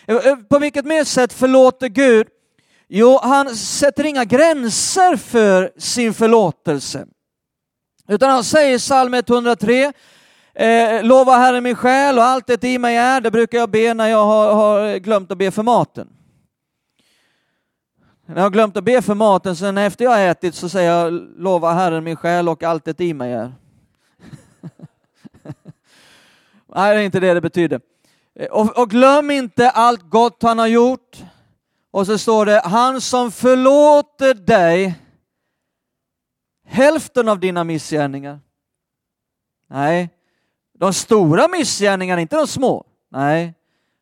Eh, 0.07 0.35
på 0.35 0.59
vilket 0.59 0.85
mer 0.85 1.03
sätt 1.03 1.33
förlåter 1.33 1.87
Gud? 1.87 2.27
Jo, 2.87 3.19
han 3.23 3.55
sätter 3.55 4.03
inga 4.03 4.25
gränser 4.25 5.15
för 5.15 5.71
sin 5.77 6.13
förlåtelse. 6.13 7.07
Utan 8.07 8.29
han 8.29 8.43
säger 8.43 8.75
i 8.75 8.79
psalm 8.79 9.13
103, 9.13 9.93
eh, 10.53 11.03
lova 11.03 11.31
Herren 11.31 11.63
min 11.63 11.75
själ 11.75 12.17
och 12.17 12.23
allt 12.23 12.47
det 12.47 12.63
i 12.63 12.77
mig 12.77 12.97
är, 12.97 13.21
det 13.21 13.31
brukar 13.31 13.57
jag 13.57 13.69
be 13.69 13.93
när 13.93 14.07
jag 14.07 14.25
har, 14.25 14.53
har 14.53 14.97
glömt 14.97 15.31
att 15.31 15.37
be 15.37 15.51
för 15.51 15.63
maten. 15.63 16.09
När 18.25 18.35
jag 18.35 18.43
har 18.43 18.49
glömt 18.49 18.77
att 18.77 18.83
be 18.83 19.01
för 19.01 19.15
maten, 19.15 19.55
sen 19.55 19.77
efter 19.77 20.05
jag 20.05 20.11
har 20.11 20.19
ätit 20.19 20.55
så 20.55 20.69
säger 20.69 20.91
jag 20.91 21.13
lova 21.37 21.73
Herren 21.73 22.03
min 22.03 22.15
själ 22.15 22.49
och 22.49 22.63
allt 22.63 22.85
det 22.85 23.01
i 23.01 23.13
mig 23.13 23.33
är. 23.33 23.53
Nej, 26.75 26.95
det 26.95 27.01
är 27.01 27.05
inte 27.05 27.19
det 27.19 27.33
det 27.33 27.41
betyder. 27.41 27.81
Eh, 28.35 28.47
och, 28.47 28.77
och, 28.77 28.89
glöm 28.89 29.31
inte 29.31 29.69
allt 29.69 30.01
gott 30.01 30.43
han 30.43 30.59
har 30.59 30.67
gjort. 30.67 31.23
Och 31.91 32.05
så 32.05 32.17
står 32.17 32.45
det, 32.45 32.61
han 32.65 33.01
som 33.01 33.31
förlåter 33.31 34.33
dig 34.33 34.99
hälften 36.65 37.29
av 37.29 37.39
dina 37.39 37.63
missgärningar. 37.63 38.39
Nej, 39.67 40.09
de 40.83 40.93
stora 40.93 41.47
missgärningarna, 41.47 42.21
inte 42.21 42.35
de 42.35 42.47
små. 42.47 42.85
Nej, 43.11 43.53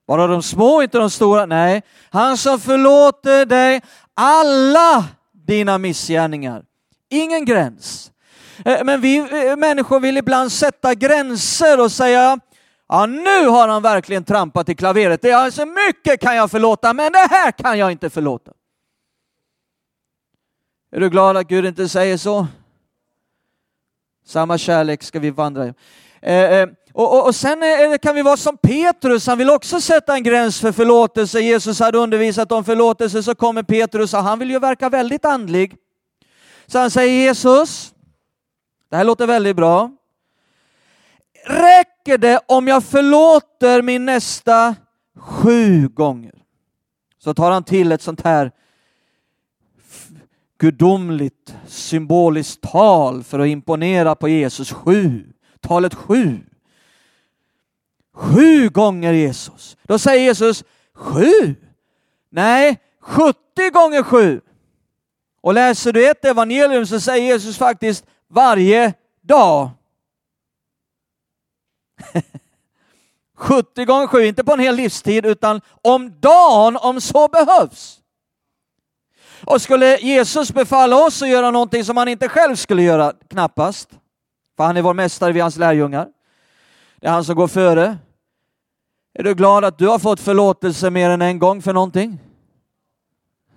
bara 0.07 0.27
de 0.27 0.43
små, 0.43 0.81
inte 0.81 0.97
de 0.97 1.09
stora. 1.09 1.45
Nej, 1.45 1.81
han 2.09 2.37
som 2.37 2.59
förlåter 2.59 3.45
dig 3.45 3.81
alla 4.13 5.05
dina 5.31 5.77
missgärningar. 5.77 6.63
Ingen 7.09 7.45
gräns. 7.45 8.11
Eh, 8.65 8.83
men 8.83 9.01
vi 9.01 9.17
eh, 9.17 9.55
människor 9.57 9.99
vill 9.99 10.17
ibland 10.17 10.51
sätta 10.51 10.93
gränser 10.93 11.79
och 11.79 11.91
säga 11.91 12.39
Ja, 12.87 13.05
nu 13.05 13.47
har 13.47 13.67
han 13.67 13.81
verkligen 13.81 14.23
trampat 14.23 14.69
i 14.69 14.75
klaveret. 14.75 15.21
Det 15.21 15.31
är 15.31 15.51
så 15.51 15.65
mycket 15.65 16.21
kan 16.21 16.35
jag 16.35 16.51
förlåta, 16.51 16.93
men 16.93 17.11
det 17.11 17.27
här 17.29 17.51
kan 17.51 17.79
jag 17.79 17.91
inte 17.91 18.09
förlåta. 18.09 18.51
Är 20.91 20.99
du 20.99 21.09
glad 21.09 21.37
att 21.37 21.47
Gud 21.47 21.65
inte 21.65 21.89
säger 21.89 22.17
så? 22.17 22.47
Samma 24.25 24.57
kärlek 24.57 25.03
ska 25.03 25.19
vi 25.19 25.29
vandra 25.29 25.67
i. 25.67 25.73
Eh, 26.21 26.35
eh, 26.35 26.69
och, 26.93 27.13
och, 27.13 27.25
och, 27.25 27.35
sen 27.35 27.63
är, 27.63 27.97
kan 27.97 28.15
vi 28.15 28.21
vara 28.21 28.37
som 28.37 28.57
Petrus, 28.57 29.27
han 29.27 29.37
vill 29.37 29.49
också 29.49 29.81
sätta 29.81 30.13
en 30.15 30.23
gräns 30.23 30.59
för 30.59 30.71
förlåtelse. 30.71 31.39
Jesus 31.39 31.79
hade 31.79 31.97
undervisat 31.97 32.51
om 32.51 32.63
förlåtelse, 32.63 33.23
så 33.23 33.35
kommer 33.35 33.63
Petrus 33.63 34.13
och 34.13 34.19
han 34.19 34.39
vill 34.39 34.51
ju 34.51 34.59
verka 34.59 34.89
väldigt 34.89 35.25
andlig. 35.25 35.75
Så 36.67 36.79
han 36.79 36.91
säger 36.91 37.13
Jesus, 37.13 37.93
det 38.89 38.97
här 38.97 39.03
låter 39.03 39.27
väldigt 39.27 39.55
bra. 39.55 39.91
Räcker 41.45 42.17
det 42.17 42.39
om 42.47 42.67
jag 42.67 42.83
förlåter 42.83 43.81
min 43.81 44.05
nästa 44.05 44.75
sju 45.17 45.87
gånger? 45.87 46.35
Så 47.23 47.33
tar 47.33 47.51
han 47.51 47.63
till 47.63 47.91
ett 47.91 48.01
sånt 48.01 48.21
här 48.21 48.51
gudomligt 50.59 51.55
symboliskt 51.67 52.61
tal 52.61 53.23
för 53.23 53.39
att 53.39 53.47
imponera 53.47 54.15
på 54.15 54.29
Jesus. 54.29 54.71
Sju, 54.71 55.23
talet 55.61 55.95
sju. 55.95 56.39
Sju 58.13 58.69
gånger 58.69 59.13
Jesus. 59.13 59.77
Då 59.83 59.99
säger 59.99 60.23
Jesus 60.23 60.63
sju. 60.93 61.55
Nej, 62.29 62.79
70 62.99 63.69
gånger 63.73 64.03
sju. 64.03 64.41
Och 65.41 65.53
läser 65.53 65.93
du 65.93 66.09
ett 66.09 66.25
evangelium 66.25 66.85
så 66.85 66.99
säger 66.99 67.25
Jesus 67.25 67.57
faktiskt 67.57 68.05
varje 68.27 68.93
dag. 69.21 69.69
70 73.35 73.85
gånger 73.85 74.07
7, 74.07 74.25
inte 74.25 74.43
på 74.43 74.53
en 74.53 74.59
hel 74.59 74.75
livstid, 74.75 75.25
utan 75.25 75.61
om 75.81 76.19
dagen 76.19 76.77
om 76.77 77.01
så 77.01 77.27
behövs. 77.27 77.97
Och 79.45 79.61
skulle 79.61 79.97
Jesus 79.97 80.53
befalla 80.53 81.05
oss 81.05 81.21
att 81.21 81.29
göra 81.29 81.51
någonting 81.51 81.85
som 81.85 81.97
han 81.97 82.07
inte 82.07 82.29
själv 82.29 82.55
skulle 82.55 82.83
göra? 82.83 83.13
Knappast. 83.29 83.89
För 84.57 84.63
han 84.63 84.77
är 84.77 84.81
vår 84.81 84.93
mästare, 84.93 85.31
vi 85.31 85.39
är 85.39 85.43
hans 85.43 85.57
lärjungar. 85.57 86.07
Det 86.95 87.07
är 87.07 87.11
han 87.11 87.25
som 87.25 87.35
går 87.35 87.47
före. 87.47 87.97
Är 89.13 89.23
du 89.23 89.35
glad 89.35 89.65
att 89.65 89.77
du 89.77 89.87
har 89.87 89.99
fått 89.99 90.19
förlåtelse 90.19 90.89
mer 90.89 91.09
än 91.09 91.21
en 91.21 91.39
gång 91.39 91.61
för 91.61 91.73
någonting? 91.73 92.19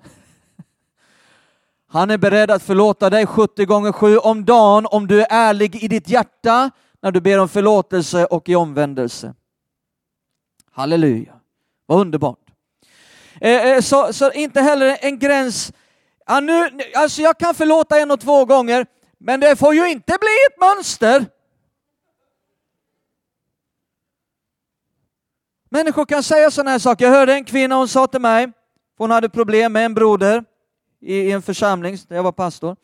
Han 1.88 2.10
är 2.10 2.18
beredd 2.18 2.50
att 2.50 2.62
förlåta 2.62 3.10
dig 3.10 3.26
70 3.26 3.64
gånger 3.64 3.92
7 3.92 4.18
om 4.18 4.44
dagen 4.44 4.86
om 4.86 5.06
du 5.06 5.20
är 5.20 5.26
ärlig 5.30 5.84
i 5.84 5.88
ditt 5.88 6.08
hjärta 6.08 6.70
när 7.00 7.10
du 7.10 7.20
ber 7.20 7.38
om 7.38 7.48
förlåtelse 7.48 8.26
och 8.26 8.48
i 8.48 8.54
omvändelse. 8.54 9.34
Halleluja, 10.70 11.34
vad 11.86 12.00
underbart. 12.00 12.38
Eh, 13.40 13.70
eh, 13.70 13.80
så, 13.80 14.12
så 14.12 14.32
inte 14.32 14.60
heller 14.60 14.98
en 15.00 15.18
gräns, 15.18 15.72
ja, 16.26 16.40
nu, 16.40 16.70
alltså 16.94 17.22
jag 17.22 17.38
kan 17.38 17.54
förlåta 17.54 18.00
en 18.00 18.10
och 18.10 18.20
två 18.20 18.44
gånger, 18.44 18.86
men 19.26 19.40
det 19.40 19.56
får 19.56 19.74
ju 19.74 19.90
inte 19.90 20.18
bli 20.20 20.36
ett 20.50 20.60
mönster. 20.60 21.26
Människor 25.68 26.06
kan 26.06 26.22
säga 26.22 26.50
sådana 26.50 26.70
här 26.70 26.78
saker. 26.78 27.04
Jag 27.04 27.12
hörde 27.12 27.34
en 27.34 27.44
kvinna, 27.44 27.74
hon 27.74 27.88
sa 27.88 28.06
till 28.06 28.20
mig, 28.20 28.52
hon 28.98 29.10
hade 29.10 29.28
problem 29.28 29.72
med 29.72 29.84
en 29.84 29.94
broder 29.94 30.44
i, 31.00 31.32
en 31.32 31.42
församling 31.42 31.98
där 32.08 32.16
jag 32.16 32.22
var 32.22 32.32
pastor. 32.32 32.76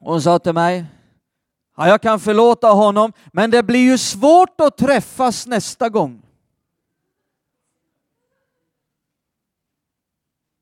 Hon 0.00 0.22
sa 0.22 0.38
till 0.38 0.52
mig, 0.52 0.84
ja, 1.76 1.88
jag 1.88 2.02
kan 2.02 2.20
förlåta 2.20 2.68
honom, 2.68 3.12
men 3.32 3.50
det 3.50 3.62
blir 3.62 3.80
ju 3.90 3.98
svårt 3.98 4.60
att 4.60 4.76
träffas 4.76 5.46
nästa 5.46 5.88
gång. 5.88 6.22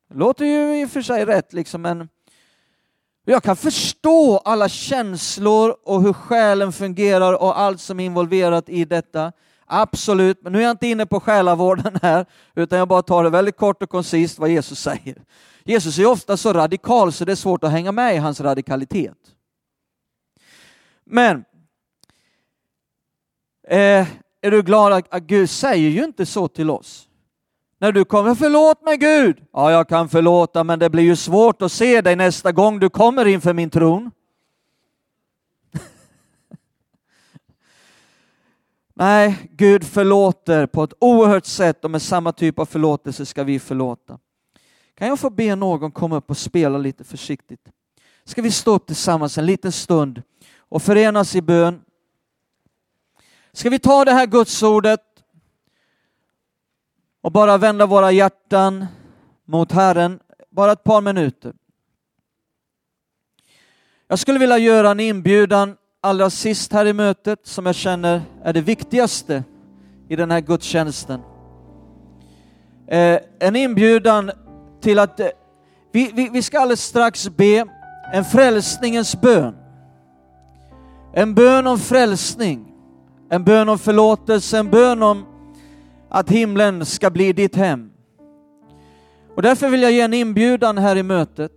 Det 0.08 0.14
låter 0.18 0.44
ju 0.44 0.80
i 0.80 0.84
och 0.84 0.90
för 0.90 1.02
sig 1.02 1.24
rätt, 1.24 1.52
liksom, 1.52 1.82
men 1.82 2.08
jag 3.32 3.42
kan 3.42 3.56
förstå 3.56 4.38
alla 4.38 4.68
känslor 4.68 5.76
och 5.84 6.02
hur 6.02 6.12
själen 6.12 6.72
fungerar 6.72 7.32
och 7.32 7.58
allt 7.58 7.80
som 7.80 8.00
är 8.00 8.04
involverat 8.04 8.68
i 8.68 8.84
detta. 8.84 9.32
Absolut, 9.66 10.42
men 10.42 10.52
nu 10.52 10.58
är 10.58 10.62
jag 10.62 10.70
inte 10.70 10.86
inne 10.86 11.06
på 11.06 11.20
själavården 11.20 11.98
här, 12.02 12.26
utan 12.54 12.78
jag 12.78 12.88
bara 12.88 13.02
tar 13.02 13.24
det 13.24 13.30
väldigt 13.30 13.56
kort 13.56 13.82
och 13.82 13.90
koncist 13.90 14.38
vad 14.38 14.50
Jesus 14.50 14.78
säger. 14.78 15.22
Jesus 15.64 15.98
är 15.98 16.06
ofta 16.06 16.36
så 16.36 16.52
radikal 16.52 17.12
så 17.12 17.24
det 17.24 17.32
är 17.32 17.36
svårt 17.36 17.64
att 17.64 17.70
hänga 17.70 17.92
med 17.92 18.14
i 18.14 18.18
hans 18.18 18.40
radikalitet. 18.40 19.18
Men 21.04 21.44
eh, 23.68 24.06
är 24.40 24.50
du 24.50 24.62
glad 24.62 24.92
att, 24.92 25.14
att 25.14 25.22
Gud 25.22 25.50
säger 25.50 25.90
ju 25.90 26.04
inte 26.04 26.26
så 26.26 26.48
till 26.48 26.70
oss? 26.70 27.08
När 27.84 27.92
du 27.92 28.04
kommer, 28.04 28.34
förlåt 28.34 28.82
mig 28.82 28.96
Gud. 28.96 29.44
Ja, 29.52 29.70
jag 29.70 29.88
kan 29.88 30.08
förlåta, 30.08 30.64
men 30.64 30.78
det 30.78 30.90
blir 30.90 31.02
ju 31.02 31.16
svårt 31.16 31.62
att 31.62 31.72
se 31.72 32.00
dig 32.00 32.16
nästa 32.16 32.52
gång 32.52 32.78
du 32.78 32.90
kommer 32.90 33.24
inför 33.24 33.52
min 33.52 33.70
tron. 33.70 34.10
Nej, 38.94 39.48
Gud 39.50 39.84
förlåter 39.84 40.66
på 40.66 40.84
ett 40.84 40.92
oerhört 40.98 41.46
sätt 41.46 41.84
och 41.84 41.90
med 41.90 42.02
samma 42.02 42.32
typ 42.32 42.58
av 42.58 42.66
förlåtelse 42.66 43.26
ska 43.26 43.44
vi 43.44 43.58
förlåta. 43.58 44.18
Kan 44.94 45.08
jag 45.08 45.18
få 45.18 45.30
be 45.30 45.54
någon 45.54 45.92
komma 45.92 46.16
upp 46.16 46.30
och 46.30 46.38
spela 46.38 46.78
lite 46.78 47.04
försiktigt? 47.04 47.68
Ska 48.24 48.42
vi 48.42 48.50
stå 48.50 48.74
upp 48.74 48.86
tillsammans 48.86 49.38
en 49.38 49.46
liten 49.46 49.72
stund 49.72 50.22
och 50.58 50.82
förenas 50.82 51.34
i 51.34 51.42
bön? 51.42 51.80
Ska 53.52 53.70
vi 53.70 53.78
ta 53.78 54.04
det 54.04 54.12
här 54.12 54.26
gudsordet 54.26 55.13
och 57.24 57.32
bara 57.32 57.58
vända 57.58 57.86
våra 57.86 58.12
hjärtan 58.12 58.86
mot 59.44 59.72
Herren, 59.72 60.18
bara 60.50 60.72
ett 60.72 60.84
par 60.84 61.00
minuter. 61.00 61.52
Jag 64.08 64.18
skulle 64.18 64.38
vilja 64.38 64.58
göra 64.58 64.90
en 64.90 65.00
inbjudan 65.00 65.76
allra 66.00 66.30
sist 66.30 66.72
här 66.72 66.86
i 66.86 66.92
mötet 66.92 67.46
som 67.46 67.66
jag 67.66 67.74
känner 67.74 68.22
är 68.42 68.52
det 68.52 68.60
viktigaste 68.60 69.44
i 70.08 70.16
den 70.16 70.30
här 70.30 70.40
gudstjänsten. 70.40 71.20
Eh, 72.86 73.18
en 73.38 73.56
inbjudan 73.56 74.30
till 74.80 74.98
att 74.98 75.20
eh, 75.20 75.28
vi, 75.92 76.10
vi, 76.14 76.28
vi 76.28 76.42
ska 76.42 76.60
alldeles 76.60 76.84
strax 76.84 77.28
be 77.28 77.64
en 78.12 78.24
frälsningens 78.24 79.20
bön. 79.20 79.56
En 81.14 81.34
bön 81.34 81.66
om 81.66 81.78
frälsning, 81.78 82.72
en 83.30 83.44
bön 83.44 83.68
om 83.68 83.78
förlåtelse, 83.78 84.58
en 84.58 84.70
bön 84.70 85.02
om 85.02 85.33
att 86.14 86.30
himlen 86.30 86.84
ska 86.86 87.10
bli 87.10 87.32
ditt 87.32 87.56
hem. 87.56 87.90
Och 89.36 89.42
därför 89.42 89.68
vill 89.68 89.82
jag 89.82 89.92
ge 89.92 90.00
en 90.00 90.14
inbjudan 90.14 90.78
här 90.78 90.96
i 90.96 91.02
mötet 91.02 91.52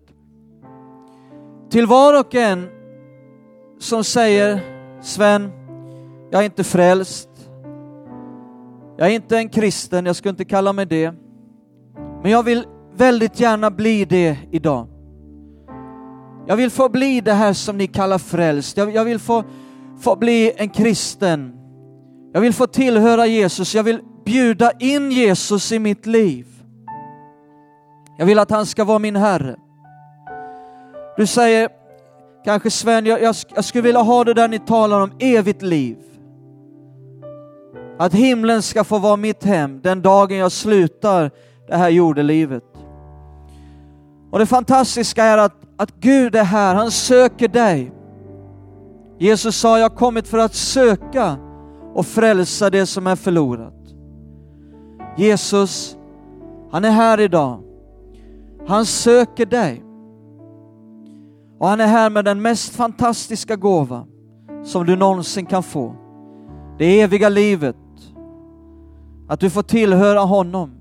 till 1.70 1.86
var 1.86 2.20
och 2.20 2.36
en 2.36 2.68
som 3.80 4.04
säger 4.04 4.60
Sven, 5.02 5.52
jag 6.32 6.42
är 6.42 6.46
inte 6.46 6.64
frälst. 6.64 7.30
Jag 8.98 9.08
är 9.08 9.12
inte 9.12 9.38
en 9.38 9.50
kristen, 9.50 10.06
jag 10.06 10.16
skulle 10.16 10.30
inte 10.30 10.46
kalla 10.46 10.74
mig 10.74 10.86
det. 10.86 11.14
Men 12.22 12.32
jag 12.32 12.44
vill 12.44 12.66
väldigt 12.96 13.40
gärna 13.40 13.72
bli 13.72 14.06
det 14.06 14.38
idag. 14.52 14.88
Jag 16.48 16.56
vill 16.56 16.70
få 16.70 16.90
bli 16.90 17.22
det 17.22 17.34
här 17.34 17.54
som 17.54 17.78
ni 17.78 17.88
kallar 17.88 18.18
frälst. 18.18 18.78
Jag, 18.78 18.96
jag 18.96 19.06
vill 19.06 19.20
få, 19.20 19.44
få 20.00 20.16
bli 20.16 20.52
en 20.56 20.70
kristen. 20.70 21.54
Jag 22.34 22.42
vill 22.42 22.54
få 22.54 22.68
tillhöra 22.68 23.26
Jesus. 23.26 23.76
Jag 23.76 23.84
vill 23.84 24.00
bjuda 24.28 24.72
in 24.80 25.12
Jesus 25.12 25.72
i 25.72 25.80
mitt 25.80 26.06
liv. 26.06 26.46
Jag 28.18 28.26
vill 28.26 28.40
att 28.40 28.52
han 28.52 28.66
ska 28.66 28.84
vara 28.84 29.00
min 29.00 29.16
Herre. 29.16 29.56
Du 31.18 31.28
säger 31.28 31.70
kanske 32.46 32.72
Sven, 32.72 33.06
jag, 33.06 33.22
jag, 33.22 33.36
jag 33.56 33.66
skulle 33.66 33.82
vilja 33.82 34.02
ha 34.02 34.24
det 34.24 34.34
där 34.34 34.48
ni 34.48 34.60
talar 34.60 35.02
om, 35.02 35.12
evigt 35.20 35.62
liv. 35.62 35.98
Att 38.00 38.14
himlen 38.14 38.62
ska 38.62 38.84
få 38.84 38.98
vara 38.98 39.16
mitt 39.16 39.44
hem 39.44 39.82
den 39.82 40.02
dagen 40.02 40.38
jag 40.38 40.52
slutar 40.52 41.32
det 41.68 41.76
här 41.76 41.90
jordelivet. 41.90 42.64
Och 44.32 44.40
det 44.40 44.46
fantastiska 44.46 45.24
är 45.24 45.38
att, 45.38 45.56
att 45.78 45.96
Gud 46.00 46.36
är 46.36 46.44
här, 46.44 46.76
han 46.76 46.92
söker 46.92 47.48
dig. 47.48 47.92
Jesus 49.20 49.58
sa, 49.58 49.80
jag 49.80 49.90
har 49.90 49.96
kommit 49.96 50.28
för 50.28 50.38
att 50.38 50.56
söka 50.56 51.38
och 51.94 52.06
frälsa 52.06 52.70
det 52.70 52.86
som 52.86 53.08
är 53.08 53.16
förlorat. 53.16 53.77
Jesus, 55.18 55.98
han 56.72 56.86
är 56.86 56.92
här 56.92 57.20
idag. 57.20 57.64
Han 58.68 58.86
söker 58.86 59.46
dig. 59.46 59.84
Och 61.60 61.68
han 61.68 61.82
är 61.82 61.88
här 61.88 62.10
med 62.10 62.26
den 62.26 62.42
mest 62.42 62.76
fantastiska 62.76 63.56
gåva 63.56 64.06
som 64.64 64.86
du 64.86 64.96
någonsin 64.96 65.46
kan 65.46 65.64
få. 65.64 65.96
Det 66.78 67.02
eviga 67.02 67.30
livet. 67.30 67.76
Att 69.28 69.40
du 69.40 69.50
får 69.50 69.64
tillhöra 69.64 70.20
honom. 70.20 70.77